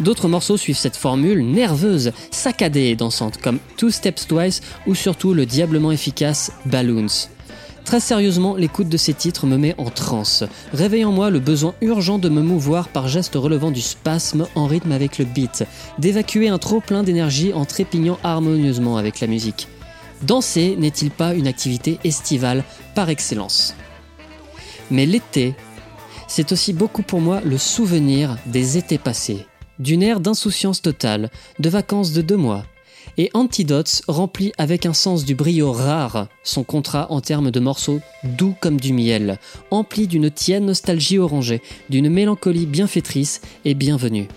D'autres 0.00 0.28
morceaux 0.28 0.56
suivent 0.56 0.76
cette 0.76 0.96
formule 0.96 1.44
nerveuse, 1.44 2.12
saccadée 2.30 2.86
et 2.86 2.96
dansante, 2.96 3.38
comme 3.38 3.58
Two 3.76 3.90
Steps 3.90 4.28
Twice 4.28 4.60
ou 4.86 4.94
surtout 4.94 5.34
le 5.34 5.44
diablement 5.44 5.90
efficace 5.90 6.52
Balloons. 6.66 7.28
Très 7.84 8.00
sérieusement, 8.00 8.54
l'écoute 8.54 8.90
de 8.90 8.98
ces 8.98 9.14
titres 9.14 9.46
me 9.46 9.56
met 9.56 9.74
en 9.78 9.88
transe, 9.88 10.44
réveillant 10.74 11.10
moi 11.10 11.30
le 11.30 11.40
besoin 11.40 11.74
urgent 11.80 12.18
de 12.18 12.28
me 12.28 12.42
mouvoir 12.42 12.88
par 12.88 13.08
gestes 13.08 13.34
relevant 13.34 13.70
du 13.70 13.80
spasme 13.80 14.46
en 14.54 14.66
rythme 14.66 14.92
avec 14.92 15.18
le 15.18 15.24
beat, 15.24 15.64
d'évacuer 15.98 16.50
un 16.50 16.58
trop 16.58 16.80
plein 16.80 17.02
d'énergie 17.02 17.54
en 17.54 17.64
trépignant 17.64 18.18
harmonieusement 18.22 18.98
avec 18.98 19.20
la 19.20 19.26
musique. 19.26 19.68
Danser 20.22 20.76
n'est-il 20.76 21.10
pas 21.10 21.32
une 21.32 21.46
activité 21.46 21.98
estivale 22.04 22.62
par 22.94 23.08
excellence? 23.08 23.74
Mais 24.90 25.06
l'été, 25.06 25.54
c'est 26.26 26.52
aussi 26.52 26.74
beaucoup 26.74 27.02
pour 27.02 27.22
moi 27.22 27.40
le 27.42 27.56
souvenir 27.56 28.36
des 28.44 28.76
étés 28.76 28.98
passés, 28.98 29.46
d'une 29.78 30.02
ère 30.02 30.20
d'insouciance 30.20 30.82
totale, 30.82 31.30
de 31.58 31.68
vacances 31.68 32.12
de 32.12 32.22
deux 32.22 32.36
mois, 32.36 32.64
et 33.16 33.30
Antidotes 33.34 34.02
remplit 34.06 34.52
avec 34.58 34.86
un 34.86 34.92
sens 34.92 35.24
du 35.24 35.34
brio 35.34 35.72
rare 35.72 36.28
son 36.44 36.62
contrat 36.62 37.10
en 37.10 37.20
termes 37.20 37.50
de 37.50 37.60
morceaux 37.60 38.00
doux 38.24 38.54
comme 38.60 38.80
du 38.80 38.92
miel, 38.92 39.38
empli 39.70 40.06
d'une 40.06 40.30
tienne 40.30 40.66
nostalgie 40.66 41.18
orangée, 41.18 41.62
d'une 41.90 42.08
mélancolie 42.08 42.66
bienfaitrice 42.66 43.40
et 43.64 43.74
bienvenue. 43.74 44.28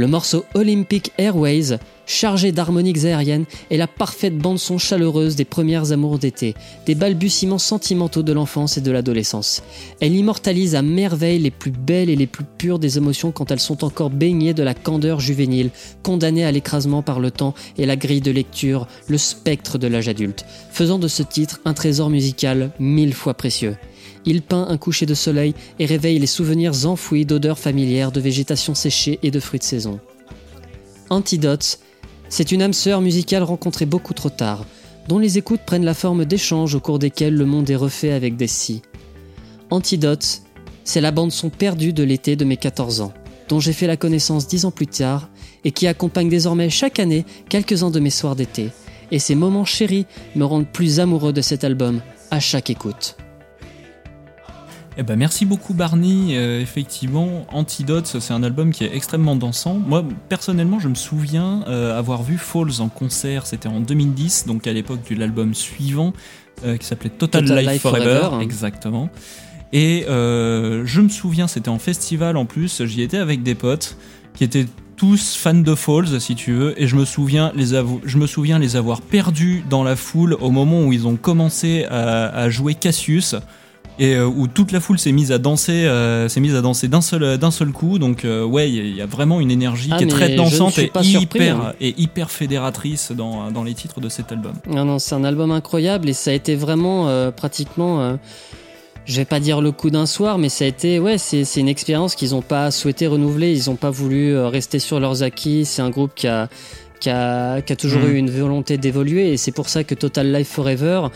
Le 0.00 0.06
morceau 0.06 0.46
Olympic 0.54 1.12
Airways, 1.18 1.76
chargé 2.06 2.52
d'harmoniques 2.52 3.04
aériennes, 3.04 3.44
est 3.70 3.76
la 3.76 3.86
parfaite 3.86 4.38
bande-son 4.38 4.78
chaleureuse 4.78 5.36
des 5.36 5.44
premières 5.44 5.92
amours 5.92 6.18
d'été, 6.18 6.54
des 6.86 6.94
balbutiements 6.94 7.58
sentimentaux 7.58 8.22
de 8.22 8.32
l'enfance 8.32 8.78
et 8.78 8.80
de 8.80 8.90
l'adolescence. 8.90 9.62
Elle 10.00 10.16
immortalise 10.16 10.74
à 10.74 10.80
merveille 10.80 11.38
les 11.38 11.50
plus 11.50 11.70
belles 11.70 12.08
et 12.08 12.16
les 12.16 12.26
plus 12.26 12.44
pures 12.44 12.78
des 12.78 12.96
émotions 12.96 13.30
quand 13.30 13.50
elles 13.50 13.60
sont 13.60 13.84
encore 13.84 14.08
baignées 14.08 14.54
de 14.54 14.62
la 14.62 14.72
candeur 14.72 15.20
juvénile, 15.20 15.68
condamnées 16.02 16.46
à 16.46 16.50
l'écrasement 16.50 17.02
par 17.02 17.20
le 17.20 17.30
temps 17.30 17.52
et 17.76 17.84
la 17.84 17.96
grille 17.96 18.22
de 18.22 18.30
lecture, 18.30 18.86
le 19.06 19.18
spectre 19.18 19.76
de 19.76 19.86
l'âge 19.86 20.08
adulte, 20.08 20.46
faisant 20.72 20.98
de 20.98 21.08
ce 21.08 21.22
titre 21.22 21.60
un 21.66 21.74
trésor 21.74 22.08
musical 22.08 22.70
mille 22.78 23.12
fois 23.12 23.34
précieux. 23.34 23.76
Il 24.26 24.42
peint 24.42 24.66
un 24.68 24.76
coucher 24.76 25.06
de 25.06 25.14
soleil 25.14 25.54
et 25.78 25.86
réveille 25.86 26.18
les 26.18 26.26
souvenirs 26.26 26.86
enfouis 26.86 27.24
d'odeurs 27.24 27.58
familières, 27.58 28.12
de 28.12 28.20
végétation 28.20 28.74
séchée 28.74 29.18
et 29.22 29.30
de 29.30 29.40
fruits 29.40 29.60
de 29.60 29.64
saison. 29.64 30.00
Antidotes, 31.08 31.80
c'est 32.28 32.52
une 32.52 32.62
âme 32.62 32.72
sœur 32.72 33.00
musicale 33.00 33.42
rencontrée 33.42 33.86
beaucoup 33.86 34.14
trop 34.14 34.30
tard, 34.30 34.64
dont 35.08 35.18
les 35.18 35.38
écoutes 35.38 35.62
prennent 35.66 35.84
la 35.84 35.94
forme 35.94 36.24
d'échanges 36.24 36.74
au 36.74 36.80
cours 36.80 36.98
desquels 36.98 37.34
le 37.34 37.46
monde 37.46 37.68
est 37.70 37.76
refait 37.76 38.12
avec 38.12 38.36
des 38.36 38.46
si. 38.46 38.82
Antidotes, 39.70 40.42
c'est 40.84 41.00
la 41.00 41.10
bande 41.10 41.32
son 41.32 41.50
perdue 41.50 41.92
de 41.92 42.02
l'été 42.02 42.36
de 42.36 42.44
mes 42.44 42.56
14 42.56 43.00
ans, 43.00 43.12
dont 43.48 43.58
j'ai 43.58 43.72
fait 43.72 43.86
la 43.86 43.96
connaissance 43.96 44.46
dix 44.46 44.64
ans 44.64 44.70
plus 44.70 44.86
tard 44.86 45.28
et 45.64 45.72
qui 45.72 45.86
accompagne 45.86 46.28
désormais 46.28 46.70
chaque 46.70 47.00
année 47.00 47.24
quelques-uns 47.48 47.90
de 47.90 48.00
mes 48.00 48.10
soirs 48.10 48.36
d'été. 48.36 48.70
Et 49.10 49.18
ces 49.18 49.34
moments 49.34 49.64
chéris 49.64 50.06
me 50.36 50.44
rendent 50.44 50.70
plus 50.70 51.00
amoureux 51.00 51.32
de 51.32 51.40
cet 51.40 51.64
album 51.64 52.00
à 52.30 52.38
chaque 52.38 52.70
écoute. 52.70 53.16
Eh 55.00 55.02
ben 55.02 55.16
merci 55.16 55.46
beaucoup 55.46 55.72
Barney. 55.72 56.36
Euh, 56.36 56.60
effectivement, 56.60 57.46
Antidotes, 57.50 58.18
c'est 58.20 58.34
un 58.34 58.42
album 58.42 58.70
qui 58.70 58.84
est 58.84 58.94
extrêmement 58.94 59.34
dansant. 59.34 59.78
Moi, 59.78 60.04
personnellement, 60.28 60.78
je 60.78 60.88
me 60.88 60.94
souviens 60.94 61.64
euh, 61.68 61.98
avoir 61.98 62.22
vu 62.22 62.36
Falls 62.36 62.82
en 62.82 62.90
concert. 62.90 63.46
C'était 63.46 63.70
en 63.70 63.80
2010, 63.80 64.44
donc 64.46 64.66
à 64.66 64.74
l'époque 64.74 65.00
de 65.08 65.14
l'album 65.14 65.54
suivant, 65.54 66.12
euh, 66.66 66.76
qui 66.76 66.84
s'appelait 66.84 67.08
Total, 67.08 67.46
Total 67.46 67.60
Life, 67.60 67.72
Life 67.72 67.82
Forever. 67.82 68.18
Forever. 68.20 68.44
Exactement. 68.44 69.08
Et 69.72 70.04
je 70.06 71.00
me 71.00 71.08
souviens, 71.08 71.48
c'était 71.48 71.70
en 71.70 71.78
festival 71.78 72.36
en 72.36 72.44
plus. 72.44 72.84
J'y 72.84 73.00
étais 73.00 73.16
avec 73.16 73.42
des 73.42 73.54
potes 73.54 73.96
qui 74.34 74.44
étaient 74.44 74.66
tous 74.96 75.34
fans 75.34 75.54
de 75.54 75.74
Falls, 75.74 76.20
si 76.20 76.34
tu 76.34 76.52
veux, 76.52 76.78
et 76.78 76.86
je 76.86 76.96
me 76.96 77.06
souviens 77.06 77.52
les, 77.54 77.68
je 78.04 78.18
me 78.18 78.26
souviens 78.26 78.58
les 78.58 78.76
avoir 78.76 79.00
perdus 79.00 79.64
dans 79.70 79.82
la 79.82 79.96
foule 79.96 80.34
au 80.42 80.50
moment 80.50 80.84
où 80.84 80.92
ils 80.92 81.06
ont 81.06 81.16
commencé 81.16 81.86
à, 81.86 82.28
à 82.28 82.50
jouer 82.50 82.74
Cassius 82.74 83.34
et 84.00 84.16
euh, 84.16 84.26
où 84.26 84.48
toute 84.48 84.72
la 84.72 84.80
foule 84.80 84.98
s'est 84.98 85.12
mise 85.12 85.30
à 85.30 85.38
danser, 85.38 85.84
euh, 85.84 86.28
s'est 86.28 86.40
mise 86.40 86.56
à 86.56 86.62
danser 86.62 86.88
d'un 86.88 87.00
seul 87.02 87.38
d'un 87.38 87.50
seul 87.52 87.70
coup. 87.70 87.98
Donc 88.00 88.24
euh, 88.24 88.42
ouais, 88.44 88.68
il 88.68 88.74
y 88.74 88.80
a- 88.80 88.82
il 88.82 88.96
y, 88.96 89.02
a 89.02 89.06
vraiment 89.06 89.38
une 89.40 89.50
énergie 89.52 89.90
Ah, 89.92 89.98
qui 89.98 90.04
est 90.04 90.06
très 90.08 90.34
dansante 90.34 90.78
et 90.78 90.90
surpris, 91.02 91.08
hyper 91.40 91.56
hein. 91.60 91.72
et 91.80 91.94
hyper 91.98 92.30
fédératrice 92.32 93.12
dans 93.12 93.50
dans 93.52 93.62
les 93.62 93.74
titres 93.74 94.00
de 94.00 94.08
cet 94.08 94.32
album. 94.32 94.54
Non, 94.68 94.84
non, 94.84 94.98
c'est 94.98 95.14
un 95.14 95.22
album 95.24 95.52
incroyable 95.52 96.08
et 96.08 96.12
ça 96.14 96.30
a 96.32 96.34
été 96.34 96.56
vraiment 96.56 97.08
euh, 97.08 97.30
pratiquement, 97.30 98.00
euh, 98.00 98.16
je 99.06 99.16
vais 99.16 99.24
pas 99.24 99.40
dire 99.40 99.60
le 99.60 99.72
coup 99.72 99.90
d'un 99.90 100.06
soir, 100.06 100.38
mais 100.38 100.48
ça 100.48 100.64
a 100.64 100.68
été, 100.68 100.98
ouais, 100.98 101.18
c'est 101.18 101.44
c'est 101.44 101.60
une 101.60 101.68
expérience 101.68 102.14
qu'ils 102.14 102.34
ont 102.34 102.42
pas 102.42 102.70
souhaité 102.70 103.06
renouveler, 103.06 103.52
ils 103.52 103.68
ont 103.70 103.76
pas 103.76 103.90
voulu 103.90 104.32
euh, 104.34 104.48
rester 104.48 104.78
sur 104.78 105.00
leurs 105.00 105.22
acquis. 105.22 105.64
C'est 105.64 105.82
un 105.82 105.90
groupe 105.90 106.12
qui 106.14 106.26
a 106.28 106.48
qui 107.00 107.10
a, 107.10 107.60
qui 107.62 107.72
a 107.72 107.76
toujours 107.76 108.02
Mhm. 108.02 108.10
eu 108.12 108.16
une 108.16 108.30
volonté 108.30 108.76
d'évoluer 108.78 109.32
et 109.32 109.36
c'est 109.36 109.52
pour 109.52 109.68
ça 109.68 109.82
que 109.84 109.94
Total 109.94 110.30
Life 110.32 110.48
Forever, 110.48 111.08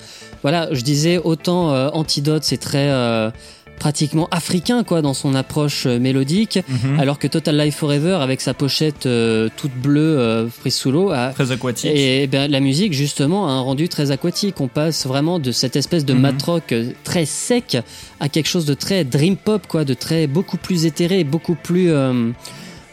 voilà, 0.43 0.69
je 0.73 0.81
disais 0.81 1.19
autant 1.19 1.73
euh, 1.73 1.89
Antidote, 1.93 2.43
c'est 2.43 2.57
très 2.57 2.89
euh, 2.91 3.31
pratiquement 3.79 4.29
africain 4.31 4.85
quoi 4.85 5.03
dans 5.03 5.15
son 5.15 5.35
approche 5.35 5.87
euh, 5.87 5.99
mélodique, 5.99 6.61
Mhm. 6.69 7.01
alors 7.01 7.19
que 7.19 7.27
Total 7.27 7.57
Life 7.59 7.77
Forever 7.77 8.15
avec 8.21 8.41
sa 8.41 8.55
pochette 8.55 9.09
toute 9.57 9.75
bleue 9.75 10.49
prise 10.61 10.75
sous 10.77 10.91
l'eau 10.93 11.11
a 11.11 11.31
Très 11.31 11.51
aquatique. 11.53 11.91
et 11.95 12.27
ben, 12.29 12.51
la 12.51 12.61
musique, 12.61 12.93
justement, 12.93 13.49
a 13.49 13.51
un 13.51 13.61
rendu 13.61 13.89
très 13.89 14.11
aquatique. 14.13 14.61
On 14.61 14.69
passe 14.69 15.07
vraiment 15.07 15.39
de 15.41 15.51
cette 15.53 15.75
espèce 15.77 16.05
de 16.05 16.15
Mhm. 16.15 16.21
matrock 16.21 16.75
très 17.03 17.27
sec 17.27 17.77
à 18.21 18.29
quelque 18.29 18.47
chose 18.49 18.65
de 18.65 18.75
très 18.75 19.03
dream 19.05 19.37
pop, 19.37 19.67
quoi, 19.67 19.85
de 19.85 19.95
très 19.95 20.27
beaucoup 20.29 20.57
plus 20.57 20.87
éthéré, 20.87 21.25
beaucoup 21.25 21.57
plus, 21.57 21.91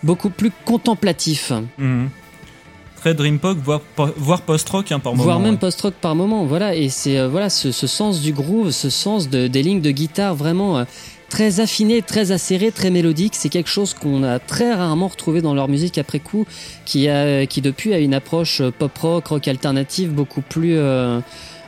beaucoup 0.04 0.30
plus 0.32 0.52
contemplatif, 0.66 1.52
Mhm. 1.78 2.10
Très 3.02 3.14
dream 3.16 3.40
pop, 3.40 3.58
voire, 3.64 3.82
voire 4.16 4.42
post-rock 4.44 4.92
hein, 4.92 5.00
par 5.00 5.14
moment. 5.14 5.24
voire 5.24 5.40
même 5.40 5.56
ouais. 5.56 5.60
post-rock 5.60 5.96
par 6.00 6.16
moment. 6.16 6.46
Voilà, 6.46 6.76
et 6.76 6.88
c'est 6.90 7.18
euh, 7.18 7.28
voilà 7.28 7.50
ce, 7.50 7.72
ce 7.72 7.88
sens 7.88 8.22
du 8.22 8.32
groove, 8.32 8.72
ce 8.72 8.90
sens 8.90 9.28
de, 9.28 9.48
des 9.48 9.64
lignes 9.64 9.82
de 9.82 9.92
guitare 9.92 10.36
vraiment. 10.36 10.78
euh, 10.78 10.84
Très 11.30 11.62
affiné, 11.62 12.02
très 12.02 12.34
acéré, 12.34 12.74
très 12.74 12.90
mélodique, 12.90 13.36
c'est 13.36 13.48
quelque 13.48 13.70
chose 13.70 13.94
qu'on 13.94 14.22
a 14.22 14.38
très 14.38 14.74
rarement 14.74 15.08
retrouvé 15.08 15.42
dans 15.42 15.54
leur 15.54 15.70
musique 15.70 15.98
après 15.98 16.20
coup, 16.20 16.46
qui 16.84 17.08
a, 17.08 17.46
qui 17.46 17.62
depuis 17.62 17.94
a 17.94 18.00
une 18.00 18.14
approche 18.14 18.60
euh, 18.60 18.70
pop 18.70 18.98
rock, 18.98 19.28
rock 19.28 19.48
alternative 19.48 20.12
beaucoup 20.12 20.42
plus, 20.42 20.76
euh, 20.76 21.22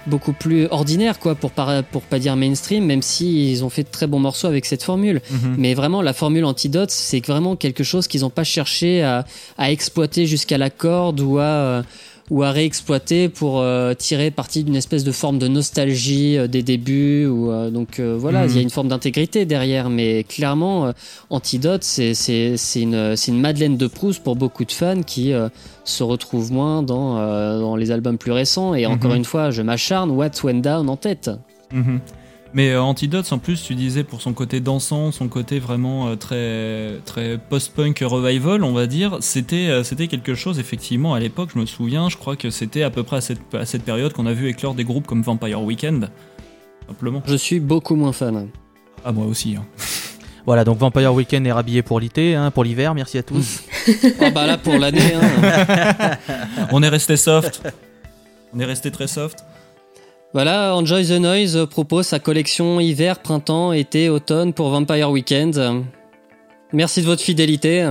beaucoup 0.08 0.34
plus 0.34 0.68
ordinaire 0.70 1.20
quoi, 1.20 1.36
pour 1.36 1.52
pas 1.52 1.84
pour 1.84 2.02
pas 2.02 2.20
dire 2.20 2.36
mainstream, 2.36 2.86
même 2.86 3.02
si 3.02 3.52
ils 3.52 3.64
ont 3.64 3.70
fait 3.70 3.84
de 3.84 3.90
très 3.90 4.08
bons 4.08 4.20
morceaux 4.20 4.48
avec 4.48 4.66
cette 4.66 4.84
formule. 4.84 5.22
Mhm. 5.32 5.56
Mais 5.58 5.74
vraiment, 5.74 6.02
la 6.02 6.14
formule 6.14 6.46
Antidote, 6.46 6.92
c'est 6.92 7.26
vraiment 7.26 7.56
quelque 7.56 7.84
chose 7.84 8.08
qu'ils 8.08 8.22
n'ont 8.22 8.30
pas 8.30 8.44
cherché 8.44 9.04
à, 9.04 9.26
à 9.58 9.72
exploiter 9.72 10.26
jusqu'à 10.26 10.58
la 10.58 10.70
corde 10.70 11.20
ou 11.20 11.38
à, 11.38 11.44
euh, 11.44 11.84
ou 12.30 12.42
à 12.44 12.52
réexploiter 12.52 13.28
pour 13.30 13.60
euh, 13.60 13.94
tirer 13.94 14.32
parti 14.32 14.64
d'une 14.64 14.76
espèce 14.78 15.04
de 15.04 15.12
forme 15.12 15.40
de 15.40 15.48
nostalgie 15.48 16.38
euh, 16.38 16.48
des 16.48 16.64
débuts. 16.64 17.26
Ou, 17.26 17.52
euh, 17.52 17.70
donc 17.70 18.00
voilà, 18.00 18.46
il 18.46 18.50
Mhm. 18.52 18.56
y 18.56 18.60
a 18.60 18.62
une 18.62 18.70
forme 18.70 18.88
d'intégrité 18.88 19.46
derrière. 19.46 19.90
Mais 19.90 20.24
clairement, 20.24 20.94
Antidote, 21.30 21.84
c'est 21.84 22.54
une, 22.76 23.16
une 23.28 23.42
Madeleine 23.42 23.78
de 23.78 23.88
Proust 23.88 24.24
pour 24.24 24.36
beaucoup 24.36 24.64
de 24.66 24.72
fans 24.72 25.04
qui 25.04 25.34
se 25.84 26.04
retrouvent 26.04 26.52
moins 26.52 26.82
dans, 26.82 27.16
dans 27.60 27.76
les 27.76 27.92
albums 27.92 28.18
plus 28.18 28.32
récents. 28.32 28.74
Et 28.74 28.86
encore 28.86 29.12
Mhm. 29.12 29.18
une 29.18 29.26
fois, 29.26 29.52
je 29.52 29.62
m'acharne, 29.62 30.12
What 30.12 30.32
Went 30.44 30.62
Down 30.62 30.90
en 30.90 30.96
tête. 30.98 31.30
Mhm. 31.72 32.00
Mais 32.56 32.70
euh, 32.70 32.82
Antidotes, 32.84 33.32
en 33.34 33.40
plus, 33.40 33.64
tu 33.64 33.74
disais 33.74 34.04
pour 34.04 34.22
son 34.22 34.34
côté 34.34 34.60
dansant, 34.60 35.12
son 35.12 35.28
côté 35.28 35.58
vraiment 35.60 36.08
euh, 36.10 36.16
très 36.16 37.00
très 37.04 37.38
post-punk 37.40 38.00
revival, 38.06 38.64
on 38.64 38.74
va 38.74 38.86
dire, 38.86 39.18
c'était 39.22 39.70
euh, 39.70 39.84
c'était 39.84 40.08
quelque 40.08 40.36
chose 40.36 40.60
effectivement 40.60 41.16
à 41.16 41.20
l'époque. 41.20 41.50
Je 41.56 41.60
me 41.60 41.66
souviens, 41.66 42.10
je 42.10 42.18
crois 42.18 42.36
que 42.36 42.52
c'était 42.52 42.84
à 42.84 42.92
peu 42.92 43.02
près 43.04 43.18
à 43.18 43.22
cette, 43.22 43.42
à 43.56 43.66
cette 43.66 43.84
période 43.84 44.14
qu'on 44.14 44.28
a 44.28 44.34
vu 44.34 44.50
éclore 44.50 44.76
des 44.76 44.84
groupes 44.84 45.08
comme 45.08 45.24
Vampire 45.24 45.62
Weekend, 45.64 46.10
simplement. 46.88 47.24
Je 47.26 47.36
suis 47.36 47.60
beaucoup 47.60 47.96
moins 47.96 48.14
fan. 48.14 48.50
Ah 49.04 49.12
moi 49.12 49.26
aussi. 49.26 49.56
hein. 49.56 49.66
Voilà, 50.46 50.66
donc 50.66 50.78
Vampire 50.78 51.14
Weekend 51.14 51.48
est 51.48 51.54
rhabillé 51.54 51.84
pour 51.84 52.02
l'été, 52.02 52.36
hein, 52.36 52.52
pour 52.52 52.66
l'hiver. 52.66 52.94
Merci 52.94 53.18
à 53.18 53.24
tous. 53.24 53.64
Ah 54.22 54.30
bah 54.30 54.46
là 54.46 54.58
pour 54.58 54.78
l'année. 54.78 55.14
Hein. 55.14 56.18
On 56.72 56.84
est 56.84 56.90
resté 56.90 57.18
soft. 57.18 57.62
On 58.54 58.60
est 58.60 58.66
resté 58.66 58.92
très 58.92 59.08
soft. 59.08 59.44
Voilà, 60.34 60.76
Enjoy 60.76 61.06
the 61.06 61.12
Noise 61.20 61.68
propose 61.70 62.08
sa 62.08 62.20
collection 62.20 62.80
hiver, 62.80 63.20
printemps, 63.20 63.72
été, 63.72 64.10
automne 64.10 64.54
pour 64.54 64.70
Vampire 64.70 65.12
Weekend. 65.12 65.84
Merci 66.72 67.02
de 67.02 67.06
votre 67.06 67.22
fidélité. 67.22 67.88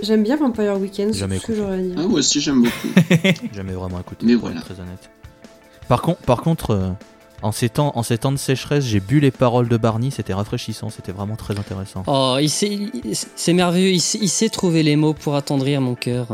J'aime 0.00 0.22
bien 0.22 0.36
Vampire 0.36 0.78
Weekend, 0.78 1.12
c'est 1.12 1.20
Jamais 1.20 1.36
tout 1.36 1.42
ce 1.42 1.46
que 1.48 1.54
j'aurais 1.56 1.74
à 1.74 1.78
dire. 1.78 1.94
Ah, 1.98 2.02
moi 2.06 2.20
aussi 2.20 2.40
j'aime 2.40 2.62
beaucoup. 2.62 3.34
Jamais 3.54 3.72
vraiment 3.72 3.98
écouté. 3.98 4.24
Mais 4.26 4.34
pour 4.34 4.42
voilà. 4.42 4.58
être 4.60 4.66
très 4.66 4.80
honnête. 4.80 5.10
Par, 5.88 6.02
con- 6.02 6.16
par 6.24 6.42
contre, 6.42 6.70
euh, 6.70 6.88
en, 7.42 7.50
ces 7.50 7.68
temps, 7.68 7.92
en 7.96 8.02
ces 8.04 8.18
temps 8.18 8.30
de 8.32 8.36
sécheresse, 8.36 8.84
j'ai 8.84 9.00
bu 9.00 9.18
les 9.18 9.30
paroles 9.32 9.68
de 9.68 9.76
Barney. 9.76 10.10
C'était 10.12 10.34
rafraîchissant. 10.34 10.90
C'était 10.90 11.12
vraiment 11.12 11.36
très 11.36 11.58
intéressant. 11.58 12.04
Oh, 12.06 12.36
il 12.40 12.50
sait, 12.50 12.68
il- 12.68 13.14
c'est 13.14 13.52
merveilleux, 13.54 13.90
il 13.90 14.00
sait, 14.00 14.18
il 14.20 14.28
sait 14.28 14.50
trouver 14.50 14.82
les 14.84 14.94
mots 14.94 15.14
pour 15.14 15.34
attendrir 15.34 15.80
mon 15.80 15.94
cœur. 15.96 16.28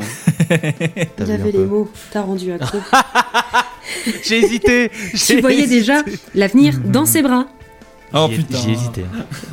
Il 0.51 1.31
avait 1.31 1.53
les 1.53 1.65
mots, 1.65 1.91
t'as 2.11 2.21
rendu 2.23 2.53
accro. 2.53 2.79
J'ai 4.25 4.39
hésité. 4.45 4.91
tu 5.15 5.41
voyais 5.41 5.67
déjà 5.67 6.03
l'avenir 6.35 6.79
dans 6.85 7.07
ses 7.07 7.23
bras. 7.23 7.47
Oh 8.15 8.29
putain. 8.29 8.59
J'y 8.59 8.71
ai 8.71 8.73
hésité. 8.73 9.05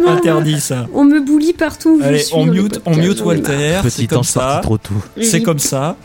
Non, 0.00 0.08
Interdit 0.12 0.60
ça. 0.60 0.86
On 0.94 1.04
me 1.04 1.20
bully 1.20 1.52
partout. 1.52 2.00
Allez, 2.02 2.20
suis 2.20 2.34
on 2.34 2.46
mute, 2.46 2.80
on 2.86 2.96
mute. 2.96 3.20
Walter. 3.22 3.80
Petit 3.82 3.90
C'est 4.02 4.06
comme 4.06 4.18
ange 4.20 4.32
parti 4.32 4.54
ça. 4.56 4.60
trop 4.62 4.78
tôt. 4.78 4.94
C'est 5.20 5.42
comme 5.42 5.58
ça. 5.58 5.96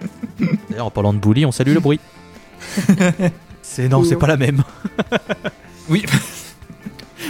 D'ailleurs, 0.70 0.86
en 0.86 0.90
parlant 0.90 1.12
de 1.12 1.18
bully, 1.18 1.46
on 1.46 1.52
salue 1.52 1.72
le 1.74 1.80
bruit. 1.80 2.00
c'est 3.62 3.88
non, 3.88 4.04
c'est 4.04 4.14
Non. 4.14 4.18
pas 4.20 4.26
la 4.26 4.36
même. 4.36 4.62
Oui. 5.88 6.04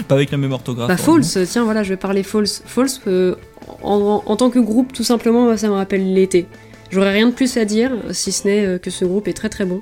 Pas 0.09 0.15
avec 0.15 0.31
la 0.31 0.39
même 0.39 0.53
orthographe. 0.53 0.89
Bah. 0.89 0.97
False, 0.97 1.39
tiens 1.49 1.65
voilà, 1.65 1.83
je 1.83 1.91
vais 1.91 1.97
parler 1.97 2.23
False. 2.23 2.63
False, 2.65 3.01
euh, 3.07 3.35
en, 3.83 4.23
en 4.25 4.37
tant 4.37 4.51
que 4.51 4.59
groupe, 4.59 4.93
tout 4.93 5.05
simplement, 5.05 5.57
ça 5.57 5.69
me 5.69 5.75
rappelle 5.75 6.13
l'été. 6.15 6.47
J'aurais 6.91 7.13
rien 7.13 7.27
de 7.29 7.33
plus 7.33 7.57
à 7.57 7.65
dire, 7.65 7.93
si 8.13 8.33
ce 8.33 8.47
n'est 8.49 8.65
euh, 8.65 8.79
que 8.79 8.91
ce 8.91 9.05
groupe 9.05 9.29
est 9.29 9.33
très 9.33 9.49
très 9.49 9.65
bon. 9.65 9.81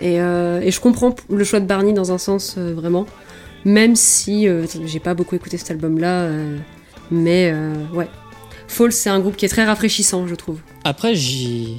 Et, 0.00 0.20
euh, 0.20 0.60
et 0.60 0.70
je 0.70 0.80
comprends 0.80 1.14
le 1.30 1.44
choix 1.44 1.60
de 1.60 1.66
Barney 1.66 1.92
dans 1.92 2.12
un 2.12 2.18
sens, 2.18 2.56
euh, 2.58 2.72
vraiment. 2.74 3.06
Même 3.64 3.94
si 3.96 4.46
j'ai 4.84 5.00
pas 5.00 5.14
beaucoup 5.14 5.34
écouté 5.36 5.56
cet 5.56 5.70
album-là. 5.70 6.28
mais 7.10 7.50
ouais. 7.94 8.08
False, 8.68 8.94
c'est 8.94 9.08
un 9.08 9.20
groupe 9.20 9.36
qui 9.36 9.46
est 9.46 9.48
très 9.48 9.64
rafraîchissant, 9.64 10.26
je 10.26 10.34
trouve. 10.34 10.58
Après, 10.84 11.14
j'y. 11.14 11.78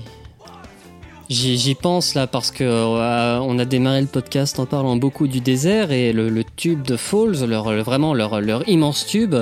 J'y 1.29 1.75
pense 1.75 2.13
là 2.15 2.25
parce 2.27 2.49
que 2.51 2.63
on 2.63 3.59
a 3.59 3.65
démarré 3.65 4.01
le 4.01 4.07
podcast 4.07 4.59
en 4.59 4.65
parlant 4.65 4.95
beaucoup 4.95 5.27
du 5.27 5.41
désert 5.41 5.91
et 5.91 6.11
le, 6.13 6.29
le 6.29 6.43
tube 6.43 6.81
de 6.83 6.97
Falls, 6.97 7.45
leur, 7.47 7.71
le- 7.71 7.81
vraiment 7.81 8.13
leur, 8.15 8.41
leur 8.41 8.67
immense 8.67 9.05
tube, 9.07 9.35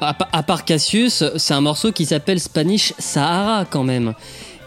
à, 0.00 0.14
pa- 0.14 0.28
à 0.32 0.42
part 0.42 0.64
Cassius, 0.64 1.24
c'est 1.36 1.54
un 1.54 1.60
morceau 1.60 1.92
qui 1.92 2.06
s'appelle 2.06 2.40
Spanish 2.40 2.92
Sahara 2.98 3.64
quand 3.64 3.84
même. 3.84 4.14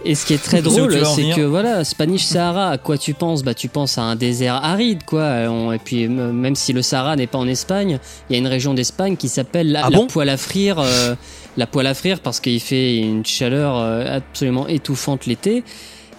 Et 0.04 0.16
ce 0.16 0.26
qui 0.26 0.34
est 0.34 0.44
très 0.44 0.62
drôle, 0.64 1.06
c'est 1.16 1.30
que 1.36 1.42
voilà, 1.42 1.84
Spanish 1.84 2.24
Sahara, 2.24 2.70
à 2.72 2.78
quoi 2.80 2.98
tu 2.98 3.14
penses? 3.14 3.44
Bah 3.44 3.54
tu 3.54 3.68
penses 3.68 3.98
à 4.00 4.02
un 4.02 4.16
désert 4.16 4.56
aride 4.56 5.04
quoi. 5.06 5.74
Et 5.76 5.80
puis 5.80 6.08
même 6.08 6.56
si 6.56 6.74
le 6.74 6.82
Sahara 6.82 7.16
n'est 7.16 7.28
pas 7.28 7.38
en 7.38 7.48
Espagne, 7.48 8.00
il 8.30 8.34
y 8.34 8.36
a 8.36 8.40
une 8.40 8.48
région 8.48 8.74
d'Espagne 8.74 9.16
qui 9.16 9.30
s'appelle 9.30 9.72
la, 9.72 9.86
Ah 9.86 9.90
la 9.92 9.98
bon? 9.98 10.08
Poêle 10.08 10.30
à 10.30 10.38
frire. 10.38 10.80
euh, 10.80 11.16
la 11.58 11.68
poêle 11.68 11.88
à 11.88 11.94
frire 11.94 12.20
parce 12.22 12.40
qu'il 12.40 12.60
fait 12.62 12.98
une 12.98 13.26
chaleur 13.26 13.76
euh, 13.78 14.18
absolument 14.18 14.68
étouffante 14.68 15.26
l'été. 15.26 15.64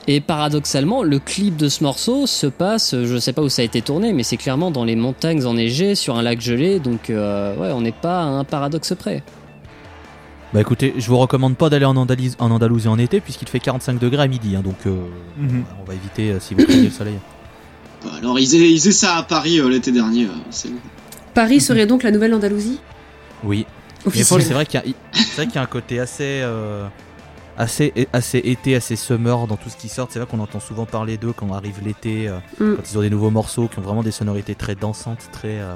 Et 0.08 0.20
paradoxalement, 0.20 1.02
le 1.04 1.18
clip 1.20 1.56
de 1.56 1.68
ce 1.68 1.84
morceau 1.84 2.26
se 2.26 2.48
passe, 2.48 2.94
je 3.04 3.16
sais 3.18 3.32
pas 3.32 3.42
où 3.42 3.48
ça 3.48 3.62
a 3.62 3.64
été 3.64 3.82
tourné, 3.82 4.12
mais 4.12 4.24
c'est 4.24 4.36
clairement 4.36 4.72
dans 4.72 4.84
les 4.84 4.96
montagnes 4.96 5.44
enneigées, 5.44 5.94
sur 5.94 6.16
un 6.16 6.22
lac 6.22 6.40
gelé, 6.40 6.80
donc 6.80 7.08
euh, 7.08 7.54
ouais, 7.56 7.70
on 7.72 7.80
n'est 7.82 7.92
pas 7.92 8.20
à 8.20 8.24
un 8.24 8.42
paradoxe 8.44 8.94
près. 8.98 9.22
Bah 10.52 10.60
écoutez, 10.60 10.92
je 10.98 11.06
vous 11.06 11.16
recommande 11.18 11.56
pas 11.56 11.70
d'aller 11.70 11.84
en, 11.86 11.96
Andalousie 11.96 12.88
en 12.88 12.98
été 12.98 13.20
puisqu'il 13.20 13.48
fait 13.48 13.60
45 13.60 13.98
degrés 13.98 14.24
à 14.24 14.26
midi, 14.26 14.54
hein, 14.56 14.60
donc 14.62 14.74
euh, 14.86 14.90
Mhm. 15.38 15.64
on 15.80 15.84
va 15.84 15.94
éviter 15.94 16.30
euh, 16.32 16.40
si 16.40 16.54
vous 16.54 16.64
craignez 16.64 16.84
le 16.84 16.90
soleil. 16.90 17.18
Bah, 18.04 18.10
Alors, 18.18 18.38
ils 18.40 18.46
faisaient, 18.46 18.70
ils 18.70 18.80
ça 18.92 19.14
à 19.16 19.22
Paris 19.22 19.60
euh, 19.60 19.68
l'été 19.68 19.92
dernier. 19.92 20.24
euh, 20.26 20.30
c'est 20.50 20.68
bon. 20.70 20.78
Paris 21.32 21.60
serait 21.60 21.86
donc 21.86 22.02
la 22.02 22.10
nouvelle 22.10 22.34
Andalousie 22.34 22.80
Oui. 23.44 23.64
Mais 24.04 24.24
c'est 24.24 24.52
vrai 24.52 24.66
qu'il 24.66 24.80
y, 24.80 24.82
a- 24.82 24.86
y 25.44 25.58
un 25.60 25.66
côté 25.66 26.00
assez, 26.00 26.40
euh, 26.42 26.86
assez, 27.62 27.92
assez 28.12 28.38
été, 28.38 28.74
assez 28.74 28.96
summer 28.96 29.46
dans 29.46 29.56
tout 29.56 29.68
ce 29.70 29.76
qui 29.76 29.88
sort. 29.88 30.08
C'est 30.10 30.18
vrai 30.18 30.28
qu'on 30.30 30.40
entend 30.40 30.60
souvent 30.60 30.86
parler 30.86 31.16
d'eux 31.16 31.32
quand 31.34 31.52
arrive 31.52 31.80
l'été, 31.84 32.28
euh, 32.28 32.38
Mm. 32.60 32.76
quand 32.76 32.82
ils 32.92 32.98
ont 32.98 33.02
des 33.02 33.10
nouveaux 33.10 33.30
morceaux 33.30 33.68
qui 33.68 33.78
ont 33.78 33.82
vraiment 33.82 34.02
des 34.02 34.10
sonorités 34.10 34.54
très 34.54 34.74
dansantes, 34.74 35.28
très, 35.32 35.60
euh, 35.60 35.74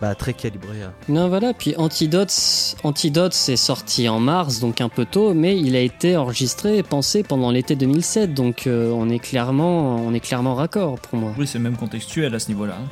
bah, 0.00 0.14
très 0.14 0.32
calibrées. 0.32 0.82
euh. 0.82 0.88
Non, 1.08 1.28
voilà, 1.28 1.52
puis 1.54 1.74
Antidotes, 1.76 2.76
Antidotes 2.82 3.36
est 3.48 3.56
sorti 3.56 4.08
en 4.08 4.18
mars, 4.18 4.58
donc 4.60 4.80
un 4.80 4.88
peu 4.88 5.04
tôt, 5.04 5.32
mais 5.34 5.56
il 5.58 5.76
a 5.76 5.80
été 5.80 6.16
enregistré 6.16 6.78
et 6.78 6.82
pensé 6.82 7.22
pendant 7.22 7.50
l'été 7.52 7.76
2007, 7.76 8.34
donc 8.34 8.66
euh, 8.66 8.90
on, 8.90 9.08
est 9.10 9.18
clairement, 9.20 9.96
on 9.96 10.12
est 10.14 10.20
clairement 10.20 10.54
raccord 10.54 10.98
pour 10.98 11.18
moi. 11.18 11.32
Oui, 11.38 11.46
c'est 11.46 11.58
même 11.60 11.76
contextuel 11.76 12.34
à 12.34 12.38
ce 12.40 12.48
niveau-là. 12.48 12.76
hein. 12.82 12.88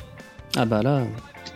Ah 0.57 0.65
bah 0.65 0.81
là, 0.83 1.03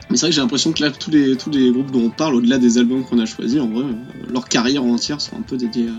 Mais 0.10 0.16
c'est 0.18 0.22
vrai 0.22 0.30
que 0.30 0.36
j'ai 0.36 0.42
l'impression 0.42 0.72
que 0.72 0.82
là, 0.84 0.90
tous 0.92 1.12
les, 1.12 1.36
tous 1.38 1.50
les 1.50 1.70
groupes 1.72 1.92
dont 1.92 2.04
on 2.06 2.10
parle, 2.10 2.36
au-delà 2.36 2.58
des 2.58 2.78
albums 2.78 3.04
qu'on 3.04 3.20
a 3.20 3.26
choisis, 3.26 3.60
en 3.62 3.68
vrai, 3.68 3.84
euh, 3.84 3.94
leur 4.34 4.48
carrière 4.48 4.84
entière 4.84 5.20
sont 5.22 5.36
un 5.38 5.42
peu 5.42 5.58
dédiées 5.58 5.90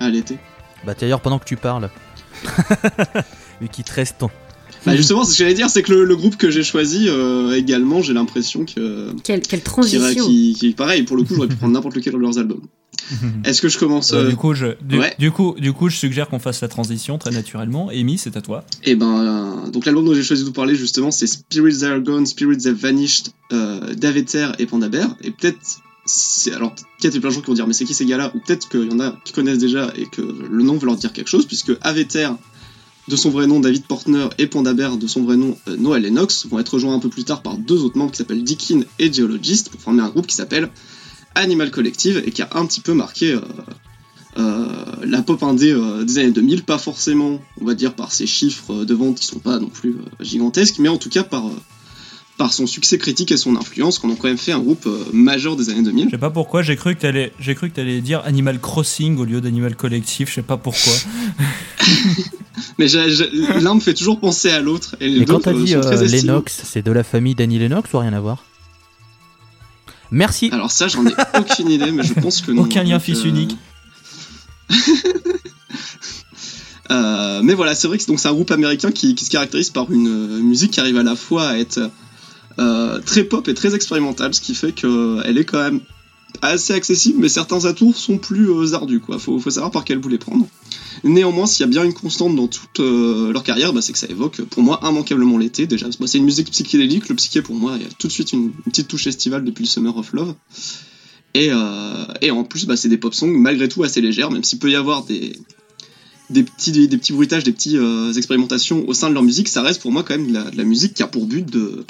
à, 0.00 0.08
l'été. 0.10 0.38
Bah 0.84 0.94
d'ailleurs, 0.98 1.20
pendant 1.20 1.38
que 1.38 1.44
tu 1.44 1.56
parles, 1.56 1.90
vu 3.60 3.68
qu'il 3.68 3.84
te 3.84 3.92
reste 3.92 4.18
ton. 4.18 4.30
Bah 4.84 4.96
justement, 4.96 5.22
ce 5.24 5.30
que 5.30 5.36
j'allais 5.36 5.54
dire, 5.54 5.70
c'est 5.70 5.82
que 5.82 5.92
le, 5.92 6.04
le 6.04 6.16
groupe 6.16 6.36
que 6.36 6.50
j'ai 6.50 6.64
choisi 6.64 7.06
euh, 7.08 7.52
également, 7.56 8.02
j'ai 8.02 8.12
l'impression 8.12 8.64
que 8.64 9.12
Quelle, 9.22 9.40
quelle 9.40 9.60
qui, 9.60 9.64
transition 9.64 10.26
qui, 10.26 10.56
qui- 10.58 10.72
pareil, 10.72 11.04
pour 11.04 11.16
le 11.16 11.22
coup, 11.22 11.34
j'aurais 11.36 11.46
pu 11.46 11.54
prendre 11.56 11.72
n'importe 11.72 11.94
lequel 11.94 12.14
de 12.14 12.18
leurs 12.18 12.38
albums. 12.38 12.62
Est-ce 13.44 13.62
que 13.62 13.68
je 13.68 13.78
commence 13.78 14.12
Euh, 14.12 14.24
euh, 14.24 14.28
du, 14.30 14.36
coup, 14.36 14.54
je, 14.54 14.74
du, 14.82 14.98
ouais. 14.98 15.14
du 15.20 15.30
coup, 15.30 15.54
du 15.58 15.72
coup, 15.72 15.88
je 15.88 15.96
suggère 15.96 16.28
qu'on 16.28 16.40
fasse 16.40 16.60
la 16.62 16.68
transition 16.68 17.16
très 17.18 17.30
naturellement. 17.30 17.90
Amy, 17.90 18.18
c'est 18.18 18.36
à 18.36 18.40
toi. 18.40 18.64
Eh 18.82 18.96
ben, 18.96 19.62
euh, 19.66 19.70
donc 19.70 19.86
l'album 19.86 20.04
dont 20.04 20.14
j'ai 20.14 20.22
choisi 20.24 20.42
de 20.42 20.48
vous 20.48 20.52
parler 20.52 20.74
justement, 20.74 21.10
c'est 21.12 21.26
Spirits 21.28 21.84
Are 21.84 22.00
Gone, 22.00 22.26
Spirits 22.26 22.66
Have 22.66 22.74
Vanished, 22.74 23.28
euh, 23.52 23.94
d'Aveter 23.94 24.48
et 24.58 24.66
Panda 24.66 24.88
Bear. 24.88 25.14
Et 25.22 25.30
peut-être, 25.30 25.58
alors 26.52 26.74
peut-être 26.74 27.14
il 27.14 27.14
y 27.14 27.18
a 27.18 27.20
plein 27.20 27.30
de 27.30 27.34
gens 27.34 27.40
qui 27.40 27.46
vont 27.46 27.54
dire 27.54 27.66
mais 27.66 27.74
c'est 27.74 27.84
qui 27.84 27.94
ces 27.94 28.04
gars-là? 28.06 28.32
Ou 28.34 28.40
peut-être 28.40 28.68
qu'il 28.68 28.90
y 28.90 28.92
en 28.92 29.00
a 29.00 29.16
qui 29.24 29.32
connaissent 29.32 29.58
déjà 29.58 29.92
et 29.96 30.06
que 30.06 30.22
le 30.22 30.62
nom 30.62 30.76
veut 30.76 30.86
leur 30.86 30.96
dire 30.96 31.12
quelque 31.12 31.28
chose, 31.28 31.46
puisque 31.46 31.72
Aveter, 31.80 32.30
de 33.08 33.16
son 33.16 33.30
vrai 33.30 33.46
nom 33.46 33.60
David 33.60 33.84
Portner, 33.84 34.28
et 34.38 34.46
Panda 34.46 34.74
Bear, 34.74 34.96
de 34.96 35.06
son 35.06 35.22
vrai 35.22 35.36
nom 35.36 35.56
euh, 35.68 35.76
Noel 35.76 36.02
Lennox, 36.02 36.46
vont 36.46 36.58
être 36.58 36.74
rejoints 36.74 36.94
un 36.94 36.98
peu 36.98 37.08
plus 37.08 37.24
tard 37.24 37.42
par 37.42 37.56
deux 37.56 37.82
autres 37.82 37.98
membres 37.98 38.10
qui 38.10 38.18
s'appellent 38.18 38.42
Dickin 38.44 38.82
et 38.98 39.12
Geologist 39.12 39.70
pour 39.70 39.80
former 39.80 40.02
un 40.02 40.08
groupe 40.08 40.26
qui 40.26 40.34
s'appelle 40.34 40.70
Animal 41.34 41.70
Collective 41.70 42.22
et 42.26 42.30
qui 42.30 42.42
a 42.42 42.48
un 42.52 42.66
petit 42.66 42.80
peu 42.80 42.94
marqué. 42.94 43.32
euh, 43.32 43.40
euh, 44.38 44.66
la 45.04 45.20
pop 45.20 45.42
indé 45.42 45.76
des 46.04 46.18
années 46.18 46.30
2000, 46.30 46.62
pas 46.62 46.78
forcément, 46.78 47.38
on 47.60 47.66
va 47.66 47.74
dire, 47.74 47.94
par 47.94 48.12
ses 48.12 48.26
chiffres 48.26 48.84
de 48.84 48.94
vente 48.94 49.20
qui 49.20 49.26
sont 49.26 49.40
pas 49.40 49.58
non 49.58 49.68
plus 49.68 49.96
gigantesques, 50.20 50.78
mais 50.78 50.88
en 50.88 50.96
tout 50.96 51.10
cas 51.10 51.22
par, 51.22 51.44
par 52.42 52.52
son 52.52 52.66
succès 52.66 52.98
critique 52.98 53.30
et 53.30 53.36
son 53.36 53.54
influence, 53.54 54.00
qu'on 54.00 54.12
a 54.12 54.16
quand 54.16 54.26
même 54.26 54.36
fait 54.36 54.50
un 54.50 54.58
groupe 54.58 54.86
euh, 54.86 55.04
majeur 55.12 55.54
des 55.54 55.70
années 55.70 55.84
2000. 55.84 56.06
Je 56.06 56.10
sais 56.10 56.18
pas 56.18 56.30
pourquoi, 56.30 56.62
j'ai 56.62 56.74
cru 56.74 56.96
que 56.96 57.00
t'allais, 57.00 57.32
j'ai 57.38 57.54
cru 57.54 57.70
que 57.70 57.76
t'allais 57.76 58.00
dire 58.00 58.20
Animal 58.24 58.58
Crossing 58.58 59.16
au 59.18 59.24
lieu 59.24 59.40
d'Animal 59.40 59.76
Collectif. 59.76 60.28
Je 60.28 60.34
sais 60.34 60.42
pas 60.42 60.56
pourquoi. 60.56 60.92
Mais 62.78 62.88
j'ai- 62.88 63.12
j'ai- 63.12 63.30
l'un 63.60 63.76
me 63.76 63.80
fait 63.80 63.94
toujours 63.94 64.18
penser 64.18 64.50
à 64.50 64.58
l'autre, 64.60 64.96
et 65.00 65.08
les 65.08 65.20
deux 65.24 65.32
quand 65.34 65.38
t'as 65.38 65.52
euh, 65.52 65.64
dit 65.64 65.76
euh. 65.76 66.02
Lennox, 66.08 66.62
c'est 66.64 66.84
de 66.84 66.90
la 66.90 67.04
famille 67.04 67.36
d'Annie 67.36 67.60
Lennox 67.60 67.92
ou 67.94 67.98
rien 67.98 68.12
à 68.12 68.18
voir? 68.18 68.42
Merci. 70.10 70.50
Alors 70.52 70.72
ça, 70.72 70.88
j'en 70.88 71.06
ai 71.06 71.12
aucune 71.38 71.70
idée, 71.70 71.92
mais 71.92 72.02
je 72.02 72.14
pense 72.14 72.40
que 72.40 72.50
non. 72.50 72.62
Aucun 72.62 72.82
lien 72.82 72.96
Donc, 72.96 73.02
fils 73.02 73.20
euh, 73.20 73.28
unique. 73.28 73.56
Euh, 76.90 77.40
mais 77.42 77.54
voilà, 77.54 77.74
c'est 77.74 77.88
vrai 77.88 77.96
que 77.96 78.02
c'est- 78.02 78.10
donc 78.10 78.20
c'est 78.20 78.28
un 78.28 78.32
groupe 78.34 78.50
américain 78.50 78.90
qui, 78.92 79.14
qui 79.14 79.24
se 79.24 79.30
caractérise 79.30 79.70
par 79.70 79.90
une 79.90 80.40
musique 80.40 80.72
qui 80.72 80.80
arrive 80.80 80.98
à 80.98 81.02
la 81.02 81.16
fois 81.16 81.48
à 81.48 81.56
être 81.56 81.80
très 83.06 83.24
pop 83.24 83.46
et 83.48 83.54
très 83.54 83.74
expérimentale, 83.74 84.34
ce 84.34 84.40
qui 84.40 84.54
fait 84.54 84.72
qu'elle 84.72 85.38
est 85.38 85.44
quand 85.44 85.62
même 85.62 85.80
assez 86.40 86.72
accessible, 86.72 87.18
mais 87.20 87.28
certains 87.28 87.64
atours 87.66 87.96
sont 87.96 88.18
plus 88.18 88.50
euh, 88.50 88.74
ardus, 88.74 89.00
quoi. 89.00 89.18
Faut, 89.18 89.38
savoir 89.50 89.70
par 89.70 89.84
quel 89.84 89.98
bout 89.98 90.08
les 90.08 90.18
prendre. 90.18 90.46
Néanmoins, 91.04 91.46
s'il 91.46 91.64
y 91.64 91.68
a 91.68 91.70
bien 91.70 91.84
une 91.84 91.92
constante 91.92 92.34
dans 92.34 92.48
toute 92.48 92.80
euh, 92.80 93.32
leur 93.32 93.42
carrière, 93.42 93.72
bah, 93.72 93.82
c'est 93.82 93.92
que 93.92 93.98
ça 93.98 94.06
évoque 94.08 94.42
pour 94.42 94.62
moi 94.62 94.80
immanquablement 94.82 95.36
l'été. 95.36 95.66
Déjà, 95.66 95.88
c'est 96.06 96.18
une 96.18 96.24
musique 96.24 96.50
psychédélique. 96.50 97.08
Le 97.08 97.16
psyché 97.16 97.42
pour 97.42 97.56
moi, 97.56 97.74
il 97.76 97.82
y 97.82 97.86
a 97.86 97.90
tout 97.98 98.06
de 98.06 98.12
suite 98.12 98.32
une, 98.32 98.52
petite 98.52 98.88
touche 98.88 99.06
estivale 99.06 99.44
depuis 99.44 99.64
le 99.64 99.68
Summer 99.68 99.96
of 99.96 100.12
Love. 100.12 100.34
Et, 101.34 101.50
euh, 101.50 102.30
en 102.30 102.44
plus, 102.44 102.66
bah, 102.66 102.76
c'est 102.76 102.88
des 102.88 102.98
pop 102.98 103.14
songs 103.14 103.32
malgré 103.36 103.68
tout 103.68 103.82
assez 103.82 104.00
légères, 104.00 104.30
même 104.30 104.44
s'il 104.44 104.58
peut 104.58 104.70
y 104.70 104.76
avoir 104.76 105.04
des, 105.04 105.34
petits, 106.28 107.12
bruitages, 107.12 107.44
des 107.44 107.52
petites 107.52 107.78
expérimentations 108.16 108.88
au 108.88 108.94
sein 108.94 109.08
de 109.08 109.14
leur 109.14 109.22
musique, 109.22 109.48
ça 109.48 109.62
reste 109.62 109.80
pour 109.82 109.92
moi 109.92 110.02
quand 110.02 110.16
même 110.16 110.32
de 110.32 110.56
la 110.56 110.64
musique 110.64 110.94
qui 110.94 111.02
a 111.02 111.06
pour 111.06 111.26
but 111.26 111.44
de 111.44 111.84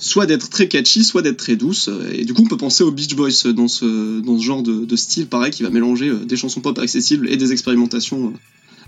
soit 0.00 0.26
d'être 0.26 0.48
très 0.48 0.66
catchy, 0.66 1.04
soit 1.04 1.22
d'être 1.22 1.36
très 1.36 1.56
douce. 1.56 1.88
Et 2.12 2.24
du 2.24 2.34
coup, 2.34 2.42
on 2.42 2.48
peut 2.48 2.56
penser 2.56 2.82
aux 2.82 2.90
Beach 2.90 3.14
Boys 3.14 3.52
dans 3.54 3.68
ce, 3.68 4.22
genre 4.40 4.62
de, 4.62 4.96
style, 4.96 5.26
pareil, 5.26 5.52
qui 5.52 5.62
va 5.62 5.70
mélanger 5.70 6.08
euh, 6.08 6.24
des 6.24 6.36
chansons 6.36 6.60
pop 6.60 6.78
accessibles 6.78 7.30
et 7.30 7.36
des 7.36 7.52
expérimentations 7.52 8.28
euh, 8.28 8.38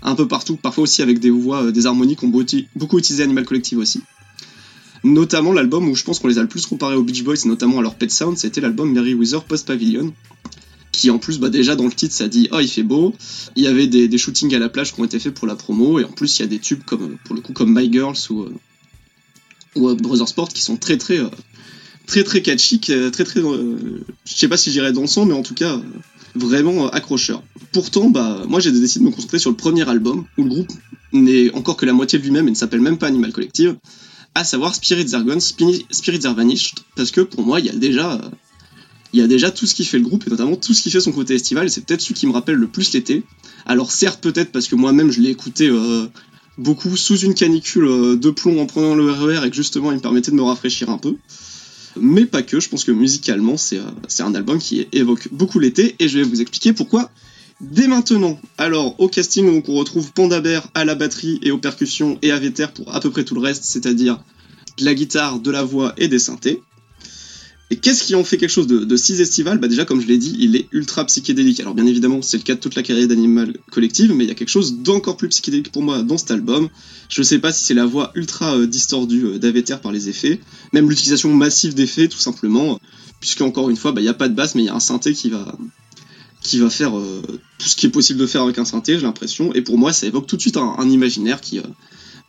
un 0.01 0.15
peu 0.15 0.27
partout, 0.27 0.57
parfois 0.57 0.83
aussi 0.83 1.01
avec 1.01 1.19
des 1.19 1.29
voix, 1.29 1.63
euh, 1.63 1.71
des 1.71 1.85
harmonies 1.85 2.15
qu'on 2.15 2.27
beaucoup, 2.27 2.97
utilisé 2.97 3.23
Animal 3.23 3.45
Collective 3.45 3.77
aussi. 3.77 4.01
Notamment 5.03 5.53
l'album 5.53 5.87
où 5.87 5.95
je 5.95 6.03
pense 6.03 6.19
qu'on 6.19 6.27
les 6.27 6.39
a 6.39 6.41
le 6.41 6.47
plus 6.47 6.65
comparés 6.65 6.95
aux 6.95 7.03
Beach 7.03 7.23
Boys, 7.23 7.35
et 7.45 7.47
notamment 7.47 7.79
à 7.79 7.81
leur 7.81 7.95
Pet 7.95 8.11
Sound, 8.11 8.37
c'était 8.37 8.61
l'album 8.61 8.91
Mary 8.91 9.13
Wither 9.13 9.43
Post 9.47 9.67
Pavilion, 9.67 10.13
qui 10.91 11.09
en 11.09 11.19
plus, 11.19 11.39
bah 11.39 11.49
déjà 11.49 11.75
dans 11.75 11.85
le 11.85 11.91
titre, 11.91 12.15
ça 12.15 12.27
dit 12.27 12.47
oh 12.51 12.59
il 12.59 12.67
fait 12.67 12.83
beau. 12.83 13.13
Il 13.55 13.63
y 13.63 13.67
avait 13.67 13.87
des, 13.87 14.17
shootings 14.17 14.53
à 14.55 14.59
la 14.59 14.69
plage 14.69 14.93
qui 14.93 15.01
ont 15.01 15.05
été 15.05 15.19
faits 15.19 15.33
pour 15.33 15.47
la 15.47 15.55
promo, 15.55 15.99
et 15.99 16.05
en 16.05 16.11
plus 16.11 16.39
il 16.39 16.41
y 16.43 16.45
a 16.45 16.47
des 16.47 16.59
tubes 16.59 16.83
comme 16.85 17.17
pour 17.25 17.35
le 17.35 17.41
coup 17.41 17.53
comme 17.53 17.77
My 17.77 17.91
Girls 17.91 18.17
ou 18.29 18.47
ou 19.75 19.89
euh, 19.89 19.95
Brother 19.95 20.27
Sport 20.27 20.49
qui 20.49 20.61
sont 20.61 20.77
très 20.77 20.97
très 20.97 21.19
euh, 21.19 21.29
très 22.05 22.23
très 22.23 22.41
catchy, 22.41 22.79
euh, 22.89 23.09
très 23.09 23.23
très, 23.23 23.39
euh, 23.39 24.03
je 24.25 24.33
sais 24.35 24.47
pas 24.47 24.57
si 24.57 24.71
j'irais 24.71 24.91
dansant, 24.91 25.25
mais 25.25 25.33
en 25.33 25.43
tout 25.43 25.53
cas 25.53 25.73
euh, 25.73 25.81
vraiment 26.35 26.89
accrocheur. 26.89 27.41
Pourtant, 27.71 28.09
bah 28.09 28.43
moi 28.47 28.59
j'ai 28.59 28.71
décidé 28.71 29.05
de 29.05 29.09
me 29.09 29.15
concentrer 29.15 29.39
sur 29.39 29.49
le 29.49 29.55
premier 29.55 29.87
album 29.87 30.25
où 30.37 30.43
le 30.43 30.49
groupe 30.49 30.71
n'est 31.11 31.51
encore 31.53 31.77
que 31.77 31.85
la 31.85 31.93
moitié 31.93 32.19
de 32.19 32.23
lui-même 32.23 32.47
et 32.47 32.51
ne 32.51 32.55
s'appelle 32.55 32.81
même 32.81 32.97
pas 32.97 33.07
Animal 33.07 33.31
Collective, 33.31 33.77
à 34.35 34.43
savoir 34.43 34.73
Spirits 34.75 35.13
Are 35.13 35.23
Spini- 35.39 35.85
Spirits 35.91 36.21
parce 36.95 37.11
que 37.11 37.21
pour 37.21 37.45
moi 37.45 37.59
il 37.59 37.67
y 37.67 37.69
a 37.69 37.73
déjà 37.73 38.19
il 39.13 39.19
y 39.19 39.23
a 39.23 39.27
déjà 39.27 39.51
tout 39.51 39.67
ce 39.67 39.75
qui 39.75 39.85
fait 39.85 39.99
le 39.99 40.03
groupe 40.03 40.25
et 40.25 40.29
notamment 40.31 40.55
tout 40.55 40.73
ce 40.73 40.81
qui 40.81 40.89
fait 40.89 40.99
son 40.99 41.11
côté 41.11 41.35
estival 41.35 41.67
et 41.67 41.69
c'est 41.69 41.85
peut-être 41.85 42.01
celui 42.01 42.15
qui 42.15 42.25
me 42.25 42.31
rappelle 42.33 42.55
le 42.55 42.67
plus 42.67 42.91
l'été. 42.93 43.23
Alors 43.67 43.91
certes 43.91 44.21
peut-être 44.21 44.51
parce 44.51 44.67
que 44.67 44.75
moi-même 44.75 45.11
je 45.11 45.21
l'ai 45.21 45.29
écouté 45.29 45.67
euh, 45.69 46.07
beaucoup 46.57 46.95
sous 46.97 47.17
une 47.17 47.33
canicule 47.33 47.87
euh, 47.87 48.15
de 48.15 48.29
plomb 48.29 48.61
en 48.61 48.65
prenant 48.65 48.95
le 48.95 49.09
RER 49.11 49.45
et 49.45 49.49
que 49.49 49.55
justement 49.55 49.91
il 49.91 49.95
me 49.95 50.01
permettait 50.01 50.31
de 50.31 50.35
me 50.35 50.43
rafraîchir 50.43 50.89
un 50.89 50.97
peu. 50.97 51.15
Mais 51.99 52.25
pas 52.25 52.41
que, 52.41 52.59
je 52.59 52.69
pense 52.69 52.83
que 52.83 52.91
musicalement 52.91 53.57
c'est 53.57 53.77
euh, 53.77 53.91
c'est 54.07 54.23
un 54.23 54.35
album 54.35 54.59
qui 54.59 54.87
évoque 54.91 55.29
beaucoup 55.31 55.59
l'été 55.59 55.95
et 55.99 56.07
je 56.07 56.19
vais 56.19 56.23
vous 56.23 56.41
expliquer 56.41 56.73
pourquoi 56.73 57.09
dès 57.61 57.87
maintenant. 57.87 58.39
Alors 58.57 58.99
au 58.99 59.07
casting 59.07 59.45
donc, 59.45 59.69
on 59.69 59.75
retrouve 59.75 60.11
Panda 60.11 60.41
Bear 60.41 60.67
à 60.73 60.85
la 60.85 60.95
batterie 60.95 61.39
et 61.43 61.51
aux 61.51 61.57
percussions 61.57 62.17
et 62.21 62.31
à 62.31 62.39
Véter 62.39 62.67
pour 62.73 62.93
à 62.93 62.99
peu 62.99 63.09
près 63.09 63.23
tout 63.23 63.35
le 63.35 63.41
reste, 63.41 63.63
c'est-à-dire 63.63 64.23
de 64.77 64.85
la 64.85 64.93
guitare, 64.93 65.39
de 65.39 65.51
la 65.51 65.63
voix 65.63 65.93
et 65.97 66.07
des 66.07 66.19
synthés. 66.19 66.61
Et 67.73 67.77
qu'est-ce 67.77 68.03
qui 68.03 68.13
en 68.13 68.23
fait 68.23 68.37
quelque 68.37 68.51
chose 68.51 68.67
de, 68.67 68.85
de 68.85 68.95
si 68.95 69.19
estival? 69.19 69.57
Bah 69.57 69.67
déjà, 69.67 69.83
comme 69.83 69.99
je 69.99 70.05
l'ai 70.05 70.19
dit, 70.19 70.35
il 70.37 70.55
est 70.55 70.67
ultra 70.73 71.05
psychédélique. 71.05 71.59
Alors 71.59 71.73
bien 71.73 71.87
évidemment, 71.87 72.21
c'est 72.21 72.37
le 72.37 72.43
cas 72.43 72.53
de 72.53 72.59
toute 72.59 72.75
la 72.75 72.83
carrière 72.83 73.07
d'Animal 73.07 73.57
Collective, 73.71 74.13
mais 74.13 74.25
il 74.25 74.27
y 74.27 74.31
a 74.31 74.35
quelque 74.35 74.51
chose 74.51 74.75
d'encore 74.83 75.17
plus 75.17 75.29
psychédélique 75.29 75.71
pour 75.71 75.81
moi 75.81 76.03
dans 76.03 76.19
cet 76.19 76.29
album. 76.29 76.69
Je 77.09 77.23
sais 77.23 77.39
pas 77.39 77.51
si 77.51 77.63
c'est 77.63 77.73
la 77.73 77.87
voix 77.87 78.11
ultra 78.13 78.55
euh, 78.55 78.67
distordue 78.67 79.25
euh, 79.25 79.39
d'Aveter 79.39 79.77
par 79.81 79.91
les 79.91 80.07
effets, 80.07 80.39
même 80.71 80.87
l'utilisation 80.87 81.33
massive 81.33 81.73
d'effets 81.73 82.07
tout 82.07 82.19
simplement, 82.19 82.79
puisque 83.19 83.41
encore 83.41 83.71
une 83.71 83.75
fois, 83.75 83.91
bah, 83.91 84.01
il 84.01 84.03
n'y 84.03 84.09
a 84.11 84.13
pas 84.13 84.29
de 84.29 84.35
basse, 84.35 84.53
mais 84.53 84.61
il 84.61 84.65
y 84.67 84.69
a 84.69 84.75
un 84.75 84.79
synthé 84.79 85.13
qui 85.13 85.31
va 85.31 85.57
qui 86.43 86.59
va 86.59 86.69
faire 86.69 86.95
euh, 86.95 87.23
tout 87.57 87.69
ce 87.69 87.75
qui 87.75 87.87
est 87.87 87.89
possible 87.89 88.19
de 88.19 88.27
faire 88.27 88.43
avec 88.43 88.59
un 88.59 88.65
synthé, 88.65 88.99
j'ai 88.99 89.05
l'impression. 89.07 89.51
Et 89.55 89.63
pour 89.63 89.79
moi, 89.79 89.93
ça 89.93 90.05
évoque 90.05 90.27
tout 90.27 90.35
de 90.35 90.41
suite 90.41 90.57
un, 90.57 90.87
imaginaire 90.87 91.41
qui, 91.41 91.59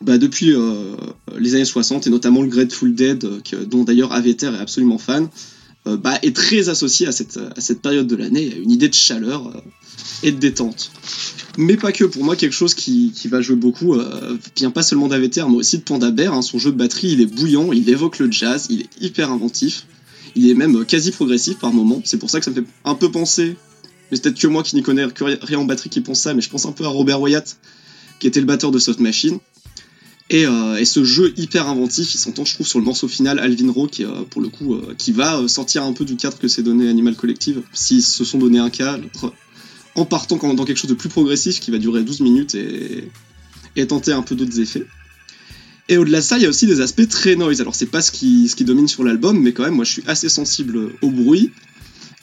bah, 0.01 0.17
depuis 0.17 0.53
euh, 0.53 0.95
les 1.37 1.55
années 1.55 1.65
60, 1.65 2.07
et 2.07 2.09
notamment 2.09 2.41
le 2.41 2.47
Grateful 2.47 2.93
Dead, 2.93 3.23
euh, 3.23 3.65
dont 3.65 3.83
d'ailleurs 3.83 4.11
Aveter 4.13 4.47
est 4.47 4.59
absolument 4.59 4.97
fan, 4.97 5.29
euh, 5.87 5.97
bah, 5.97 6.17
est 6.21 6.35
très 6.35 6.69
associé 6.69 7.07
à 7.07 7.11
cette, 7.11 7.37
à 7.37 7.61
cette 7.61 7.81
période 7.81 8.07
de 8.07 8.15
l'année, 8.15 8.53
à 8.53 8.57
une 8.57 8.71
idée 8.71 8.89
de 8.89 8.93
chaleur 8.93 9.51
et 10.23 10.31
de 10.31 10.37
détente. 10.37 10.91
Mais 11.57 11.77
pas 11.77 11.91
que, 11.91 12.03
pour 12.03 12.23
moi, 12.23 12.35
quelque 12.35 12.53
chose 12.53 12.73
qui, 12.73 13.11
qui 13.15 13.27
va 13.27 13.39
jouer 13.41 13.55
beaucoup 13.55 13.93
euh, 13.93 14.37
vient 14.57 14.71
pas 14.71 14.83
seulement 14.83 15.07
d'Aveter, 15.07 15.47
mais 15.47 15.55
aussi 15.55 15.77
de 15.77 15.83
Panda 15.83 16.11
Bear. 16.11 16.33
hein. 16.33 16.41
Son 16.41 16.57
jeu 16.57 16.71
de 16.71 16.77
batterie, 16.77 17.11
il 17.11 17.21
est 17.21 17.25
bouillant, 17.25 17.71
il 17.71 17.89
évoque 17.89 18.19
le 18.19 18.29
jazz, 18.31 18.67
il 18.69 18.81
est 18.81 18.89
hyper 18.99 19.31
inventif, 19.31 19.85
il 20.35 20.49
est 20.49 20.53
même 20.53 20.85
quasi 20.85 21.11
progressif 21.11 21.57
par 21.59 21.71
moment. 21.71 22.01
C'est 22.03 22.17
pour 22.17 22.29
ça 22.29 22.39
que 22.39 22.45
ça 22.45 22.51
me 22.51 22.55
fait 22.55 22.65
un 22.83 22.95
peu 22.95 23.09
penser, 23.09 23.55
mais 24.11 24.17
c'est 24.17 24.23
peut-être 24.23 24.39
que 24.39 24.47
moi 24.47 24.63
qui 24.63 24.75
n'y 24.75 24.83
connais 24.83 25.05
rien 25.21 25.59
en 25.59 25.65
batterie 25.65 25.89
qui 25.89 26.01
pense 26.01 26.19
ça, 26.19 26.33
mais 26.33 26.41
je 26.41 26.49
pense 26.49 26.65
un 26.65 26.73
peu 26.73 26.83
à 26.83 26.89
Robert 26.89 27.21
Wyatt, 27.21 27.57
qui 28.19 28.27
était 28.27 28.41
le 28.41 28.45
batteur 28.45 28.71
de 28.71 28.79
Soft 28.79 28.99
Machine. 28.99 29.39
Et, 30.31 30.45
euh, 30.47 30.77
et 30.77 30.85
ce 30.85 31.03
jeu 31.03 31.33
hyper 31.37 31.67
inventif, 31.69 32.15
il 32.15 32.17
s'entend, 32.17 32.45
je 32.45 32.55
trouve, 32.55 32.67
sur 32.67 32.79
le 32.79 32.85
morceau 32.85 33.07
final, 33.07 33.37
Alvin 33.39 33.71
Rowe, 33.71 33.87
qui, 33.87 34.03
euh, 34.03 34.23
pour 34.29 34.41
le 34.41 34.49
coup, 34.49 34.73
euh, 34.73 34.95
qui 34.97 35.11
va 35.11 35.47
sortir 35.47 35.83
un 35.83 35.93
peu 35.93 36.03
du 36.03 36.15
cadre 36.15 36.39
que 36.39 36.47
s'est 36.47 36.63
donné 36.63 36.89
Animal 36.89 37.15
Collective, 37.15 37.61
s'ils 37.73 38.01
se 38.01 38.25
sont 38.25 38.39
donné 38.39 38.57
un 38.57 38.71
cadre, 38.71 39.03
en 39.93 40.05
partant 40.05 40.37
quand- 40.37 40.53
dans 40.55 40.65
quelque 40.65 40.77
chose 40.79 40.89
de 40.89 40.95
plus 40.95 41.09
progressif, 41.09 41.59
qui 41.59 41.69
va 41.69 41.77
durer 41.77 42.03
12 42.03 42.21
minutes 42.21 42.55
et, 42.55 43.09
et 43.75 43.85
tenter 43.85 44.13
un 44.13 44.23
peu 44.23 44.33
d'autres 44.35 44.59
effets. 44.59 44.85
Et 45.89 45.97
au-delà 45.97 46.17
de 46.19 46.23
ça, 46.25 46.37
il 46.37 46.41
y 46.41 46.47
a 46.47 46.49
aussi 46.49 46.65
des 46.65 46.81
aspects 46.81 47.07
très 47.07 47.35
noise. 47.35 47.61
Alors, 47.61 47.75
c'est 47.75 47.85
pas 47.85 48.01
qui, 48.01 48.49
ce 48.49 48.55
qui 48.55 48.65
domine 48.65 48.87
sur 48.87 49.03
l'album, 49.03 49.39
mais 49.39 49.53
quand 49.53 49.61
même, 49.63 49.75
moi, 49.75 49.85
je 49.85 49.91
suis 49.91 50.03
assez 50.07 50.29
sensible 50.29 50.89
au 51.03 51.11
bruit. 51.11 51.51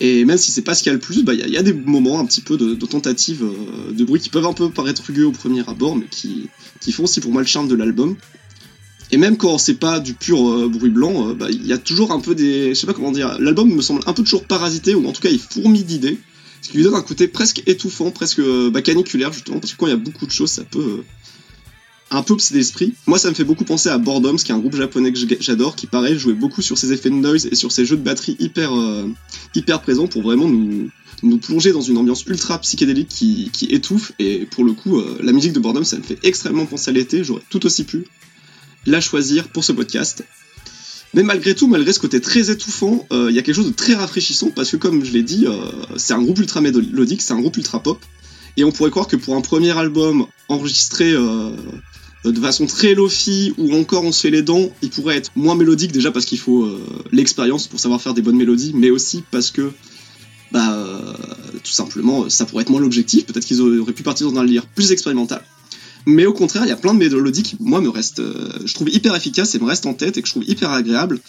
Et 0.05 0.25
même 0.25 0.37
si 0.37 0.51
c'est 0.51 0.63
pas 0.63 0.75
ce 0.75 0.83
qu'il 0.83 0.91
y 0.91 0.91
a 0.91 0.95
le 0.95 0.99
plus, 0.99 1.23
bah, 1.23 1.33
il 1.33 1.49
y, 1.49 1.57
a- 1.57 1.63
des 1.63 1.73
moments 1.73 2.19
un 2.19 2.27
petit 2.27 2.41
peu 2.41 2.57
de, 2.57 2.75
tentatives 2.75 3.45
euh, 3.45 3.93
de 3.93 4.05
bruit 4.05 4.21
qui 4.21 4.31
peuvent 4.31 4.45
un 4.45 4.53
peu 4.53 4.69
paraître 4.69 5.01
rugueux 5.07 5.27
au 5.27 5.31
premier 5.31 5.63
abord, 5.69 5.95
mais 5.95 6.07
qui, 6.11 6.51
font 6.91 7.05
aussi 7.05 7.21
pour 7.21 7.31
moi 7.31 7.41
le 7.41 7.47
charme 7.47 7.69
de 7.69 7.77
l'album. 7.77 8.17
Et 9.13 9.17
même 9.17 9.37
quand 9.37 9.59
c'est 9.59 9.75
pas 9.75 10.01
du 10.01 10.15
pur 10.15 10.45
euh, 10.45 10.69
bruit 10.69 10.91
blanc, 10.91 11.29
euh, 11.29 11.35
bah, 11.35 11.47
il 11.51 11.65
y 11.65 11.73
a 11.73 11.79
toujours 11.79 12.11
un 12.11 12.19
peu 12.19 12.35
des. 12.35 12.71
Je 12.71 12.75
sais 12.75 12.87
pas 12.89 12.95
comment 12.95 13.13
dire. 13.13 13.39
L'album 13.39 13.73
me 13.73 13.81
semble 13.81 14.01
un 14.07 14.13
peu 14.13 14.25
toujours 14.25 14.45
parasité, 14.45 14.97
ou 14.97 15.07
en 15.07 15.13
tout 15.13 15.23
cas 15.23 15.31
il 15.31 15.39
fourmille 15.39 15.85
d'idées. 15.85 16.19
Ce 16.63 16.71
qui 16.71 16.79
lui 16.79 16.83
donne 16.83 16.97
un 16.97 17.03
côté 17.03 17.29
presque 17.29 17.63
étouffant, 17.67 18.11
presque 18.11 18.41
bah, 18.73 18.83
caniculaire, 18.83 19.33
justement, 19.33 19.61
parce 19.61 19.73
que 19.73 19.79
quand 19.79 19.87
il 19.87 19.91
y 19.91 19.93
a 19.93 19.99
beaucoup 19.99 20.27
de 20.27 20.33
choses, 20.33 20.51
ça 20.51 20.65
peut. 20.65 21.05
Un 22.17 22.23
peu 22.23 22.35
obséder 22.35 22.59
l'esprit. 22.59 22.95
Moi, 23.07 23.19
ça 23.19 23.29
me 23.29 23.35
fait 23.35 23.45
beaucoup 23.45 23.65
penser 23.65 23.89
à 23.89 23.99
Boredoms, 23.99 24.37
qui 24.37 24.53
est 24.53 24.55
un 24.55 24.59
groupe 24.59 24.77
japonais 24.77 25.13
que 25.13 25.19
j'adore, 25.41 25.77
qui 25.77 25.87
pareil 25.87 26.19
jouait 26.19 26.35
beaucoup 26.35 26.63
sur 26.63 26.77
ses 26.79 26.93
effets 26.93 27.11
de 27.11 27.15
noise 27.15 27.47
et 27.47 27.55
sur 27.55 27.73
ses 27.73 27.85
jeux 27.85 27.97
de 27.97 28.03
batterie 28.03 28.37
hyper, 28.39 28.75
euh, 28.75 29.09
présents 29.83 30.07
pour 30.07 30.23
vraiment 30.23 30.49
nous, 30.49 31.39
plonger 31.39 31.73
dans 31.73 31.81
une 31.81 31.97
ambiance 31.97 32.25
ultra 32.27 32.59
psychédélique 32.59 33.09
qui, 33.09 33.67
étouffe. 33.71 34.13
Et 34.19 34.47
pour 34.47 34.65
le 34.65 34.73
coup, 34.73 34.99
euh, 34.99 35.19
la 35.23 35.33
musique 35.33 35.53
de 35.53 35.61
Boredom, 35.61 35.85
ça 35.85 35.97
me 35.97 36.03
fait 36.03 36.19
extrêmement 36.23 36.67
penser 36.67 36.91
à 36.91 36.93
l'été. 36.93 37.25
J'aurais 37.25 37.43
tout 37.49 37.65
aussi 37.65 37.85
pu 37.85 38.05
la 38.87 39.01
choisir 39.01 39.49
pour 39.49 39.65
ce 39.65 39.73
podcast. 39.73 40.25
Mais 41.15 41.23
malgré 41.23 41.55
tout, 41.55 41.69
malgré 41.69 41.93
ce 41.93 42.01
côté 42.01 42.21
très 42.21 42.51
étouffant, 42.51 43.07
euh, 43.13 43.29
il 43.31 43.37
y 43.37 43.39
a 43.39 43.43
quelque 43.43 43.55
chose 43.55 43.67
de 43.67 43.73
très 43.73 43.95
rafraîchissant 43.95 44.51
parce 44.51 44.71
que, 44.71 44.77
comme 44.77 45.05
je 45.05 45.13
l'ai 45.13 45.23
dit, 45.23 45.47
c'est 45.97 46.15
un 46.15 46.23
groupe 46.23 46.39
ultra 46.39 46.61
mélodique, 46.61 47.23
c'est 47.23 47.33
un 47.33 47.41
groupe 47.41 47.57
ultra 47.57 47.83
pop. 47.83 47.99
Et 48.59 48.65
on 48.65 48.73
pourrait 48.73 48.91
croire 48.91 49.07
que 49.07 49.17
pour 49.17 49.35
un 49.35 49.41
premier 49.41 49.71
album 49.71 50.27
enregistré 50.49 51.15
de 52.25 52.41
façon 52.41 52.66
très 52.66 52.95
lofi 52.95 53.53
ou 53.59 53.75
encore 53.75 54.05
on 54.05 54.12
se 54.12 54.20
fait 54.20 54.31
les 54.31 54.43
dents, 54.43 54.70
il 54.83 54.91
pourrait 54.91 55.16
être 55.16 55.31
moins 55.35 55.55
mélodique 55.55 55.93
déjà 55.93 56.11
parce 56.11 56.25
qu'il 56.25 56.39
faut 56.39 56.64
euh, 56.64 56.81
l'expérience 57.11 57.66
pour 57.66 57.81
savoir 57.81 58.01
faire 58.01 58.14
des 58.14 58.23
bonnes 58.23 58.37
mélodies, 58.37 58.73
mais 58.75 58.91
aussi 58.91 59.25
parce 59.31 59.51
que 59.51 59.73
bah 60.53 60.75
euh, 60.75 61.14
tout 61.64 61.73
simplement 61.73 62.29
ça 62.29 62.45
pourrait 62.45 62.62
être 62.62 62.70
moins 62.70 62.81
l'objectif. 62.81 63.27
Peut-être 63.27 63.45
qu'ils 63.45 63.61
auraient 63.61 63.93
pu 63.93 64.03
partir 64.03 64.31
dans 64.31 64.41
un 64.41 64.45
lire 64.45 64.66
plus 64.66 64.93
expérimental. 64.93 65.43
Mais 66.07 66.27
au 66.27 66.33
contraire, 66.33 66.64
il 66.64 66.68
y 66.68 66.73
a 66.73 66.77
plein 66.77 66.95
de 66.95 66.99
mélodies 66.99 67.43
qui, 67.43 67.57
moi, 67.61 67.81
me 67.81 67.89
restent, 67.89 68.20
euh, 68.20 68.51
je 68.64 68.75
trouve 68.75 68.89
hyper 68.91 69.14
efficaces 69.14 69.55
et 69.55 69.59
me 69.59 69.64
restent 69.64 69.87
en 69.87 69.95
tête 69.95 70.16
et 70.16 70.23
que 70.23 70.27
je 70.27 70.33
trouve 70.33 70.45
hyper 70.49 70.70
agréables, 70.70 71.20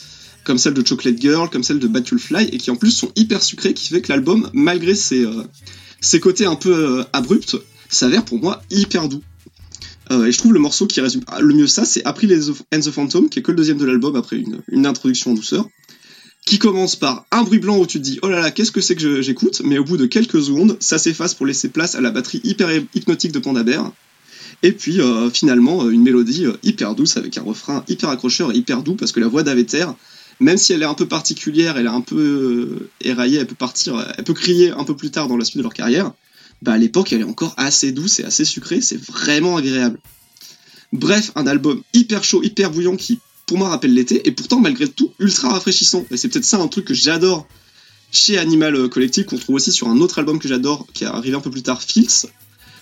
comme 0.44 0.58
celle 0.58 0.74
de 0.74 0.86
Chocolate 0.86 1.22
Girl, 1.22 1.50
comme 1.50 1.64
celle 1.64 1.80
de 1.80 1.88
Battlefly, 1.88 2.50
et 2.52 2.58
qui 2.58 2.72
en 2.72 2.76
plus 2.76 2.92
sont 2.92 3.12
hyper 3.16 3.44
sucrées, 3.44 3.74
qui 3.74 3.88
fait 3.90 4.02
que 4.02 4.12
l'album, 4.12 4.50
malgré 4.54 4.96
ses, 4.96 5.26
euh, 5.26 5.44
ses 6.02 6.20
côtés 6.20 6.46
un 6.46 6.56
peu 6.56 6.74
euh, 6.74 7.04
abrupts, 7.14 7.56
s'avère 7.90 8.26
pour 8.26 8.40
moi 8.40 8.64
hyper 8.72 9.08
doux. 9.10 9.22
Euh, 10.12 10.26
et 10.26 10.32
je 10.32 10.38
trouve 10.38 10.54
le 10.54 10.60
morceau 10.60 10.86
qui 10.86 11.00
résume 11.02 11.24
le 11.40 11.54
mieux 11.54 11.68
ça, 11.68 11.86
c'est 11.86 12.04
April 12.06 12.38
and 12.74 12.80
the 12.80 12.92
Phantom, 12.92 13.30
qui 13.30 13.40
est 13.40 13.42
que 13.42 13.52
le 13.52 13.58
deuxième 13.58 13.78
de 13.78 13.86
l'album 13.86 14.16
après 14.16 14.38
une, 14.38 14.62
une 14.68 14.86
introduction 14.86 15.32
en 15.32 15.34
douceur, 15.34 15.66
qui 16.46 16.60
commence 16.60 16.96
par 16.96 17.26
un 17.32 17.44
bruit 17.44 17.60
blanc 17.60 17.78
où 17.78 17.86
tu 17.86 18.00
te 18.00 18.04
dis 18.04 18.20
oh 18.22 18.30
là 18.30 18.42
là, 18.42 18.52
qu'est-ce 18.52 18.72
que 18.72 18.82
c'est 18.82 18.96
que 18.96 19.22
j'écoute, 19.22 19.62
mais 19.64 19.78
au 19.78 19.86
bout 19.86 19.98
de 19.98 20.06
quelques 20.06 20.42
secondes, 20.42 20.76
ça 20.82 20.98
s'efface 20.98 21.34
pour 21.34 21.46
laisser 21.46 21.70
place 21.70 21.96
à 21.96 22.02
la 22.02 22.12
batterie 22.12 22.42
hyper 22.44 22.70
hypnotique 22.94 23.32
de 23.32 23.40
Panda. 23.40 23.64
Et 24.62 24.72
puis 24.74 25.00
euh, 25.00 25.30
finalement, 25.30 25.86
euh, 25.86 25.90
une 25.90 26.04
mélodie 26.04 26.46
hyper 26.64 26.96
douce 26.96 27.16
avec 27.16 27.38
un 27.38 27.44
refrain 27.44 27.86
hyper 27.88 28.10
accrocheur 28.10 28.52
et 28.52 28.58
hyper 28.58 28.84
doux 28.84 28.96
parce 28.96 29.14
que 29.14 29.22
la 29.22 29.28
voix 29.28 29.44
d'Aveter, 29.44 29.86
même 30.42 30.58
si 30.58 30.74
elle 30.74 30.82
est 30.82 30.86
un 30.86 30.94
peu 30.96 31.08
particulière, 31.08 31.78
elle 31.78 31.86
est 31.86 31.90
un 31.90 32.02
peu 32.02 32.90
éraillée, 33.00 33.40
elle 33.40 33.48
peut 33.48 33.56
partir, 33.56 34.06
elle 34.18 34.24
peut 34.26 34.34
crier 34.34 34.72
un 34.72 34.84
peu 34.84 34.98
plus 34.98 35.12
tard 35.12 35.30
dans 35.30 35.38
la 35.38 35.46
suite 35.46 35.58
de 35.58 35.64
leur 35.64 35.74
carrière. 35.74 36.12
Bah 36.64 36.72
à 36.72 36.78
l'époque, 36.78 37.12
elle 37.12 37.20
est 37.20 37.26
encore 37.26 37.54
assez 37.58 37.92
douce 37.92 38.22
et 38.22 38.24
assez 38.24 38.46
sucrée, 38.46 38.80
c'est 38.80 38.96
vraiment 38.96 39.58
agréable. 39.58 40.00
Bref, 40.94 41.34
un 41.36 41.46
album 41.46 41.82
hyper 41.94 42.24
chaud, 42.24 42.42
hyper 42.42 42.72
bouillant 42.72 42.96
qui, 42.96 43.20
pour 43.46 43.58
moi, 43.58 43.68
rappelle 43.68 43.94
l'été 43.94 44.26
et 44.26 44.32
pourtant, 44.32 44.62
malgré 44.62 44.88
tout, 44.88 45.12
ultra 45.20 45.50
rafraîchissant. 45.50 46.06
Et 46.10 46.16
c'est 46.16 46.30
peut-être 46.30 46.46
ça 46.46 46.60
un 46.60 46.70
truc 46.70 46.86
que 46.86 46.94
j'adore 46.94 47.46
chez 48.14 48.38
Animal 48.38 48.88
Collective, 48.88 49.26
qu'on 49.26 49.38
trouve 49.38 49.56
aussi 49.56 49.74
sur 49.74 49.90
un 49.90 50.00
autre 50.00 50.20
album 50.20 50.40
que 50.40 50.48
j'adore, 50.48 50.88
qui 50.94 51.04
est 51.04 51.08
arrivé 51.08 51.36
un 51.36 51.42
peu 51.42 51.52
plus 51.52 51.64
tard, 51.64 51.82
Fields. 51.82 52.28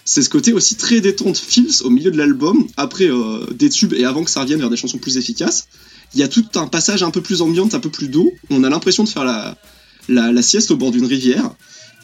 C'est 0.06 0.22
ce 0.22 0.30
côté 0.30 0.54
aussi 0.54 0.76
très 0.76 1.02
détente 1.02 1.38
Fields 1.38 1.82
au 1.84 1.90
milieu 1.90 2.12
de 2.12 2.18
l'album, 2.20 2.68
après 2.78 3.10
euh, 3.10 3.48
des 3.52 3.70
tubes 3.70 3.94
et 3.94 4.06
avant 4.06 4.24
que 4.24 4.30
ça 4.30 4.42
revienne 4.42 4.60
vers 4.60 4.70
des 4.70 4.78
chansons 4.78 5.00
plus 5.00 5.18
efficaces. 5.18 5.68
Il 6.14 6.20
y 6.20 6.24
a 6.24 6.28
tout 6.28 6.46
un 6.54 6.68
passage 6.68 7.02
un 7.02 7.10
peu 7.10 7.22
plus 7.22 7.42
ambiante, 7.42 7.74
un 7.74 7.80
peu 7.80 7.90
plus 7.90 8.10
doux. 8.10 8.32
On 8.52 8.64
a 8.64 8.70
l'impression 8.70 9.04
de 9.04 9.10
faire 9.10 9.26
la, 9.26 9.58
la 10.08 10.42
sieste 10.44 10.70
au 10.70 10.78
bord 10.78 10.92
d'une 10.92 11.06
rivière. 11.06 11.56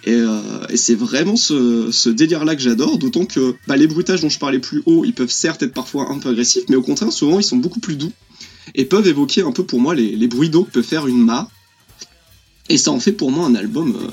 Et, 0.08 0.14
euh, 0.14 0.40
et 0.70 0.78
c'est 0.78 0.96
vraiment 0.96 1.36
ce, 1.36 2.08
délire-là 2.08 2.56
que 2.56 2.62
j'adore, 2.62 2.98
d'autant 2.98 3.26
que 3.26 3.56
bah, 3.68 3.76
les 3.76 3.88
bruitages 3.88 4.22
dont 4.22 4.30
je 4.30 4.40
parlais 4.40 4.60
plus 4.60 4.82
haut, 4.86 5.04
ils 5.04 5.14
peuvent 5.14 5.30
certes 5.30 5.64
être 5.64 5.74
parfois 5.74 6.10
un 6.10 6.18
peu 6.18 6.30
agressifs, 6.30 6.64
mais 6.70 6.78
au 6.78 6.82
contraire, 6.82 7.12
souvent, 7.12 7.40
ils 7.40 7.44
sont 7.44 7.58
beaucoup 7.58 7.82
plus 7.82 7.98
doux 7.98 8.14
et 8.74 8.86
peuvent 8.86 9.06
évoquer 9.06 9.42
un 9.42 9.52
peu 9.52 9.66
pour 9.66 9.82
moi 9.82 9.96
les, 9.96 10.28
bruits 10.30 10.50
d'eau 10.50 10.64
que 10.64 10.72
peut 10.72 10.82
faire 10.82 11.08
une 11.08 11.26
mare. 11.26 11.52
Et 12.70 12.78
ça 12.78 12.92
en 12.92 13.02
fait 13.02 13.12
pour 13.12 13.32
moi 13.32 13.46
un 13.48 13.56
album 13.56 13.98
euh, 14.02 14.08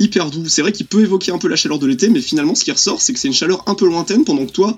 hyper 0.00 0.32
doux. 0.32 0.48
C'est 0.48 0.62
vrai 0.62 0.72
qu'il 0.72 0.86
peut 0.86 1.02
évoquer 1.02 1.30
un 1.30 1.38
peu 1.38 1.46
la 1.46 1.54
chaleur 1.54 1.78
de 1.78 1.86
l'été, 1.86 2.08
mais 2.08 2.20
finalement, 2.20 2.56
ce 2.56 2.64
qui 2.64 2.72
ressort, 2.72 3.00
c'est 3.00 3.12
que 3.12 3.20
c'est 3.20 3.28
une 3.28 3.34
chaleur 3.34 3.62
un 3.68 3.76
peu 3.76 3.86
lointaine 3.86 4.24
pendant 4.24 4.46
que 4.46 4.52
toi, 4.52 4.76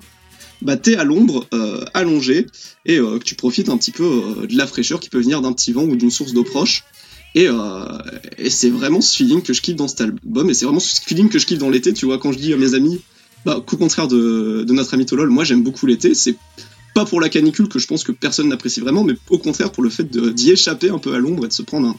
bah, 0.61 0.77
t'es 0.77 0.97
à 0.97 1.03
l'ombre, 1.03 1.47
euh, 1.55 1.83
allongé, 1.95 2.45
et 2.85 2.97
que 2.97 3.23
tu 3.23 3.33
profites 3.33 3.69
un 3.69 3.77
petit 3.77 3.91
peu 3.91 4.45
de 4.47 4.55
la 4.55 4.67
fraîcheur 4.67 4.99
qui 4.99 5.09
peut 5.09 5.19
venir 5.19 5.41
d'un 5.41 5.53
petit 5.53 5.71
vent 5.71 5.83
ou 5.83 5.95
d'une 5.95 6.11
source 6.11 6.33
d'eau 6.33 6.43
proche. 6.43 6.83
Et, 7.37 7.47
euh, 7.47 7.85
et 8.39 8.49
c'est 8.49 8.71
vraiment 8.71 8.99
ce 8.99 9.15
feeling 9.15 9.43
que 9.43 9.53
je 9.53 9.61
kiffe 9.61 9.75
dans 9.75 9.87
cet 9.87 10.01
album, 10.01 10.49
et 10.49 10.55
c'est 10.55 10.65
vraiment 10.65 10.79
ce 10.79 10.99
feeling 10.99 11.29
que 11.29 11.37
je 11.37 11.45
kiffe 11.45 11.59
dans 11.59 11.69
l'été. 11.69 11.93
Tu 11.93 12.07
vois, 12.07 12.17
quand 12.17 12.31
je 12.31 12.39
dis 12.39 12.51
à 12.51 12.57
mes 12.57 12.73
amis, 12.73 12.99
bah, 13.45 13.63
qu'au 13.63 13.77
contraire 13.77 14.07
de, 14.07 14.65
notre 14.69 14.95
ami 14.95 15.05
Tolol, 15.05 15.29
moi 15.29 15.43
j'aime 15.43 15.61
beaucoup 15.61 15.85
l'été, 15.85 16.15
c'est 16.15 16.35
pas 16.95 17.05
pour 17.05 17.21
la 17.21 17.29
canicule 17.29 17.69
que 17.69 17.77
je 17.77 17.85
pense 17.85 18.03
que 18.03 18.11
personne 18.11 18.49
n'apprécie 18.49 18.79
vraiment, 18.79 19.03
mais 19.03 19.13
au 19.29 19.37
contraire 19.37 19.71
pour 19.71 19.83
le 19.83 19.91
fait 19.91 20.09
d'y 20.33 20.49
échapper 20.49 20.89
un 20.89 20.97
peu 20.97 21.13
à 21.13 21.19
l'ombre 21.19 21.45
et 21.45 21.47
de 21.47 21.53
se 21.53 21.61
prendre 21.61 21.95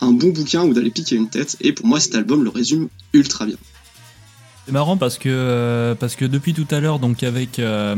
un 0.00 0.12
bon 0.12 0.28
bouquin 0.28 0.64
ou 0.64 0.72
d'aller 0.72 0.90
piquer 0.90 1.16
une 1.16 1.28
tête. 1.28 1.56
Et 1.62 1.72
pour 1.72 1.86
moi, 1.86 1.98
cet 1.98 2.14
album 2.14 2.44
le 2.44 2.50
résume 2.50 2.86
ultra 3.12 3.44
bien. 3.44 3.56
C'est 4.66 4.72
marrant 4.72 4.96
parce 4.96 5.16
que 5.16 5.28
euh, 5.28 5.94
parce 5.94 6.16
que 6.16 6.24
depuis 6.24 6.52
tout 6.52 6.66
à 6.72 6.80
l'heure, 6.80 6.98
donc 6.98 7.22
avec 7.22 7.60
euh, 7.60 7.94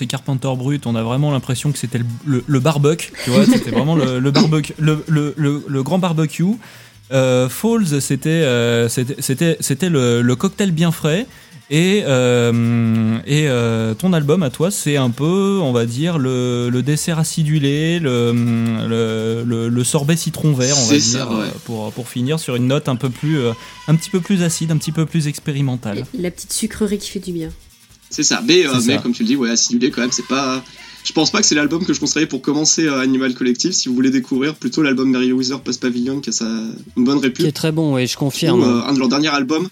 et 0.00 0.06
Carpenter 0.08 0.50
Brut, 0.56 0.84
on 0.84 0.96
a 0.96 1.02
vraiment 1.04 1.30
l'impression 1.30 1.70
que 1.70 1.78
c'était 1.78 2.00
le, 2.24 2.42
le, 2.44 2.58
barbecue, 2.58 3.12
tu 3.22 3.30
vois, 3.30 3.44
c'était 3.44 3.70
vraiment 3.70 3.94
le, 3.94 4.18
barbecue, 4.32 4.72
le, 4.80 5.82
grand 5.84 6.00
barbecue. 6.00 6.42
Euh, 7.12 7.48
Falls, 7.48 8.00
c'était 8.00 8.30
euh, 8.30 8.88
c'était 8.88 9.88
le 9.88 10.34
cocktail 10.34 10.72
bien 10.72 10.90
frais. 10.90 11.24
Et, 11.68 12.04
euh, 12.06 13.18
et 13.26 13.48
euh, 13.48 13.92
ton 13.94 14.12
album 14.12 14.44
à 14.44 14.50
toi, 14.50 14.70
c'est 14.70 14.96
un 14.96 15.10
peu, 15.10 15.58
on 15.60 15.72
va 15.72 15.84
dire, 15.84 16.16
le, 16.16 16.68
le 16.70 16.82
dessert 16.82 17.18
acidulé, 17.18 17.98
le, 17.98 18.32
le, 18.88 19.42
le- 19.44 19.68
le 19.68 19.84
sorbet 19.84 20.16
citron 20.16 20.52
vert, 20.52 20.76
on 20.78 20.86
va 20.86 20.92
dire, 20.94 21.02
ça, 21.02 21.28
ouais. 21.28 21.46
pour, 21.64 21.90
pour 21.92 22.08
finir 22.08 22.38
sur 22.38 22.54
une 22.54 22.68
note 22.68 22.88
un 22.88 22.94
peu 22.94 23.10
plus, 23.10 23.38
euh, 23.40 23.52
un 23.88 23.96
petit 23.96 24.10
peu 24.10 24.20
plus 24.20 24.42
acide, 24.44 24.70
un 24.70 24.76
petit 24.76 24.92
peu 24.92 25.06
plus 25.06 25.26
expérimentale. 25.26 26.06
La 26.16 26.30
petite 26.30 26.52
sucrerie 26.52 26.98
qui 26.98 27.10
fait 27.10 27.18
du 27.18 27.32
bien. 27.32 27.50
C'est 28.10 28.22
ça. 28.22 28.40
Mais, 28.46 28.64
euh, 28.64 28.70
mais 28.86 28.94
ça. 28.94 28.98
comme 29.02 29.12
tu 29.12 29.24
le 29.24 29.28
dis, 29.28 29.36
ouais, 29.36 29.50
acidulé 29.50 29.90
quand 29.90 30.02
même, 30.02 30.12
c'est 30.12 30.26
pas. 30.28 30.62
Je 31.04 31.12
pense 31.12 31.30
pas 31.30 31.40
que 31.40 31.46
c'est 31.46 31.54
l'album 31.56 31.84
que 31.84 31.92
je 31.92 31.98
conseillerais 32.00 32.28
pour 32.28 32.42
commencer 32.42 32.86
euh, 32.86 33.00
Animal 33.00 33.34
Collective. 33.34 33.72
Si 33.72 33.88
vous 33.88 33.94
voulez 33.96 34.10
découvrir 34.10 34.54
plutôt 34.54 34.82
l'album 34.82 35.10
Mary 35.10 35.32
Wither 35.32 35.58
Post 35.60 35.80
Pavilion, 35.82 36.20
qui 36.20 36.30
a 36.30 36.32
sa... 36.32 36.44
une 36.96 37.04
bonne 37.04 37.18
Qui 37.18 37.24
réputation. 37.26 37.48
est 37.48 37.52
très 37.52 37.72
bon, 37.72 37.98
et 37.98 38.06
je 38.06 38.14
ou 38.16 38.18
confirme. 38.20 38.62
euh, 38.62 38.82
un 38.88 38.92
de 38.92 38.98
leurs 39.00 39.08
derniers 39.08 39.28
albums, 39.28 39.68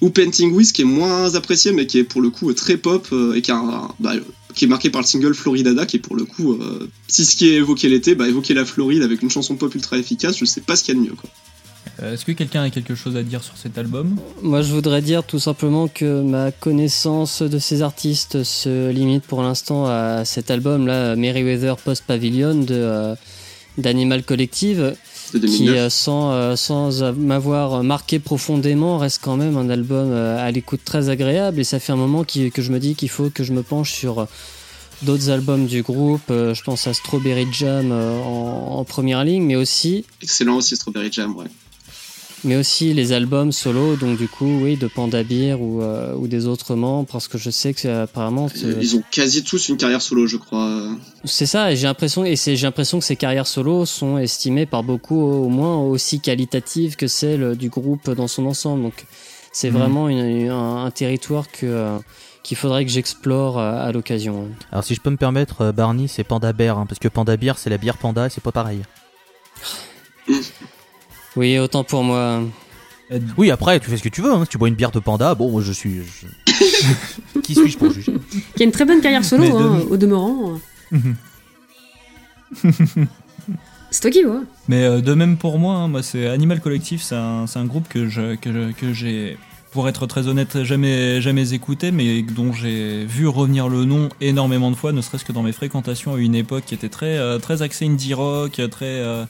ou 0.00 0.10
Painting 0.10 0.52
With, 0.52 0.72
qui 0.72 0.82
est 0.82 0.86
moins 0.86 1.34
apprécié, 1.34 1.72
mais 1.72 1.86
qui 1.86 1.98
est 1.98 2.04
pour 2.04 2.20
le 2.20 2.30
coup 2.30 2.52
très 2.52 2.76
pop, 2.76 3.06
euh, 3.12 3.34
et 3.34 3.42
qui, 3.42 3.50
a 3.50 3.56
un- 3.56 3.88
bah, 4.00 4.12
qui 4.54 4.64
est 4.64 4.68
marqué 4.68 4.90
par 4.90 5.00
le 5.02 5.06
single 5.06 5.34
Floridada, 5.34 5.86
qui 5.86 5.96
est 5.96 6.00
pour 6.00 6.16
le 6.16 6.24
coup, 6.24 6.54
euh, 6.54 6.88
si 7.08 7.24
ce 7.24 7.36
qui 7.36 7.48
est 7.48 7.54
évoqué 7.54 7.88
l'été, 7.88 8.14
bah, 8.14 8.28
évoquer 8.28 8.54
la 8.54 8.64
Floride 8.64 9.02
avec 9.02 9.22
une 9.22 9.30
chanson 9.30 9.56
pop 9.56 9.74
ultra 9.74 9.96
efficace, 9.98 10.36
je 10.38 10.44
sais 10.44 10.60
pas 10.60 10.76
ce 10.76 10.84
qu'il 10.84 10.94
y 10.94 10.98
a 10.98 11.00
de 11.00 11.06
mieux. 11.08 11.14
Quoi. 11.14 11.30
Euh, 12.02 12.12
Est-ce 12.12 12.24
que 12.26 12.32
quelqu'un 12.32 12.62
a 12.62 12.68
quelque 12.70 12.94
chose 12.94 13.16
à 13.16 13.22
dire 13.22 13.42
sur 13.42 13.56
cet 13.56 13.78
album? 13.78 14.16
Moi, 14.42 14.60
je 14.60 14.70
voudrais 14.72 15.00
dire 15.00 15.24
tout 15.24 15.38
simplement 15.38 15.88
que 15.88 16.20
ma 16.20 16.52
connaissance 16.52 17.40
de 17.42 17.58
ces 17.58 17.80
artistes 17.80 18.42
se 18.44 18.90
limite 18.90 19.24
pour 19.24 19.42
l'instant 19.42 19.86
à 19.86 20.24
cet 20.26 20.50
album-là, 20.50 21.16
Merryweather 21.16 21.76
Post 21.78 22.04
Pavilion 22.06 22.54
de 22.54 22.66
euh, 22.74 23.14
d'Animal 23.78 24.24
Collective, 24.24 24.94
De 25.38 25.46
qui, 25.46 25.58
2009. 25.64 25.76
euh, 25.78 25.90
sans, 25.90 26.30
euh, 26.32 26.56
sans 26.56 27.12
m'avoir 27.14 27.82
marqué 27.82 28.18
profondément, 28.18 28.98
reste 28.98 29.20
quand 29.22 29.36
même 29.36 29.56
un 29.56 29.68
album 29.70 30.10
euh, 30.12 30.38
à 30.44 30.50
l'écoute 30.50 30.80
très 30.84 31.08
agréable. 31.08 31.60
Et 31.60 31.64
ça 31.64 31.78
fait 31.78 31.92
un 31.92 31.96
moment 31.96 32.24
qui- 32.24 32.50
que 32.50 32.62
je 32.62 32.70
me 32.72 32.78
dis 32.78 32.94
qu'il 32.94 33.08
faut 33.10 33.30
que 33.30 33.44
je 33.44 33.52
me 33.52 33.62
penche 33.62 33.92
sur 33.92 34.26
d'autres 35.02 35.28
albums 35.30 35.66
du 35.66 35.82
groupe. 35.82 36.22
Je 36.28 36.62
pense 36.62 36.86
à 36.86 36.94
Strawberry 36.94 37.46
Jam 37.52 37.92
en, 37.92 38.78
en 38.78 38.84
première 38.84 39.24
ligne, 39.24 39.42
mais 39.44 39.56
aussi 39.56 40.04
Excellent 40.22 40.56
aussi 40.56 40.76
Strawberry 40.76 41.10
Jam, 41.12 41.36
ouais. 41.36 41.44
Mais 42.44 42.56
aussi 42.56 42.92
les 42.94 43.12
albums 43.12 43.50
solo, 43.52 43.96
donc 43.96 44.16
du 44.18 44.28
coup, 44.28 44.60
oui, 44.62 44.76
de 44.76 44.86
Panda 44.86 45.22
Beer 45.24 45.54
ou, 45.60 45.80
euh, 45.82 46.14
ou 46.14 46.28
des 46.28 46.46
autres 46.46 46.74
membres, 46.76 47.08
parce 47.10 47.28
que 47.28 47.38
je 47.38 47.50
sais 47.50 47.74
que 47.74 48.02
apparemment, 48.02 48.48
Ils 48.54 48.94
ont 48.96 49.02
quasi 49.10 49.42
tous 49.42 49.68
une 49.68 49.76
carrière 49.76 50.02
solo, 50.02 50.26
je 50.26 50.36
crois. 50.36 50.88
c'est 51.24 51.46
ça, 51.46 51.72
et 51.72 51.76
j'ai 51.76 51.86
l'impression, 51.86 52.24
et 52.24 52.36
c'est, 52.36 52.54
j'ai 52.56 52.66
l'impression 52.66 52.98
que 52.98 53.04
ces 53.04 53.16
carrières 53.16 53.46
solo 53.46 53.84
sont 53.86 54.18
estimées 54.18 54.66
par 54.66 54.82
beaucoup 54.82 55.20
au 55.20 55.48
moins 55.48 55.78
aussi 55.78 56.20
qualitatives 56.20 56.96
que 56.96 57.06
celles 57.08 57.56
du 57.56 57.68
groupe 57.68 58.10
dans 58.10 58.28
son 58.28 58.46
ensemble. 58.46 58.82
Donc, 58.82 59.06
c'est 59.52 59.70
Mhm. 59.70 59.76
vraiment 59.78 60.08
une- 60.08 60.50
un, 60.50 60.84
un 60.84 60.90
territoire 60.90 61.50
que 61.50 61.64
euh, 61.66 61.98
qu'il 62.42 62.56
faudrait 62.56 62.84
que 62.84 62.90
j'explore 62.92 63.58
euh, 63.58 63.88
à 63.88 63.90
l'occasion. 63.90 64.48
Alors 64.70 64.84
si 64.84 64.94
je 64.94 65.00
peux 65.00 65.10
me 65.10 65.16
permettre, 65.16 65.72
Barney, 65.72 66.06
c'est 66.06 66.22
Panda 66.22 66.52
Bear, 66.52 66.78
hein, 66.78 66.86
parce 66.86 66.98
que 67.00 67.08
Panda 67.08 67.36
Beer, 67.36 67.54
c'est 67.56 67.70
la 67.70 67.78
bière 67.78 67.96
panda 67.98 68.26
et 68.26 68.30
c'est 68.30 68.42
pas 68.42 68.52
pareil. 68.52 68.82
Oui, 71.36 71.58
autant 71.58 71.84
pour 71.84 72.02
moi. 72.02 72.42
Oui, 73.36 73.50
après, 73.50 73.78
tu 73.78 73.88
fais 73.88 73.96
ce 73.96 74.02
que 74.02 74.08
tu 74.08 74.20
veux, 74.22 74.32
hein. 74.32 74.44
si 74.44 74.50
tu 74.50 74.58
bois 74.58 74.68
une 74.68 74.74
bière 74.74 74.90
de 74.90 74.98
panda, 74.98 75.34
bon, 75.34 75.50
moi, 75.50 75.62
je 75.62 75.72
suis... 75.72 76.00
je- 76.02 77.40
Qui 77.40 77.54
suis-je 77.54 77.78
pour 77.78 77.92
juger? 77.92 78.14
Qui 78.56 78.62
a 78.62 78.66
une 78.66 78.72
très 78.72 78.84
bonne 78.84 79.00
carrière 79.00 79.24
solo, 79.24 79.44
de- 79.44 79.50
hein, 79.52 79.80
au 79.88 79.96
demeurant. 79.96 80.58
C'est 83.90 84.00
toi 84.00 84.10
qui 84.10 84.24
vois. 84.24 84.42
Mais 84.68 84.84
euh, 84.84 85.00
de 85.00 85.14
même 85.14 85.36
pour 85.36 85.58
moi, 85.58 85.74
hein, 85.76 85.88
moi 85.88 86.02
c'est 86.02 86.26
Animal 86.26 86.60
Collective, 86.60 87.00
c'est 87.02 87.14
un, 87.14 87.46
groupe 87.64 87.88
que 87.88 88.08
j'ai, 88.08 89.38
pour 89.70 89.88
être 89.88 90.06
très 90.06 90.26
honnête, 90.26 90.64
jamais, 90.64 91.20
jamais 91.20 91.52
écouté, 91.54 91.92
mais 91.92 92.22
dont 92.22 92.52
j'ai 92.52 93.04
vu 93.04 93.28
revenir 93.28 93.68
le 93.68 93.84
nom 93.84 94.08
énormément 94.20 94.70
de 94.70 94.76
fois, 94.76 94.92
ne 94.92 95.00
serait-ce 95.00 95.24
que 95.24 95.32
dans 95.32 95.42
mes 95.42 95.52
fréquentations 95.52 96.14
à 96.14 96.18
une 96.18 96.34
époque 96.34 96.64
qui 96.66 96.74
était 96.74 96.88
très, 96.88 97.16
euh, 97.16 97.38
très 97.38 97.62
axée 97.62 97.86
indie 97.86 98.12
rock, 98.14 98.60
très, 98.70 98.84
euh, 98.86 99.24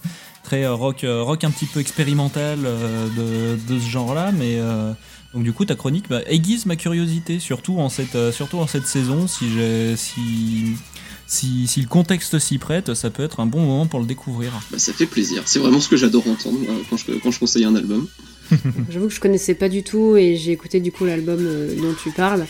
très 0.47 0.65
euh, 0.65 0.75
rock, 0.75 1.03
euh, 1.03 1.23
rock 1.23 1.43
un 1.43 1.51
petit 1.51 1.67
peu 1.67 1.81
expérimental 1.81 2.61
euh, 2.65 3.57
de, 3.67 3.75
de 3.75 3.81
ce 3.81 3.89
genre-là, 3.89 4.31
mais 4.33 4.59
euh, 4.59 4.93
donc 5.35 5.43
du 5.43 5.53
coup 5.53 5.65
ta 5.65 5.75
chronique 5.75 6.07
bah, 6.09 6.21
aiguise 6.27 6.67
ma 6.67 6.77
curiosité, 6.77 7.41
surtout 7.41 7.79
en 7.81 7.89
cette, 7.89 8.15
euh, 8.15 8.31
surtout 8.31 8.59
en 8.59 8.69
cette 8.69 8.87
saison, 8.87 9.27
si 9.27 9.51
j'ai, 9.53 9.97
si 9.97 10.77
si, 11.27 11.67
si 11.67 11.81
le 11.81 11.89
contexte 11.89 12.39
s'y 12.39 12.59
prête, 12.59 12.95
ça 12.95 13.11
peut 13.11 13.25
être 13.25 13.41
un 13.41 13.47
bon 13.47 13.61
moment 13.61 13.87
pour 13.87 13.99
le 13.99 14.07
découvrir. 14.07 14.53
Bah, 14.71 14.79
ça 14.79 14.93
fait 14.93 15.07
plaisir. 15.07 15.43
C'est 15.47 15.59
vraiment 15.59 15.81
ce 15.81 15.89
que 15.89 15.97
j'adore 15.97 16.29
entendre 16.29 16.59
euh, 16.69 16.83
quand, 16.89 16.97
je, 16.97 17.11
quand 17.21 17.33
je 17.33 17.41
conseille 17.41 17.65
un 17.65 17.75
album. 17.75 18.07
J'avoue 18.89 19.09
que 19.09 19.15
je 19.15 19.19
connaissais 19.19 19.55
pas 19.55 19.69
du 19.69 19.83
tout 19.83 20.17
et 20.17 20.37
j'ai 20.37 20.53
écouté 20.53 20.79
du 20.79 20.93
coup 20.93 21.05
l'album 21.05 21.41
euh, 21.41 21.75
dont 21.75 21.95
tu 22.01 22.13
parles. 22.13 22.47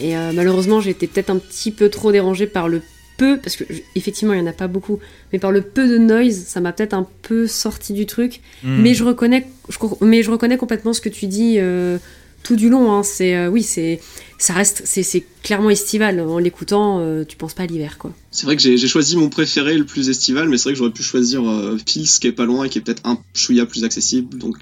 Et 0.00 0.16
euh, 0.16 0.32
malheureusement, 0.34 0.80
j'ai 0.80 0.90
été 0.90 1.06
peut-être 1.06 1.30
un 1.30 1.38
petit 1.38 1.70
peu 1.70 1.88
trop 1.88 2.10
dérangée 2.10 2.48
par 2.48 2.68
le 2.68 2.82
peu, 3.18 3.36
parce 3.36 3.56
que 3.56 3.64
effectivement, 3.94 4.32
il 4.32 4.38
y 4.38 4.42
en 4.42 4.46
a 4.46 4.52
pas 4.54 4.68
beaucoup, 4.68 4.98
mais 5.32 5.38
par 5.38 5.52
le 5.52 5.60
peu 5.60 5.86
de 5.86 5.98
noise, 5.98 6.44
ça 6.46 6.60
m'a 6.60 6.72
peut-être 6.72 6.94
un 6.94 7.06
peu 7.22 7.46
sorti 7.46 7.92
du 7.92 8.06
truc. 8.06 8.40
Hmm. 8.62 8.80
Mais 8.80 8.94
je 8.94 9.04
reconnais, 9.04 9.46
je, 9.68 9.76
mais 10.00 10.22
je 10.22 10.30
reconnais 10.30 10.56
complètement 10.56 10.94
ce 10.94 11.02
que 11.02 11.10
tu 11.10 11.26
dis 11.26 11.56
euh, 11.58 11.98
tout 12.42 12.56
du 12.56 12.70
long. 12.70 12.92
hein. 12.92 13.02
C'est 13.02 13.36
euh, 13.36 13.50
oui, 13.50 13.62
c'est 13.62 14.00
ça 14.38 14.54
reste, 14.54 14.82
c'est 14.84 15.02
c'est 15.02 15.24
clairement 15.42 15.68
estival. 15.68 16.20
En 16.20 16.38
l'écoutant, 16.38 17.00
euh, 17.00 17.24
tu 17.24 17.36
penses 17.36 17.54
pas 17.54 17.64
à 17.64 17.66
l'hiver, 17.66 17.98
quoi. 17.98 18.14
C'est 18.30 18.46
vrai 18.46 18.56
que 18.56 18.62
j'ai 18.62 18.78
j'ai 18.78 18.88
choisi 18.88 19.16
mon 19.16 19.28
préféré, 19.28 19.76
le 19.76 19.84
plus 19.84 20.08
estival, 20.08 20.48
mais 20.48 20.56
c'est 20.56 20.64
vrai 20.64 20.72
que 20.72 20.78
j'aurais 20.78 20.92
pu 20.92 21.02
choisir 21.02 21.46
euh, 21.46 21.76
Fils, 21.86 22.20
qui 22.20 22.28
est 22.28 22.32
pas 22.32 22.46
loin 22.46 22.64
et 22.64 22.68
qui 22.68 22.78
est 22.78 22.82
peut-être 22.82 23.04
un 23.04 23.18
chouïa 23.34 23.66
plus 23.66 23.84
accessible. 23.84 24.38
Donc 24.38 24.56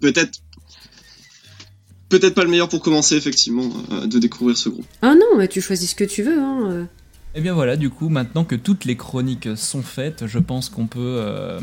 peut-être 0.00 0.38
peut-être 2.10 2.34
pas 2.34 2.44
le 2.44 2.50
meilleur 2.50 2.68
pour 2.68 2.82
commencer, 2.82 3.16
effectivement, 3.16 3.72
euh, 3.90 4.06
de 4.06 4.18
découvrir 4.18 4.56
ce 4.58 4.68
groupe. 4.68 4.84
Ah 5.00 5.14
non, 5.14 5.38
mais 5.38 5.48
tu 5.48 5.62
choisis 5.62 5.90
ce 5.90 5.94
que 5.94 6.04
tu 6.04 6.22
veux. 6.22 6.38
Hein. 6.38 6.86
Et 7.34 7.40
bien 7.40 7.54
voilà, 7.54 7.76
du 7.76 7.88
coup, 7.88 8.10
maintenant 8.10 8.44
que 8.44 8.54
toutes 8.54 8.84
les 8.84 8.94
chroniques 8.96 9.48
sont 9.56 9.80
faites, 9.80 10.26
je 10.26 10.38
pense 10.38 10.68
qu'on 10.68 10.86
peut. 10.86 10.98
euh, 11.00 11.60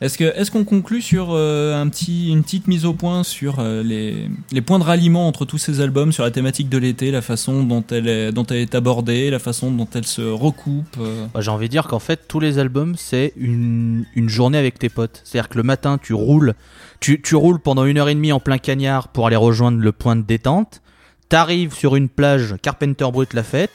Est-ce 0.00 0.16
que 0.16 0.24
est-ce 0.24 0.50
qu'on 0.50 0.64
conclut 0.64 1.02
sur 1.02 1.28
euh, 1.32 1.78
un 1.78 1.86
petit 1.90 2.30
une 2.30 2.42
petite 2.42 2.66
mise 2.68 2.86
au 2.86 2.94
point 2.94 3.22
sur 3.22 3.56
euh, 3.60 3.82
les 3.82 4.30
les 4.50 4.62
points 4.62 4.78
de 4.78 4.84
ralliement 4.84 5.28
entre 5.28 5.44
tous 5.44 5.58
ces 5.58 5.82
albums, 5.82 6.10
sur 6.10 6.24
la 6.24 6.30
thématique 6.30 6.70
de 6.70 6.78
l'été, 6.78 7.10
la 7.10 7.20
façon 7.20 7.62
dont 7.64 7.84
elle 7.90 8.08
est 8.08 8.32
dont 8.32 8.46
elle 8.46 8.56
est 8.60 8.74
abordée, 8.74 9.28
la 9.28 9.38
façon 9.38 9.70
dont 9.70 9.86
elle 9.94 10.06
se 10.06 10.22
recoupe. 10.22 10.96
euh. 10.98 11.26
Bah, 11.34 11.42
J'ai 11.42 11.50
envie 11.50 11.66
de 11.66 11.72
dire 11.72 11.86
qu'en 11.86 11.98
fait, 11.98 12.22
tous 12.26 12.40
les 12.40 12.58
albums, 12.58 12.94
c'est 12.96 13.34
une, 13.36 14.06
une 14.14 14.30
journée 14.30 14.56
avec 14.56 14.78
tes 14.78 14.88
potes. 14.88 15.20
C'est-à-dire 15.24 15.50
que 15.50 15.58
le 15.58 15.64
matin, 15.64 15.98
tu 16.02 16.14
roules, 16.14 16.54
tu, 16.98 17.20
tu 17.20 17.34
roules 17.36 17.60
pendant 17.60 17.84
une 17.84 17.98
heure 17.98 18.08
et 18.08 18.14
demie 18.14 18.32
en 18.32 18.40
plein 18.40 18.56
cagnard 18.56 19.08
pour 19.08 19.26
aller 19.26 19.36
rejoindre 19.36 19.80
le 19.80 19.92
point 19.92 20.16
de 20.16 20.22
détente. 20.22 20.80
T'arrives 21.28 21.74
sur 21.74 21.94
une 21.94 22.08
plage 22.08 22.54
Carpenter 22.62 23.06
Brut 23.12 23.34
la 23.34 23.42
fête. 23.42 23.70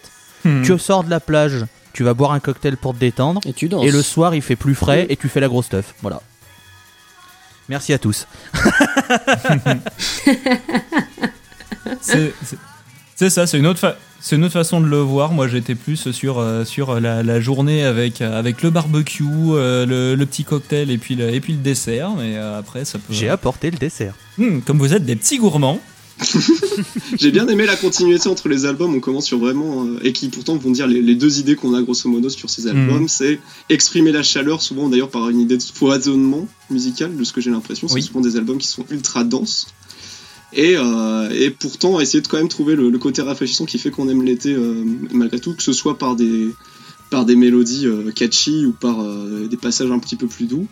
Hmm. 0.45 0.61
Tu 0.61 0.77
sors 0.79 1.03
de 1.03 1.09
la 1.09 1.19
plage, 1.19 1.65
tu 1.93 2.03
vas 2.03 2.13
boire 2.13 2.31
un 2.31 2.39
cocktail 2.39 2.77
pour 2.77 2.93
te 2.93 2.99
détendre. 2.99 3.41
Et 3.45 3.53
tu 3.53 3.67
danses. 3.67 3.85
Et 3.85 3.91
le 3.91 4.01
soir, 4.01 4.33
il 4.35 4.41
fait 4.41 4.55
plus 4.55 4.75
frais 4.75 5.05
et 5.09 5.17
tu 5.17 5.27
fais 5.27 5.39
la 5.39 5.47
grosse 5.47 5.65
stuff. 5.65 5.93
Voilà. 6.01 6.21
Merci 7.67 7.93
à 7.93 7.97
tous. 7.97 8.27
C'est 12.01 12.33
c'est- 12.43 12.57
c'est 13.15 13.29
ça, 13.29 13.47
c'est 13.47 13.57
une 13.57 13.67
autre 13.67 13.79
fa- 13.79 13.95
c'est 14.19 14.35
une 14.35 14.43
autre 14.43 14.53
façon 14.53 14.81
de 14.81 14.87
le 14.87 14.97
voir. 14.97 15.31
Moi, 15.31 15.47
j'étais 15.47 15.75
plus 15.75 16.11
sur 16.11 16.39
euh, 16.39 16.65
sur 16.65 16.99
la, 16.99 17.23
la 17.23 17.39
journée 17.39 17.83
avec 17.85 18.21
euh, 18.21 18.37
avec 18.37 18.61
le 18.61 18.71
barbecue, 18.71 19.23
euh, 19.51 19.85
le, 19.85 20.15
le 20.15 20.25
petit 20.25 20.43
cocktail 20.43 20.89
et 20.91 20.97
puis 20.97 21.15
le, 21.15 21.29
et 21.33 21.39
puis 21.39 21.53
le 21.53 21.59
dessert. 21.59 22.09
Mais 22.17 22.35
euh, 22.35 22.59
après, 22.59 22.83
ça 22.85 22.97
peut. 22.99 23.13
J'ai 23.13 23.29
apporté 23.29 23.71
le 23.71 23.77
dessert. 23.77 24.13
Hmm, 24.37 24.59
comme 24.61 24.79
vous 24.79 24.93
êtes 24.93 25.05
des 25.05 25.15
petits 25.15 25.37
gourmands. 25.37 25.79
J'ai 27.17 27.31
bien 27.31 27.47
aimé 27.47 27.65
la 27.65 27.75
continuité 27.75 28.29
entre 28.29 28.47
les 28.49 28.65
albums, 28.65 28.93
on 28.95 28.99
commence 28.99 29.25
sur 29.25 29.37
vraiment, 29.37 29.85
euh, 29.85 29.99
et 30.03 30.13
qui 30.13 30.29
pourtant 30.29 30.55
vont 30.57 30.71
dire 30.71 30.87
les, 30.87 31.01
les 31.01 31.15
deux 31.15 31.39
idées 31.39 31.55
qu'on 31.55 31.73
a 31.73 31.81
grosso 31.81 32.09
modo 32.09 32.29
sur 32.29 32.49
ces 32.49 32.67
albums, 32.67 33.01
Mhm. 33.03 33.07
c'est 33.07 33.39
exprimer 33.69 34.11
la 34.11 34.23
chaleur, 34.23 34.61
souvent 34.61 34.87
d'ailleurs 34.89 35.09
par 35.09 35.29
une 35.29 35.39
idée 35.41 35.57
de 35.57 35.63
foisonnement 35.63 36.47
musical, 36.69 37.15
de 37.15 37.23
ce 37.23 37.33
que 37.33 37.41
j'ai 37.41 37.51
l'impression, 37.51 37.87
c'est 37.87 37.95
Oui. 37.95 38.01
souvent 38.03 38.21
des 38.21 38.37
albums 38.37 38.57
qui 38.57 38.67
sont 38.67 38.85
ultra 38.91 39.23
denses. 39.23 39.67
Et, 40.53 40.75
euh, 40.77 41.29
et 41.31 41.49
pourtant 41.49 41.99
essayer 41.99 42.21
de 42.21 42.27
quand 42.27 42.37
même 42.37 42.47
trouver 42.47 42.75
le, 42.75 42.89
le 42.89 42.97
côté 42.97 43.21
rafraîchissant 43.21 43.65
qui 43.65 43.77
fait 43.77 43.91
qu'on 43.91 44.07
aime 44.07 44.23
l'été 44.23 44.53
euh, 44.53 44.83
malgré 45.11 45.39
tout, 45.39 45.53
que 45.53 45.63
ce 45.63 45.73
soit 45.73 45.97
par 45.97 46.15
des, 46.15 46.49
par 47.11 47.25
des 47.25 47.35
mélodies 47.35 47.85
euh, 47.87 48.11
catchy 48.11 48.65
ou 48.65 48.71
par 48.71 48.99
euh, 49.01 49.47
des 49.47 49.57
passages 49.57 49.91
un 49.91 49.99
petit 49.99 50.15
peu 50.15 50.27
plus 50.27 50.45
doux. 50.47 50.67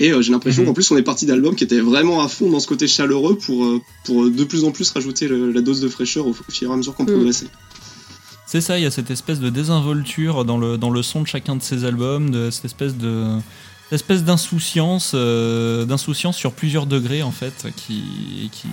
Et 0.00 0.10
euh, 0.12 0.22
j'ai 0.22 0.32
l'impression 0.32 0.62
Mhm. 0.62 0.68
qu'en 0.68 0.74
plus 0.74 0.90
on 0.90 0.96
est 0.96 1.02
parti 1.02 1.24
d'albums 1.26 1.54
qui 1.54 1.64
étaient 1.64 1.80
vraiment 1.80 2.20
à 2.22 2.28
fond 2.28 2.50
dans 2.50 2.60
ce 2.60 2.66
côté 2.66 2.86
chaleureux 2.88 3.36
pour, 3.38 3.64
euh, 3.64 3.80
pour 4.04 4.28
de 4.30 4.44
plus 4.44 4.64
en 4.64 4.70
plus 4.72 4.90
rajouter 4.90 5.28
le- 5.28 5.50
la 5.52 5.60
dose 5.60 5.80
de 5.80 5.88
fraîcheur 5.88 6.26
au, 6.26 6.30
au 6.30 6.34
fur 6.52 6.70
et 6.70 6.72
à 6.72 6.76
mesure 6.76 6.94
qu'on 6.94 7.04
Mhm. 7.04 7.12
progressait. 7.14 7.46
C'est 8.46 8.60
ça, 8.62 8.78
il 8.78 8.82
y 8.82 8.86
a 8.86 8.90
cette 8.90 9.10
espèce 9.10 9.40
de 9.40 9.50
désinvolture 9.50 10.44
dans 10.44 10.56
le, 10.58 10.78
dans 10.78 10.90
le 10.90 11.02
son 11.02 11.22
de 11.22 11.26
chacun 11.26 11.54
de 11.56 11.62
ces 11.62 11.84
albums, 11.84 12.30
de 12.30 12.50
cette 12.50 12.64
espèce 12.64 12.96
de 12.96 13.38
cette 13.90 14.00
espèce 14.02 14.24
d'insouciance, 14.24 15.12
euh, 15.14 15.84
d'insouciance 15.86 16.36
sur 16.36 16.52
plusieurs 16.52 16.86
degrés 16.86 17.22
en 17.22 17.30
fait, 17.30 17.66
qui, 17.76 18.50
qui, 18.52 18.68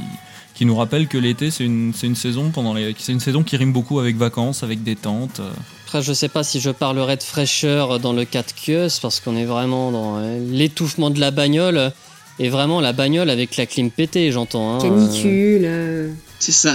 qui 0.56 0.66
nous 0.66 0.76
rappelle 0.76 1.08
que 1.08 1.18
l'été 1.18 1.51
c'est 1.51 1.66
une, 1.66 1.93
c'est 1.95 2.08
une 2.08 2.16
saison 2.16 2.49
pendant 2.49 2.74
les, 2.74 2.95
c'est 2.97 3.12
une 3.12 3.20
saison 3.20 3.43
qui 3.43 3.58
rime 3.58 3.74
beaucoup 3.74 3.99
avec 3.99 4.16
vacances, 4.16 4.64
avec 4.64 4.82
détente. 4.84 5.39
euh. 5.41 5.49
Après, 5.86 6.01
je 6.01 6.14
sais 6.14 6.30
pas 6.30 6.43
si 6.43 6.60
je 6.60 6.70
parlerai 6.72 7.16
de 7.18 7.24
fraîcheur 7.24 7.99
dans 7.99 8.14
le 8.14 8.26
cas 8.26 8.41
de 8.41 8.51
Kios, 8.51 8.99
parce 9.01 9.20
qu'on 9.20 9.36
est 9.36 9.45
vraiment 9.45 9.91
dans 9.91 10.18
euh, 10.18 10.39
l'étouffement 10.51 11.10
de 11.10 11.20
la 11.20 11.32
bagnole. 11.32 11.91
Et 12.38 12.49
vraiment 12.49 12.82
la 12.82 12.91
bagnole 12.91 13.30
avec 13.30 13.56
la 13.56 13.66
clim 13.66 13.89
pétée, 13.89 14.30
j'entends. 14.32 14.76
hein, 14.76 14.82
Canicule. 14.82 15.62
euh, 15.64 16.10
C'est 16.39 16.51
ça. 16.51 16.74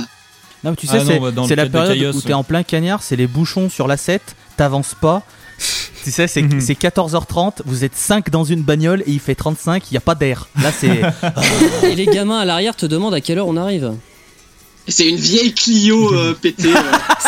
Non, 0.64 0.70
mais 0.70 0.76
tu 0.76 0.87
sais, 0.87 0.99
Ah 1.01 1.05
c'est 1.05 1.18
bah, 1.18 1.31
la 1.57 1.66
période 1.68 1.99
Chaos, 1.99 2.16
où 2.16 2.20
t'es 2.22 2.28
ouais. 2.28 2.33
en 2.35 2.45
plein 2.45 2.62
cagnard, 2.62 3.03
c'est 3.03 3.16
les 3.16 3.26
bouchons 3.26 3.68
sur 3.68 3.87
la 3.87 3.99
7, 3.99 4.22
t'avances 4.57 4.95
pas. 4.99 5.22
Tu 6.05 6.11
sais, 6.11 6.26
c'est 6.26 6.42
Mhm. 6.42 6.61
c'est 6.61 6.74
14h30, 6.74 7.62
vous 7.64 7.84
êtes 7.84 7.94
5 7.96 8.30
dans 8.30 8.44
une 8.44 8.62
bagnole 8.62 9.03
et 9.07 9.11
il 9.12 9.20
fait 9.20 9.34
35, 9.34 9.90
il 9.90 9.94
n'y 9.94 9.98
a 9.98 10.01
pas 10.01 10.14
d'air. 10.14 10.48
Là, 10.62 10.70
c'est. 10.72 11.03
Et 11.84 11.94
les 11.94 12.07
gamins 12.07 12.38
à 12.38 12.44
l'arrière 12.44 12.74
te 12.76 12.86
demandent 12.86 13.14
à 13.14 13.20
quelle 13.20 13.38
heure 13.38 13.48
on 13.48 13.57
arrive. 13.57 13.92
C'est 14.88 15.09
une 15.09 15.16
vieille 15.16 15.53
Clio 15.55 16.12
euh, 16.14 16.34
pétée. 16.40 16.68
euh. 16.74 16.80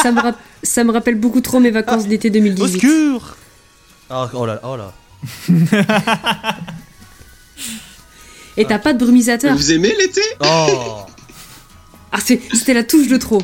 ça, 0.02 0.10
me 0.12 0.20
ça 0.62 0.84
me 0.84 0.92
rappelle 0.92 1.16
beaucoup 1.16 1.40
trop 1.40 1.60
mes 1.60 1.70
vacances 1.70 2.06
d'été 2.06 2.28
Au 2.28 2.32
2018. 2.32 2.80
secours 2.80 3.36
oh, 4.10 4.24
oh 4.34 4.46
là, 4.46 4.60
oh 4.64 4.76
là. 4.76 4.92
Et 8.56 8.64
t'as 8.64 8.78
pas 8.78 8.92
de 8.92 8.98
brumisateur. 8.98 9.56
Vous 9.56 9.72
aimez 9.72 9.94
l'été? 9.98 10.20
Oh 10.40 11.04
Ah, 12.10 12.18
c'est- 12.22 12.40
c'était 12.52 12.74
la 12.74 12.84
touche 12.84 13.08
de 13.08 13.16
trop. 13.16 13.40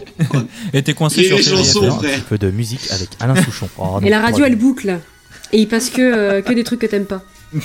Et 0.75 0.83
t'es 0.83 0.93
coincé 0.95 1.21
Et 1.21 1.25
sur 1.25 1.37
les 1.39 1.43
chansons. 1.43 1.89
Un 1.91 1.99
petit 1.99 2.21
peu 2.29 2.37
de 2.37 2.51
musique 2.51 2.91
avec 2.91 3.09
Alain 3.21 3.43
Souchon. 3.43 3.69
Oh, 3.79 3.85
non, 3.85 4.01
Et 4.03 4.11
la 4.11 4.21
radio, 4.21 4.45
elle 4.45 4.57
boucle. 4.57 4.99
Et 5.53 5.61
il 5.61 5.69
passe 5.69 5.91
que, 5.91 6.01
euh, 6.03 6.43
que 6.43 6.53
des 6.53 6.65
trucs 6.65 6.81
que 6.81 6.87
t'aimes 6.87 7.07
pas. 7.07 7.23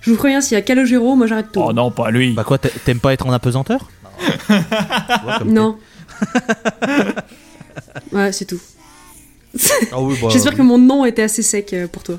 Je 0.00 0.10
vous 0.12 0.16
préviens, 0.16 0.40
s'il 0.40 0.54
y 0.54 0.58
a 0.58 0.62
Calogero, 0.62 1.16
moi 1.16 1.26
j'arrête 1.26 1.52
tout. 1.52 1.60
Oh 1.62 1.72
non, 1.72 1.90
pas 1.90 2.10
lui. 2.10 2.32
Bah 2.32 2.44
quoi, 2.44 2.58
t'a- 2.58 2.70
t'aimes 2.70 3.00
pas 3.00 3.12
être 3.12 3.26
en 3.26 3.32
apesanteur? 3.32 3.90
Ouais, 4.48 4.62
comme 5.38 5.52
non. 5.52 5.78
ouais, 8.12 8.32
c'est 8.32 8.44
tout. 8.46 8.60
t'es. 9.56 9.88
Ah 9.92 10.00
oui, 10.00 10.16
bah, 10.20 10.28
J'espère 10.30 10.54
que 10.56 10.62
mon 10.62 10.78
nom 10.78 11.04
était 11.04 11.22
assez 11.22 11.42
sec 11.42 11.72
euh, 11.72 11.86
pour 11.88 12.02
toi. 12.02 12.18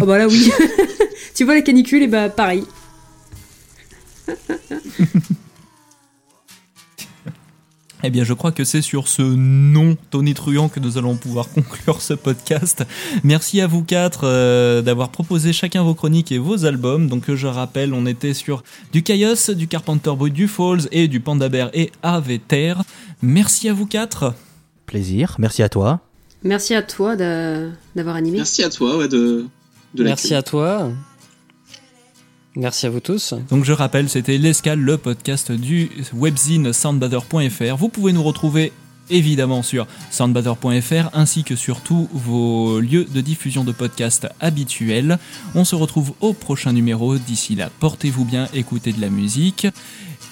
oh 0.00 0.06
bah 0.06 0.18
là 0.18 0.26
oui. 0.26 0.50
tu 1.34 1.44
vois 1.44 1.54
la 1.54 1.62
canicule, 1.62 2.02
et 2.02 2.08
bah 2.08 2.28
pareil. 2.28 2.64
Eh 8.04 8.10
bien, 8.10 8.24
je 8.24 8.32
crois 8.34 8.50
que 8.52 8.64
c'est 8.64 8.82
sur 8.82 9.06
ce 9.08 9.22
non 9.22 9.96
tonitruant 10.10 10.68
que 10.68 10.80
nous 10.80 10.98
allons 10.98 11.16
pouvoir 11.16 11.48
conclure 11.54 12.00
ce 12.02 12.14
podcast. 12.14 12.84
Merci 13.22 13.60
à 13.60 13.66
vous 13.66 13.84
quatre 13.84 14.22
euh, 14.24 14.82
d'avoir 14.82 15.10
proposé 15.10 15.52
chacun 15.52 15.82
vos 15.82 15.94
chroniques 15.94 16.32
et 16.32 16.38
vos 16.38 16.64
albums. 16.64 17.08
Donc, 17.08 17.32
je 17.32 17.46
rappelle, 17.46 17.94
on 17.94 18.04
était 18.06 18.34
sur 18.34 18.64
du 18.92 19.02
Chaos, 19.02 19.54
du 19.54 19.68
Carpenter 19.68 20.12
Brut, 20.16 20.32
du 20.34 20.48
Falls 20.48 20.88
et 20.90 21.06
du 21.08 21.20
Panda 21.20 21.48
Bear 21.48 21.70
et 21.74 21.92
Aveter. 22.02 22.74
Merci 23.22 23.68
à 23.68 23.72
vous 23.72 23.86
quatre. 23.86 24.34
Plaisir, 24.86 25.36
merci 25.38 25.62
à 25.62 25.68
toi. 25.68 26.00
Merci 26.42 26.74
à 26.74 26.82
toi 26.82 27.14
d'a- 27.14 27.68
d'avoir 27.94 28.16
animé. 28.16 28.38
Merci 28.38 28.64
à 28.64 28.68
toi 28.68 28.98
ouais, 28.98 29.06
de, 29.08 29.46
de 29.94 30.02
Merci 30.04 30.34
à 30.34 30.42
toi. 30.42 30.90
Merci 32.54 32.86
à 32.86 32.90
vous 32.90 33.00
tous. 33.00 33.34
Donc 33.50 33.64
je 33.64 33.72
rappelle, 33.72 34.08
c'était 34.08 34.36
l'escale, 34.36 34.78
le 34.78 34.98
podcast 34.98 35.52
du 35.52 35.90
webzine 36.12 36.72
soundbather.fr. 36.72 37.76
Vous 37.78 37.88
pouvez 37.88 38.12
nous 38.12 38.22
retrouver 38.22 38.72
évidemment 39.10 39.62
sur 39.62 39.86
soundbather.fr 40.10 41.10
ainsi 41.14 41.44
que 41.44 41.56
sur 41.56 41.80
tous 41.80 42.08
vos 42.12 42.80
lieux 42.80 43.04
de 43.04 43.20
diffusion 43.20 43.64
de 43.64 43.72
podcasts 43.72 44.28
habituels. 44.40 45.18
On 45.54 45.64
se 45.64 45.74
retrouve 45.74 46.12
au 46.20 46.34
prochain 46.34 46.72
numéro. 46.72 47.16
D'ici 47.16 47.54
là, 47.54 47.70
portez-vous 47.80 48.24
bien, 48.24 48.48
écoutez 48.52 48.92
de 48.92 49.00
la 49.00 49.08
musique 49.08 49.66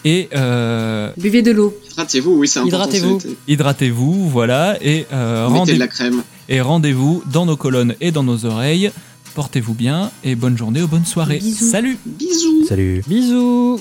et 0.05 0.29
euh, 0.35 1.12
Buvez 1.18 1.43
de 1.43 1.51
l'eau. 1.53 1.77
Hydratez-vous, 1.93 2.33
oui, 2.33 2.49
c'est 2.49 2.61
important. 2.61 2.91
Hydratez-vous. 2.91 3.21
hydratez-vous, 3.49 4.29
voilà, 4.31 4.77
et 4.81 5.07
euh, 5.12 5.49
et 6.49 6.61
rendez-vous 6.61 7.23
dans 7.33 7.47
nos 7.47 7.57
colonnes 7.57 7.95
et 8.01 8.11
dans 8.11 8.23
nos 8.23 8.45
oreilles. 8.47 8.91
Portez-vous 9.35 9.74
bien 9.74 10.11
et 10.24 10.35
bonne 10.35 10.57
journée 10.57 10.83
ou 10.83 10.89
bonne 10.89 11.05
soirée. 11.05 11.39
Bisous. 11.39 11.70
Salut 11.70 11.99
Bisous 12.05 12.64
Salut. 12.66 13.03
Bisous 13.07 13.81